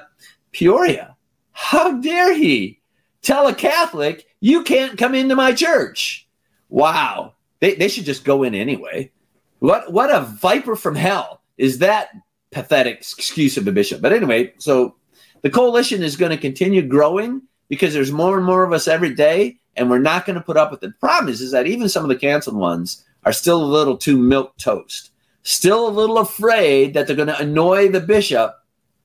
Peoria. 0.52 1.16
How 1.52 2.00
dare 2.00 2.36
he? 2.36 2.82
tell 3.26 3.48
a 3.48 3.56
Catholic, 3.56 4.28
you 4.40 4.64
can't 4.64 4.98
come 4.98 5.16
into 5.16 5.36
my 5.36 5.52
church. 5.54 6.28
Wow. 6.70 7.34
They, 7.60 7.76
they 7.76 7.88
should 7.88 8.06
just 8.06 8.24
go 8.24 8.44
in 8.44 8.56
anyway. 8.56 9.12
What, 9.60 9.92
what 9.92 10.14
a 10.14 10.22
viper 10.22 10.76
from 10.76 10.96
hell 10.96 11.42
is 11.58 11.80
that 11.80 12.10
pathetic 12.52 12.98
excuse 12.98 13.58
of 13.58 13.68
a 13.68 13.72
bishop. 13.72 14.02
But 14.02 14.14
anyway, 14.14 14.54
so 14.60 14.96
the 15.42 15.50
coalition 15.50 16.04
is 16.04 16.16
going 16.16 16.32
to 16.32 16.38
continue 16.38 16.84
growing 16.84 17.42
because 17.68 17.94
there's 17.94 18.12
more 18.12 18.38
and 18.38 18.46
more 18.46 18.64
of 18.64 18.74
us 18.74 18.88
every 18.88 19.16
day, 19.16 19.58
and 19.76 19.90
we're 19.90 19.98
not 19.98 20.26
going 20.26 20.36
to 20.36 20.44
put 20.44 20.58
up 20.58 20.70
with 20.70 20.84
it. 20.84 20.88
The 20.88 20.94
problem 21.00 21.30
is, 21.30 21.42
is 21.42 21.52
that 21.52 21.66
even 21.66 21.90
some 21.90 22.04
of 22.04 22.10
the 22.10 22.16
canceled 22.16 22.56
ones 22.56 23.04
are 23.24 23.34
still 23.34 23.64
a 23.64 23.66
little 23.66 23.98
too 23.98 24.18
milk 24.18 24.56
toast, 24.58 25.10
still 25.46 25.88
a 25.88 25.90
little 25.90 26.18
afraid 26.18 26.94
that 26.94 27.06
they're 27.08 27.16
going 27.16 27.28
to 27.28 27.40
annoy 27.40 27.88
the 27.88 28.02
bishop 28.02 28.56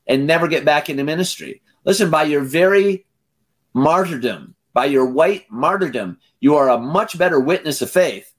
and 0.06 0.26
never 0.26 0.48
get 0.48 0.64
back 0.64 0.88
into 0.88 1.04
ministry. 1.04 1.62
Listen, 1.84 2.10
by 2.10 2.24
your 2.24 2.40
very 2.40 3.06
martyrdom, 3.74 4.54
by 4.72 4.86
your 4.86 5.06
white 5.06 5.44
martyrdom, 5.50 6.18
you 6.40 6.56
are 6.56 6.70
a 6.70 6.78
much 6.78 7.18
better 7.18 7.38
witness 7.38 7.82
of 7.82 7.90
faith 7.90 8.32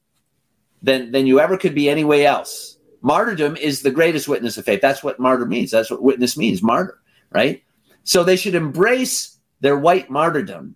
than, 0.82 1.12
than 1.12 1.28
you 1.28 1.40
ever 1.40 1.58
could 1.58 1.76
be 1.76 1.90
anyway 1.90 2.24
else. 2.24 2.78
Martyrdom 3.02 3.56
is 3.56 3.84
the 3.84 3.92
greatest 3.92 4.28
witness 4.28 4.58
of 4.58 4.66
faith. 4.66 4.82
That's 4.82 5.04
what 5.04 5.20
martyr 5.20 5.46
means. 5.46 5.72
That's 5.72 5.92
what 5.92 6.02
witness 6.02 6.36
means, 6.36 6.64
martyr, 6.64 7.00
right? 7.32 7.64
So 8.04 8.24
they 8.24 8.36
should 8.36 8.56
embrace 8.56 9.38
their 9.60 9.78
white 9.78 10.10
martyrdom 10.10 10.76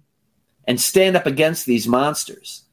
and 0.67 0.79
stand 0.79 1.15
up 1.17 1.25
against 1.25 1.65
these 1.65 1.87
monsters. 1.87 2.63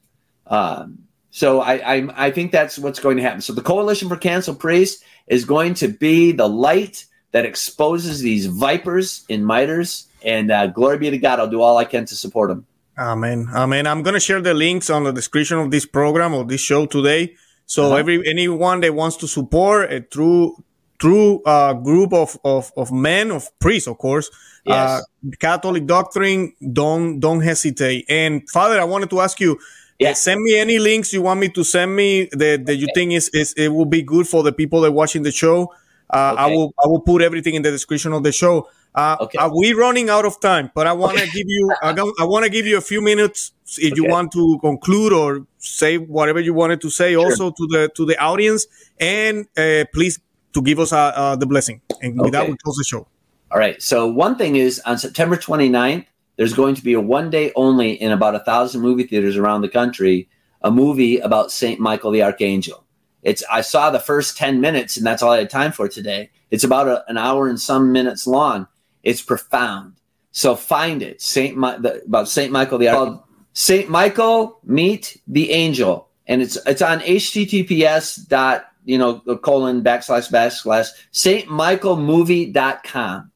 Um, 0.46 1.04
so 1.32 1.62
I, 1.62 1.94
I, 1.94 2.26
I 2.26 2.30
think 2.30 2.52
that's 2.52 2.78
what's 2.78 3.00
going 3.00 3.16
to 3.16 3.22
happen. 3.22 3.40
So 3.40 3.54
the 3.54 3.62
Coalition 3.62 4.06
for 4.06 4.18
Cancel 4.18 4.54
Priests 4.54 5.02
is 5.26 5.46
going 5.46 5.72
to 5.74 5.88
be 5.88 6.30
the 6.30 6.46
light 6.46 7.06
that 7.32 7.46
exposes 7.46 8.20
these 8.20 8.44
vipers 8.46 9.24
in 9.30 9.42
miters 9.42 10.08
and 10.22 10.50
uh, 10.50 10.66
glory 10.66 10.98
be 10.98 11.08
to 11.08 11.16
God. 11.16 11.40
I'll 11.40 11.48
do 11.48 11.62
all 11.62 11.78
I 11.78 11.86
can 11.86 12.04
to 12.04 12.14
support 12.14 12.50
them. 12.50 12.66
Amen. 12.98 13.48
Amen. 13.54 13.86
I'm 13.86 14.02
going 14.02 14.12
to 14.12 14.20
share 14.20 14.42
the 14.42 14.52
links 14.52 14.90
on 14.90 15.04
the 15.04 15.12
description 15.12 15.56
of 15.56 15.70
this 15.70 15.86
program 15.86 16.34
or 16.34 16.44
this 16.44 16.60
show 16.60 16.84
today. 16.84 17.34
So 17.64 17.86
uh-huh. 17.86 17.96
every 17.96 18.28
anyone 18.28 18.80
that 18.80 18.94
wants 18.94 19.16
to 19.16 19.26
support 19.26 19.90
a 19.90 20.02
true 20.02 20.62
true 20.98 21.42
uh, 21.46 21.72
group 21.72 22.12
of, 22.12 22.38
of, 22.44 22.70
of 22.76 22.92
men 22.92 23.30
of 23.30 23.48
priests, 23.58 23.88
of 23.88 23.96
course, 23.96 24.28
uh, 24.66 25.00
yes. 25.00 25.00
uh, 25.00 25.30
Catholic 25.40 25.86
doctrine, 25.86 26.52
don't 26.74 27.20
don't 27.20 27.40
hesitate. 27.40 28.04
And 28.10 28.46
Father, 28.50 28.78
I 28.78 28.84
wanted 28.84 29.08
to 29.08 29.20
ask 29.20 29.40
you. 29.40 29.58
Yeah. 30.02 30.12
Send 30.14 30.42
me 30.42 30.58
any 30.58 30.78
links 30.78 31.12
you 31.12 31.22
want 31.22 31.40
me 31.40 31.48
to 31.50 31.64
send 31.64 31.94
me 31.94 32.28
that, 32.32 32.66
that 32.66 32.76
you 32.76 32.88
think 32.94 33.12
is, 33.12 33.28
is 33.30 33.52
it 33.54 33.68
will 33.68 33.86
be 33.86 34.02
good 34.02 34.26
for 34.28 34.42
the 34.42 34.52
people 34.52 34.80
that 34.82 34.88
are 34.88 34.92
watching 34.92 35.22
the 35.22 35.32
show. 35.32 35.72
Uh, 36.10 36.32
okay. 36.32 36.42
I 36.42 36.46
will 36.48 36.74
I 36.84 36.88
will 36.88 37.00
put 37.00 37.22
everything 37.22 37.54
in 37.54 37.62
the 37.62 37.70
description 37.70 38.12
of 38.12 38.22
the 38.22 38.32
show. 38.32 38.68
Uh, 38.94 39.16
okay. 39.20 39.38
Are 39.38 39.50
we 39.56 39.72
running 39.72 40.10
out 40.10 40.26
of 40.26 40.38
time? 40.40 40.70
But 40.74 40.86
I 40.86 40.92
want 40.92 41.16
to 41.16 41.24
give 41.24 41.46
you 41.46 41.72
I, 41.82 41.90
I 42.20 42.24
want 42.24 42.44
to 42.44 42.50
give 42.50 42.66
you 42.66 42.76
a 42.76 42.82
few 42.82 43.00
minutes 43.00 43.52
if 43.78 43.96
you 43.96 44.04
want 44.04 44.32
to 44.32 44.58
conclude 44.60 45.14
or 45.14 45.46
say 45.58 45.96
whatever 45.96 46.40
you 46.40 46.52
wanted 46.52 46.82
to 46.82 46.90
say 46.90 47.12
sure. 47.12 47.24
also 47.24 47.50
to 47.50 47.66
the 47.70 47.90
to 47.96 48.04
the 48.04 48.18
audience 48.18 48.66
and 49.00 49.46
uh, 49.56 49.84
please 49.94 50.20
to 50.52 50.60
give 50.60 50.78
us 50.78 50.92
uh, 50.92 51.12
uh 51.14 51.36
the 51.36 51.46
blessing 51.46 51.80
and 52.02 52.20
with 52.20 52.32
that 52.32 52.46
we 52.46 52.56
close 52.62 52.76
the 52.76 52.84
show. 52.84 53.06
All 53.50 53.58
right. 53.58 53.80
So 53.80 54.06
one 54.06 54.36
thing 54.36 54.56
is 54.56 54.80
on 54.80 54.98
September 54.98 55.36
29th, 55.36 56.06
there's 56.42 56.54
going 56.54 56.74
to 56.74 56.82
be 56.82 56.94
a 56.94 57.00
one 57.00 57.30
day 57.30 57.52
only 57.54 57.92
in 57.92 58.10
about 58.10 58.34
a 58.34 58.40
thousand 58.40 58.80
movie 58.80 59.04
theaters 59.04 59.36
around 59.36 59.60
the 59.60 59.68
country, 59.68 60.28
a 60.62 60.72
movie 60.72 61.18
about 61.18 61.52
Saint 61.52 61.78
Michael 61.78 62.10
the 62.10 62.24
Archangel. 62.24 62.84
It's 63.22 63.44
I 63.48 63.60
saw 63.60 63.90
the 63.90 64.00
first 64.00 64.36
10 64.36 64.60
minutes 64.60 64.96
and 64.96 65.06
that's 65.06 65.22
all 65.22 65.30
I 65.30 65.38
had 65.38 65.50
time 65.50 65.70
for 65.70 65.88
today. 65.88 66.30
It's 66.50 66.64
about 66.64 66.88
a, 66.88 67.08
an 67.08 67.16
hour 67.16 67.48
and 67.48 67.60
some 67.60 67.92
minutes 67.92 68.26
long 68.26 68.66
it's 69.02 69.22
profound. 69.22 69.94
So 70.30 70.54
find 70.56 71.02
it. 71.02 71.20
Saint 71.20 71.54
Mi- 71.56 71.76
the, 71.78 72.02
about 72.04 72.28
Saint 72.28 72.52
Michael 72.52 72.78
the 72.78 72.88
Archangel. 72.88 73.26
Saint 73.52 73.90
Michael 73.90 74.60
meet 74.64 75.20
the 75.26 75.50
angel, 75.50 76.08
and 76.26 76.40
it's 76.40 76.56
it's 76.66 76.80
on 76.80 77.00
https 77.00 78.26
dot 78.28 78.64
you 78.84 78.96
know 78.96 79.18
colon 79.42 79.82
backslash 79.82 80.30
backslash 80.30 80.88
saintmichaelmovie.com. 81.12 83.31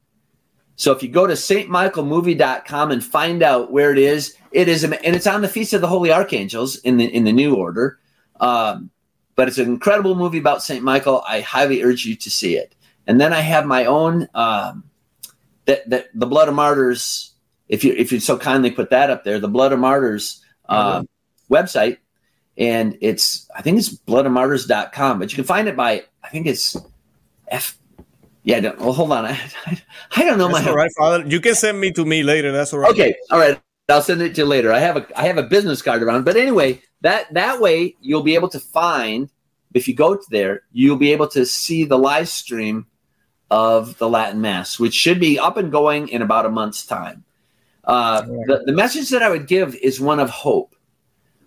So 0.77 0.91
if 0.93 1.03
you 1.03 1.09
go 1.09 1.27
to 1.27 1.33
saintmichaelmovie.com 1.33 2.91
and 2.91 3.03
find 3.03 3.43
out 3.43 3.71
where 3.71 3.91
it 3.91 3.97
is, 3.97 4.35
it 4.51 4.69
is 4.69 4.83
and 4.83 4.95
it's 5.03 5.27
on 5.27 5.41
the 5.41 5.49
feast 5.49 5.73
of 5.73 5.81
the 5.81 5.87
holy 5.87 6.11
archangels 6.11 6.77
in 6.77 6.97
the 6.97 7.05
in 7.13 7.25
the 7.25 7.33
new 7.33 7.55
order. 7.55 7.99
Um, 8.39 8.91
but 9.35 9.47
it's 9.47 9.57
an 9.57 9.67
incredible 9.67 10.15
movie 10.15 10.37
about 10.37 10.63
Saint 10.63 10.83
Michael. 10.83 11.23
I 11.27 11.41
highly 11.41 11.83
urge 11.83 12.05
you 12.05 12.15
to 12.15 12.29
see 12.29 12.55
it. 12.55 12.73
And 13.05 13.19
then 13.19 13.33
I 13.33 13.41
have 13.41 13.65
my 13.65 13.85
own 13.85 14.27
um, 14.33 14.83
that, 15.65 15.87
that 15.89 16.07
the 16.13 16.25
blood 16.25 16.47
of 16.47 16.55
martyrs 16.55 17.33
if 17.69 17.83
you 17.83 17.93
if 17.93 18.11
you 18.11 18.19
so 18.19 18.37
kindly 18.37 18.71
put 18.71 18.89
that 18.89 19.09
up 19.09 19.23
there 19.23 19.39
the 19.39 19.47
blood 19.47 19.71
of 19.71 19.79
martyrs 19.79 20.43
uh, 20.69 21.01
mm-hmm. 21.01 21.53
website 21.53 21.97
and 22.57 22.97
it's 23.01 23.47
i 23.55 23.61
think 23.61 23.77
it's 23.77 23.89
bloodofmartyrs.com 23.89 25.19
but 25.19 25.31
you 25.31 25.35
can 25.35 25.43
find 25.43 25.67
it 25.67 25.75
by 25.75 26.03
i 26.23 26.29
think 26.29 26.47
it's 26.47 26.75
f 27.49 27.77
yeah 28.47 28.73
well 28.79 28.93
hold 28.93 29.11
on 29.11 29.25
i, 29.25 29.39
I, 30.15 30.23
don't 30.23 30.39
know 30.39 30.47
that's 30.47 30.65
my 30.65 30.71
all 30.71 30.75
right 30.75 30.91
father 30.97 31.27
you 31.27 31.39
can 31.39 31.53
send 31.53 31.79
me 31.79 31.91
to 31.91 32.05
me 32.05 32.23
later 32.23 32.51
that's 32.51 32.73
all 32.73 32.79
right 32.79 32.91
okay 32.91 33.15
all 33.29 33.39
right 33.39 33.61
I'll 33.89 34.01
send 34.01 34.21
it 34.21 34.35
to 34.35 34.41
you 34.41 34.45
later. 34.45 34.73
I 34.73 34.79
have 34.79 34.97
a 34.97 35.07
I 35.17 35.27
have 35.27 35.37
a 35.37 35.43
business 35.43 35.81
card 35.81 36.03
around, 36.03 36.25
but 36.25 36.35
anyway, 36.35 36.81
that 37.01 37.33
that 37.33 37.61
way 37.61 37.95
you'll 38.01 38.21
be 38.21 38.35
able 38.35 38.49
to 38.49 38.59
find 38.59 39.29
if 39.73 39.87
you 39.87 39.93
go 39.93 40.15
to 40.15 40.25
there, 40.29 40.63
you'll 40.73 40.97
be 40.97 41.13
able 41.13 41.27
to 41.29 41.45
see 41.45 41.85
the 41.85 41.97
live 41.97 42.27
stream 42.27 42.87
of 43.49 43.97
the 43.97 44.09
Latin 44.09 44.41
Mass, 44.41 44.77
which 44.77 44.93
should 44.93 45.19
be 45.19 45.39
up 45.39 45.55
and 45.55 45.71
going 45.71 46.09
in 46.09 46.21
about 46.21 46.45
a 46.45 46.49
month's 46.49 46.85
time. 46.85 47.23
Uh, 47.83 48.21
the, 48.21 48.63
the 48.65 48.73
message 48.73 49.09
that 49.09 49.23
I 49.23 49.29
would 49.29 49.47
give 49.47 49.75
is 49.75 50.01
one 50.01 50.19
of 50.19 50.29
hope. 50.29 50.75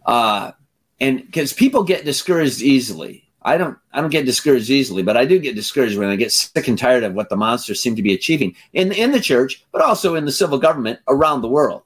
Uh, 0.06 0.52
and 0.98 1.24
because 1.26 1.52
people 1.52 1.82
get 1.82 2.04
discouraged 2.04 2.62
easily. 2.62 3.29
I 3.42 3.56
don't 3.56 3.78
I 3.92 4.00
don't 4.00 4.10
get 4.10 4.26
discouraged 4.26 4.70
easily, 4.70 5.02
but 5.02 5.16
I 5.16 5.24
do 5.24 5.38
get 5.38 5.54
discouraged 5.54 5.98
when 5.98 6.08
I 6.08 6.16
get 6.16 6.32
sick 6.32 6.68
and 6.68 6.78
tired 6.78 7.04
of 7.04 7.14
what 7.14 7.28
the 7.28 7.36
monsters 7.36 7.80
seem 7.80 7.96
to 7.96 8.02
be 8.02 8.12
achieving 8.12 8.54
in 8.72 8.92
in 8.92 9.12
the 9.12 9.20
church, 9.20 9.64
but 9.72 9.82
also 9.82 10.14
in 10.14 10.24
the 10.24 10.32
civil 10.32 10.58
government 10.58 11.00
around 11.08 11.42
the 11.42 11.48
world. 11.48 11.82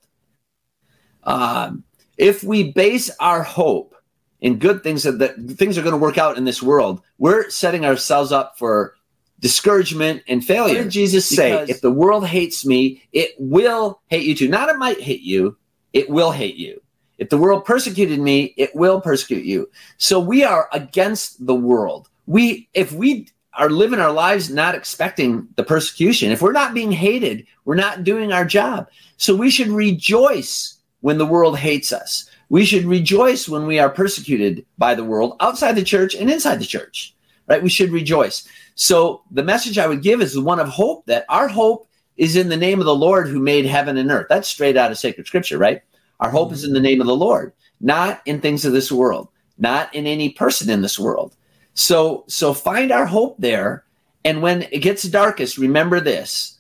Um, 1.23 1.85
if 2.17 2.43
we 2.43 2.73
base 2.73 3.11
our 3.21 3.43
hope 3.43 3.95
in 4.41 4.59
good 4.59 4.83
things 4.83 5.05
that, 5.05 5.19
that 5.21 5.37
things 5.57 5.79
are 5.79 5.83
going 5.83 5.95
to 5.95 5.99
work 5.99 6.19
out 6.19 6.37
in 6.37 6.45
this 6.45 6.63
world, 6.63 7.01
we're 7.19 7.49
setting 7.51 7.85
ourselves 7.87 8.31
up 8.31 8.59
for 8.59 8.95
discouragement 9.41 10.23
and 10.29 10.45
failure. 10.45 10.75
What 10.75 10.85
did 10.85 10.91
Jesus 10.91 11.29
say? 11.29 11.53
Because 11.53 11.71
if 11.71 11.81
the 11.81 11.91
world 11.91 12.27
hates 12.27 12.67
me, 12.67 13.03
it 13.13 13.35
will 13.39 14.01
hate 14.09 14.27
you 14.27 14.35
too. 14.35 14.49
Not 14.49 14.69
it 14.69 14.77
might 14.77 15.01
hate 15.01 15.23
you, 15.23 15.57
it 15.93 16.11
will 16.11 16.31
hate 16.31 16.57
you. 16.57 16.83
If 17.19 17.29
the 17.29 17.39
world 17.39 17.65
persecuted 17.65 18.19
me, 18.19 18.55
it 18.57 18.75
will 18.75 19.01
persecute 19.01 19.45
you. 19.45 19.71
So 19.99 20.19
we 20.19 20.45
are 20.45 20.69
against 20.73 21.47
the 21.47 21.55
world. 21.55 22.09
We, 22.27 22.69
if 22.75 22.93
we 22.93 23.29
are 23.57 23.71
living 23.71 24.01
our 24.01 24.13
lives 24.13 24.51
not 24.51 24.75
expecting 24.75 25.49
the 25.57 25.63
persecution, 25.63 26.33
if 26.33 26.43
we're 26.43 26.53
not 26.53 26.75
being 26.75 26.93
hated, 26.93 27.47
we're 27.65 27.77
not 27.77 28.05
doing 28.05 28.33
our 28.33 28.45
job. 28.45 28.89
So 29.17 29.37
we 29.37 29.51
should 29.51 29.69
rejoice 29.69 30.79
when 31.01 31.19
the 31.19 31.27
world 31.27 31.59
hates 31.59 31.93
us. 31.93 32.29
We 32.49 32.65
should 32.65 32.85
rejoice 32.85 33.49
when 33.49 33.67
we 33.67 33.79
are 33.79 33.91
persecuted 33.91 34.67
by 34.79 34.95
the 34.95 35.05
world 35.05 35.37
outside 35.41 35.73
the 35.73 35.85
church 35.85 36.15
and 36.15 36.31
inside 36.31 36.59
the 36.61 36.67
church, 36.67 37.15
right? 37.47 37.63
We 37.63 37.69
should 37.69 37.91
rejoice. 37.91 38.47
So 38.75 39.23
the 39.31 39.43
message 39.43 39.79
I 39.79 39.87
would 39.87 40.03
give 40.03 40.21
is 40.21 40.39
one 40.39 40.61
of 40.61 40.69
hope 40.69 41.07
that 41.07 41.25
our 41.29 41.49
hope 41.49 41.89
is 42.17 42.37
in 42.37 42.49
the 42.49 42.57
name 42.57 42.81
of 42.81 42.87
the 42.87 42.95
Lord 42.95 43.29
who 43.29 43.39
made 43.39 43.67
heaven 43.67 43.97
and 43.97 44.11
earth. 44.11 44.27
That's 44.29 44.49
straight 44.49 44.77
out 44.77 44.91
of 44.91 44.99
sacred 44.99 45.27
scripture, 45.27 45.59
right? 45.59 45.83
Our 46.21 46.31
hope 46.31 46.53
is 46.53 46.61
mm-hmm. 46.61 46.69
in 46.69 46.75
the 46.75 46.89
name 46.89 47.01
of 47.01 47.07
the 47.07 47.17
Lord, 47.17 47.53
not 47.81 48.23
in 48.27 48.41
things 48.41 48.65
of 48.65 48.73
this 48.73 48.91
world, 48.91 49.29
not 49.59 49.95
in 49.95 50.07
any 50.07 50.31
person 50.31 50.71
in 50.71 50.83
this 50.83 50.99
world. 50.99 51.37
So, 51.75 52.25
so 52.29 52.55
find 52.55 52.93
our 52.93 53.07
hope 53.07 53.37
there. 53.39 53.85
And 54.25 54.43
when 54.43 54.63
it 54.73 54.79
gets 54.79 55.03
darkest, 55.03 55.59
remember 55.59 56.01
this 56.01 56.59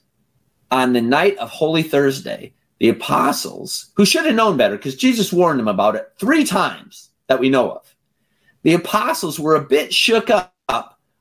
on 0.70 0.92
the 0.92 1.00
night 1.00 1.36
of 1.38 1.50
Holy 1.50 1.82
Thursday, 1.82 2.52
the 2.78 2.88
apostles, 2.88 3.90
who 3.94 4.04
should 4.04 4.26
have 4.26 4.34
known 4.34 4.56
better 4.56 4.76
because 4.76 4.96
Jesus 4.96 5.32
warned 5.32 5.60
them 5.60 5.68
about 5.68 5.94
it 5.94 6.12
three 6.18 6.44
times 6.44 7.10
that 7.28 7.40
we 7.40 7.48
know 7.48 7.70
of, 7.70 7.94
the 8.62 8.74
apostles 8.74 9.38
were 9.38 9.54
a 9.54 9.64
bit 9.64 9.94
shook 9.94 10.30
up 10.30 10.52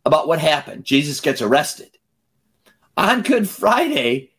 about 0.06 0.28
what 0.28 0.40
happened. 0.40 0.84
Jesus 0.84 1.22
gets 1.22 1.42
arrested. 1.42 1.98
On 2.98 3.22
Good 3.22 3.48
Friday, 3.48 4.32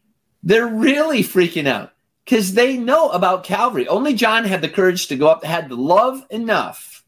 they're 0.42 0.66
really 0.66 1.22
freaking 1.22 1.66
out 1.66 1.93
because 2.24 2.54
they 2.54 2.76
know 2.76 3.10
about 3.10 3.44
Calvary. 3.44 3.86
Only 3.86 4.14
John 4.14 4.44
had 4.44 4.62
the 4.62 4.68
courage 4.68 5.08
to 5.08 5.16
go 5.16 5.28
up, 5.28 5.44
had 5.44 5.68
the 5.68 5.76
love 5.76 6.24
enough. 6.30 7.04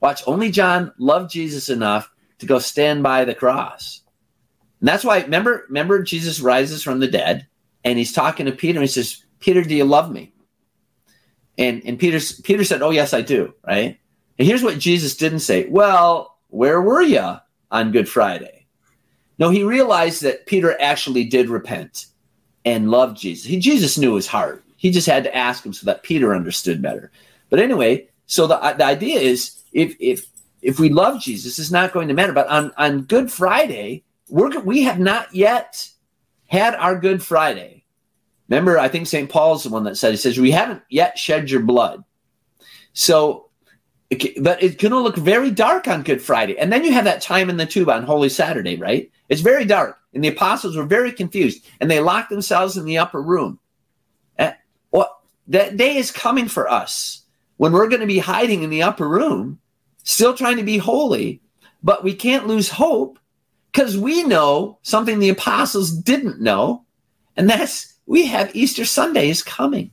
Watch, 0.00 0.22
only 0.26 0.50
John 0.50 0.92
loved 0.98 1.30
Jesus 1.30 1.68
enough 1.68 2.10
to 2.38 2.46
go 2.46 2.58
stand 2.58 3.02
by 3.02 3.24
the 3.24 3.34
cross. 3.34 4.02
And 4.80 4.88
that's 4.88 5.04
why, 5.04 5.20
remember, 5.20 5.64
remember, 5.68 6.02
Jesus 6.02 6.40
rises 6.40 6.82
from 6.82 7.00
the 7.00 7.08
dead 7.08 7.46
and 7.84 7.98
he's 7.98 8.12
talking 8.12 8.46
to 8.46 8.52
Peter 8.52 8.78
and 8.78 8.84
he 8.84 8.92
says, 8.92 9.24
Peter, 9.40 9.62
do 9.62 9.74
you 9.74 9.84
love 9.84 10.10
me? 10.10 10.32
And, 11.58 11.82
and 11.84 11.98
Peter, 11.98 12.18
Peter 12.42 12.64
said, 12.64 12.80
Oh, 12.80 12.90
yes, 12.90 13.12
I 13.12 13.20
do, 13.20 13.52
right? 13.66 13.98
And 14.38 14.48
here's 14.48 14.62
what 14.62 14.78
Jesus 14.78 15.16
didn't 15.16 15.40
say. 15.40 15.66
Well, 15.68 16.38
where 16.48 16.80
were 16.80 17.02
you 17.02 17.36
on 17.70 17.92
Good 17.92 18.08
Friday? 18.08 18.66
No, 19.38 19.50
he 19.50 19.62
realized 19.62 20.22
that 20.22 20.46
Peter 20.46 20.80
actually 20.80 21.24
did 21.24 21.50
repent 21.50 22.06
and 22.64 22.90
loved 22.90 23.18
Jesus. 23.18 23.46
He, 23.46 23.58
Jesus 23.58 23.98
knew 23.98 24.14
his 24.14 24.26
heart. 24.26 24.64
He 24.76 24.90
just 24.90 25.06
had 25.06 25.24
to 25.24 25.36
ask 25.36 25.64
him 25.64 25.72
so 25.72 25.86
that 25.86 26.02
Peter 26.02 26.34
understood 26.34 26.80
better. 26.82 27.10
But 27.48 27.60
anyway, 27.60 28.08
so 28.26 28.46
the, 28.46 28.56
the 28.78 28.84
idea 28.84 29.20
is 29.20 29.60
if 29.72 29.96
if 30.00 30.26
if 30.62 30.78
we 30.78 30.88
love 30.88 31.20
Jesus, 31.20 31.58
it's 31.58 31.70
not 31.70 31.92
going 31.92 32.08
to 32.08 32.14
matter. 32.14 32.32
But 32.32 32.48
on, 32.48 32.72
on 32.76 33.02
Good 33.02 33.30
Friday, 33.30 34.04
we're, 34.28 34.60
we 34.60 34.82
have 34.82 34.98
not 34.98 35.34
yet 35.34 35.88
had 36.46 36.74
our 36.74 36.98
Good 36.98 37.22
Friday. 37.22 37.84
Remember, 38.48 38.78
I 38.78 38.88
think 38.88 39.06
St. 39.06 39.30
Paul's 39.30 39.62
the 39.62 39.70
one 39.70 39.84
that 39.84 39.96
said, 39.96 40.10
he 40.10 40.16
says, 40.16 40.38
we 40.38 40.50
haven't 40.50 40.82
yet 40.90 41.18
shed 41.18 41.50
your 41.50 41.60
blood. 41.60 42.04
So, 42.92 43.49
but 44.40 44.62
it's 44.62 44.76
going 44.76 44.90
to 44.90 44.98
look 44.98 45.16
very 45.16 45.50
dark 45.50 45.86
on 45.86 46.02
Good 46.02 46.20
Friday. 46.20 46.58
And 46.58 46.72
then 46.72 46.84
you 46.84 46.92
have 46.92 47.04
that 47.04 47.22
time 47.22 47.48
in 47.48 47.56
the 47.56 47.66
tube 47.66 47.88
on 47.88 48.02
Holy 48.02 48.28
Saturday, 48.28 48.76
right? 48.76 49.10
It's 49.28 49.40
very 49.40 49.64
dark. 49.64 49.98
And 50.12 50.24
the 50.24 50.28
apostles 50.28 50.76
were 50.76 50.84
very 50.84 51.12
confused 51.12 51.64
and 51.80 51.88
they 51.88 52.00
locked 52.00 52.30
themselves 52.30 52.76
in 52.76 52.84
the 52.84 52.98
upper 52.98 53.22
room. 53.22 53.60
Eh, 54.38 54.46
and, 54.46 54.56
well, 54.90 55.22
that 55.46 55.76
day 55.76 55.96
is 55.96 56.10
coming 56.10 56.48
for 56.48 56.68
us 56.68 57.22
when 57.56 57.72
we're 57.72 57.88
going 57.88 58.00
to 58.00 58.06
be 58.06 58.18
hiding 58.18 58.62
in 58.62 58.70
the 58.70 58.82
upper 58.82 59.08
room, 59.08 59.60
still 60.02 60.34
trying 60.34 60.56
to 60.56 60.64
be 60.64 60.78
holy, 60.78 61.40
but 61.82 62.02
we 62.02 62.14
can't 62.14 62.46
lose 62.46 62.68
hope 62.68 63.18
because 63.70 63.96
we 63.96 64.24
know 64.24 64.78
something 64.82 65.18
the 65.18 65.28
apostles 65.28 65.92
didn't 65.92 66.40
know, 66.40 66.84
and 67.36 67.48
that's 67.48 67.94
we 68.06 68.26
have 68.26 68.56
Easter 68.56 68.84
Sunday 68.84 69.28
is 69.28 69.42
coming. 69.42 69.92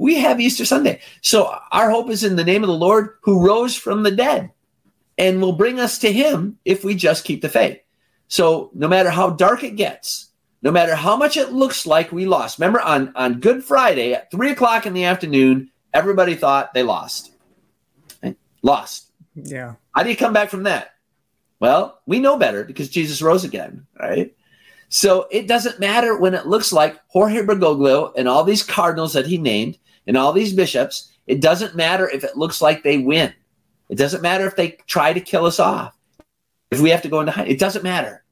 We 0.00 0.18
have 0.20 0.40
Easter 0.40 0.64
Sunday. 0.64 1.02
So 1.20 1.54
our 1.70 1.90
hope 1.90 2.08
is 2.08 2.24
in 2.24 2.36
the 2.36 2.44
name 2.44 2.64
of 2.64 2.68
the 2.68 2.74
Lord 2.74 3.18
who 3.20 3.46
rose 3.46 3.76
from 3.76 4.02
the 4.02 4.10
dead 4.10 4.50
and 5.18 5.42
will 5.42 5.52
bring 5.52 5.78
us 5.78 5.98
to 5.98 6.10
him 6.10 6.58
if 6.64 6.82
we 6.82 6.94
just 6.94 7.26
keep 7.26 7.42
the 7.42 7.50
faith. 7.50 7.80
So 8.26 8.70
no 8.72 8.88
matter 8.88 9.10
how 9.10 9.28
dark 9.28 9.62
it 9.62 9.76
gets, 9.76 10.30
no 10.62 10.70
matter 10.70 10.94
how 10.94 11.16
much 11.16 11.36
it 11.36 11.52
looks 11.52 11.86
like 11.86 12.12
we 12.12 12.24
lost, 12.24 12.58
remember 12.58 12.80
on, 12.80 13.12
on 13.14 13.40
Good 13.40 13.62
Friday 13.62 14.14
at 14.14 14.30
three 14.30 14.50
o'clock 14.50 14.86
in 14.86 14.94
the 14.94 15.04
afternoon, 15.04 15.70
everybody 15.92 16.34
thought 16.34 16.72
they 16.72 16.82
lost. 16.82 17.32
Right? 18.22 18.38
Lost. 18.62 19.12
Yeah. 19.34 19.74
How 19.94 20.02
do 20.02 20.08
you 20.08 20.16
come 20.16 20.32
back 20.32 20.48
from 20.48 20.62
that? 20.62 20.92
Well, 21.60 22.00
we 22.06 22.20
know 22.20 22.38
better 22.38 22.64
because 22.64 22.88
Jesus 22.88 23.20
rose 23.20 23.44
again, 23.44 23.86
right? 24.00 24.34
So 24.88 25.28
it 25.30 25.46
doesn't 25.46 25.78
matter 25.78 26.18
when 26.18 26.32
it 26.32 26.46
looks 26.46 26.72
like 26.72 26.98
Jorge 27.08 27.42
Bergoglio 27.42 28.14
and 28.16 28.26
all 28.26 28.44
these 28.44 28.62
cardinals 28.62 29.12
that 29.12 29.26
he 29.26 29.36
named 29.36 29.76
and 30.06 30.16
all 30.16 30.32
these 30.32 30.52
bishops. 30.52 31.12
It 31.26 31.40
doesn't 31.40 31.76
matter 31.76 32.08
if 32.08 32.24
it 32.24 32.36
looks 32.36 32.60
like 32.60 32.82
they 32.82 32.98
win. 32.98 33.32
It 33.88 33.98
doesn't 33.98 34.22
matter 34.22 34.46
if 34.46 34.56
they 34.56 34.78
try 34.86 35.12
to 35.12 35.20
kill 35.20 35.46
us 35.46 35.60
off. 35.60 35.96
If 36.70 36.80
we 36.80 36.90
have 36.90 37.02
to 37.02 37.08
go 37.08 37.20
into 37.20 37.32
hiding, 37.32 37.52
it 37.52 37.58
doesn't 37.58 37.82
matter. 37.82 38.24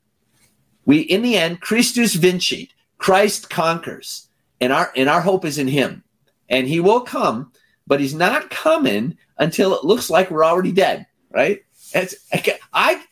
We, 0.86 1.00
in 1.00 1.22
the 1.22 1.36
end, 1.36 1.60
Christus 1.60 2.14
vincit. 2.14 2.70
Christ 2.98 3.48
conquers, 3.48 4.28
and 4.60 4.72
our 4.72 4.92
and 4.96 5.08
our 5.08 5.20
hope 5.20 5.44
is 5.44 5.56
in 5.56 5.68
Him, 5.68 6.02
and 6.48 6.66
He 6.66 6.80
will 6.80 7.00
come, 7.00 7.52
but 7.86 8.00
He's 8.00 8.14
not 8.14 8.50
coming 8.50 9.16
until 9.38 9.74
it 9.74 9.84
looks 9.84 10.10
like 10.10 10.30
we're 10.30 10.44
already 10.44 10.72
dead. 10.72 11.06
Right? 11.30 11.62
It's, 11.94 12.16
I 12.72 13.02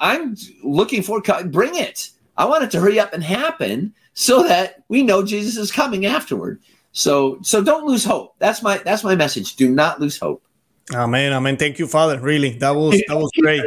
I'm 0.00 0.36
looking 0.62 1.02
for 1.02 1.20
bring 1.44 1.76
it. 1.76 2.10
I 2.36 2.46
want 2.46 2.64
it 2.64 2.70
to 2.72 2.80
hurry 2.80 2.98
up 2.98 3.12
and 3.12 3.22
happen 3.22 3.94
so 4.14 4.42
that 4.48 4.82
we 4.88 5.02
know 5.02 5.22
Jesus 5.22 5.56
is 5.56 5.70
coming 5.70 6.06
afterward. 6.06 6.60
So 6.96 7.38
so 7.42 7.62
don't 7.62 7.84
lose 7.84 8.04
hope. 8.04 8.34
That's 8.38 8.62
my 8.62 8.78
that's 8.78 9.04
my 9.04 9.14
message. 9.14 9.56
Do 9.56 9.68
not 9.68 10.00
lose 10.00 10.18
hope. 10.18 10.42
Amen. 10.94 11.30
Amen. 11.34 11.58
Thank 11.58 11.78
you, 11.78 11.86
Father. 11.86 12.18
Really, 12.18 12.56
that 12.56 12.74
was 12.74 12.98
that 13.06 13.16
was 13.18 13.30
great. 13.38 13.62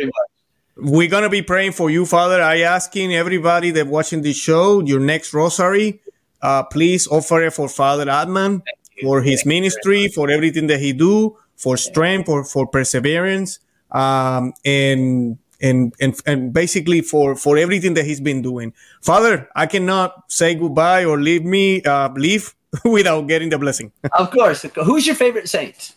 We're 0.76 1.10
gonna 1.10 1.30
be 1.30 1.44
praying 1.44 1.74
for 1.74 1.92
you, 1.92 2.08
Father. 2.08 2.42
I 2.42 2.62
asking 2.62 3.14
everybody 3.14 3.70
that 3.72 3.86
watching 3.86 4.24
this 4.24 4.36
show 4.36 4.82
your 4.82 5.00
next 5.00 5.32
rosary. 5.32 6.02
Uh, 6.42 6.64
please 6.64 7.06
offer 7.06 7.44
it 7.44 7.54
for 7.54 7.70
Father 7.70 8.10
Altman 8.10 8.64
for 9.04 9.22
his 9.22 9.46
ministry, 9.46 10.08
for 10.08 10.32
everything 10.32 10.66
that 10.66 10.80
he 10.80 10.92
do, 10.92 11.38
for 11.56 11.78
strength, 11.78 12.26
for 12.26 12.44
for 12.44 12.66
perseverance, 12.66 13.60
um, 13.92 14.54
and 14.66 15.38
and 15.62 15.94
and 16.02 16.20
and 16.26 16.52
basically 16.52 17.02
for 17.02 17.36
for 17.36 17.60
everything 17.60 17.94
that 17.94 18.06
he's 18.06 18.22
been 18.22 18.42
doing. 18.42 18.74
Father, 19.04 19.48
I 19.56 19.68
cannot 19.68 20.32
say 20.32 20.56
goodbye 20.56 21.06
or 21.06 21.22
leave 21.22 21.46
me 21.46 21.84
uh, 21.84 22.10
leave 22.14 22.56
without 22.86 23.28
getting 23.28 23.50
the 23.50 23.58
blessing. 23.58 23.92
of 24.18 24.32
course. 24.32 24.66
Who's 24.76 25.06
your 25.08 25.16
favorite 25.16 25.50
saint? 25.50 25.96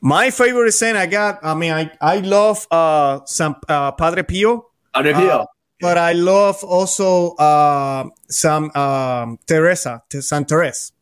My 0.00 0.30
favorite 0.30 0.72
saint 0.72 0.96
I 0.96 1.06
got, 1.06 1.40
I 1.42 1.54
mean, 1.54 1.72
I, 1.72 1.90
I 2.00 2.18
love 2.18 2.66
uh, 2.70 3.20
San, 3.24 3.54
uh, 3.68 3.92
Padre 3.92 4.22
Pio. 4.22 4.66
Padre 4.94 5.14
Pio. 5.14 5.28
Uh, 5.28 5.46
but 5.80 5.98
I 5.98 6.12
love 6.12 6.62
also 6.62 7.34
uh, 7.34 8.08
some 8.28 8.70
um, 8.76 9.38
Teresa, 9.46 10.02
San 10.20 10.44
Therese. 10.44 10.92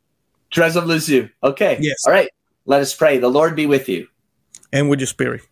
Teresa 0.50 0.78
of 0.78 0.86
Lisieux. 0.86 1.28
Okay. 1.42 1.78
Yes. 1.80 2.04
All 2.06 2.12
right. 2.12 2.28
Let 2.66 2.80
us 2.80 2.94
pray. 2.94 3.18
The 3.18 3.28
Lord 3.28 3.56
be 3.56 3.66
with 3.66 3.88
you. 3.88 4.06
And 4.72 4.88
with 4.88 5.00
your 5.00 5.06
spirit. 5.06 5.42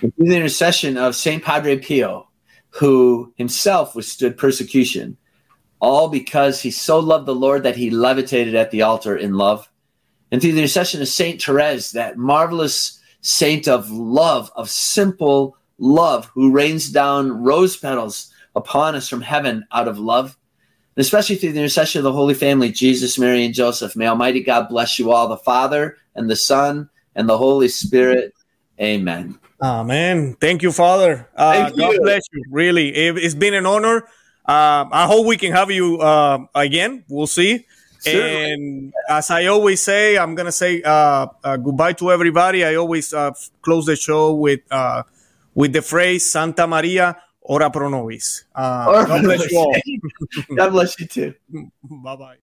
Through 0.00 0.12
the 0.18 0.36
intercession 0.36 0.96
of 0.96 1.16
Saint 1.16 1.42
Padre 1.42 1.78
Pio, 1.78 2.28
who 2.70 3.32
himself 3.36 3.94
withstood 3.94 4.36
persecution, 4.36 5.16
all 5.82 6.08
because 6.08 6.62
he 6.62 6.70
so 6.70 6.98
loved 6.98 7.26
the 7.26 7.34
Lord 7.34 7.64
that 7.64 7.76
he 7.76 7.90
levitated 7.90 8.54
at 8.54 8.70
the 8.70 8.82
altar 8.82 9.16
in 9.16 9.34
love 9.34 9.68
and 10.32 10.40
through 10.40 10.52
the 10.52 10.58
intercession 10.60 11.02
of 11.02 11.08
Saint 11.08 11.42
Therese, 11.42 11.90
that 11.90 12.16
marvelous 12.16 12.98
saint 13.20 13.68
of 13.68 13.90
love, 13.90 14.50
of 14.56 14.70
simple 14.70 15.56
love, 15.78 16.30
who 16.34 16.50
rains 16.50 16.88
down 16.88 17.42
rose 17.42 17.76
petals 17.76 18.32
upon 18.56 18.94
us 18.94 19.08
from 19.08 19.20
heaven 19.20 19.66
out 19.72 19.88
of 19.88 19.98
love, 19.98 20.38
and 20.96 21.02
especially 21.02 21.36
through 21.36 21.52
the 21.52 21.58
intercession 21.58 21.98
of 21.98 22.04
the 22.04 22.12
Holy 22.12 22.32
Family, 22.32 22.72
Jesus, 22.72 23.18
Mary, 23.18 23.44
and 23.44 23.52
Joseph. 23.52 23.94
May 23.94 24.06
Almighty 24.06 24.42
God 24.42 24.70
bless 24.70 24.98
you 24.98 25.12
all, 25.12 25.28
the 25.28 25.36
Father 25.36 25.98
and 26.14 26.30
the 26.30 26.36
Son 26.36 26.88
and 27.14 27.28
the 27.28 27.36
Holy 27.36 27.68
Spirit. 27.68 28.32
Amen. 28.80 29.38
Amen. 29.62 30.34
Thank 30.40 30.62
you, 30.62 30.72
Father. 30.72 31.28
Uh, 31.36 31.52
Thank 31.52 31.76
God 31.76 31.92
you. 31.92 32.00
bless 32.00 32.22
you. 32.32 32.44
Really, 32.50 32.88
it, 32.88 33.22
has 33.22 33.34
been 33.34 33.52
an 33.52 33.66
honor. 33.66 34.08
Uh, 34.44 34.86
I 34.90 35.06
hope 35.06 35.26
we 35.26 35.36
can 35.36 35.52
have 35.52 35.70
you 35.70 35.98
uh, 35.98 36.46
again. 36.54 37.04
We'll 37.08 37.26
see. 37.26 37.66
Certainly. 38.00 38.52
And 38.52 38.92
as 39.08 39.30
I 39.30 39.46
always 39.46 39.80
say, 39.80 40.18
I'm 40.18 40.34
gonna 40.34 40.50
say 40.52 40.82
uh, 40.82 41.26
uh, 41.44 41.56
goodbye 41.56 41.92
to 41.94 42.10
everybody. 42.10 42.64
I 42.64 42.74
always 42.74 43.14
uh, 43.14 43.30
close 43.62 43.86
the 43.86 43.94
show 43.94 44.34
with 44.34 44.60
uh, 44.70 45.04
with 45.54 45.72
the 45.72 45.82
phrase 45.82 46.28
"Santa 46.28 46.66
Maria, 46.66 47.16
ora 47.40 47.70
pro 47.70 47.88
nobis." 47.88 48.44
Uh, 48.54 49.06
God 49.06 49.22
bless 49.22 49.50
you 49.50 49.58
all. 49.58 49.76
God 50.56 50.70
bless 50.70 50.98
you 50.98 51.06
too. 51.06 51.34
bye 52.02 52.16
bye. 52.16 52.36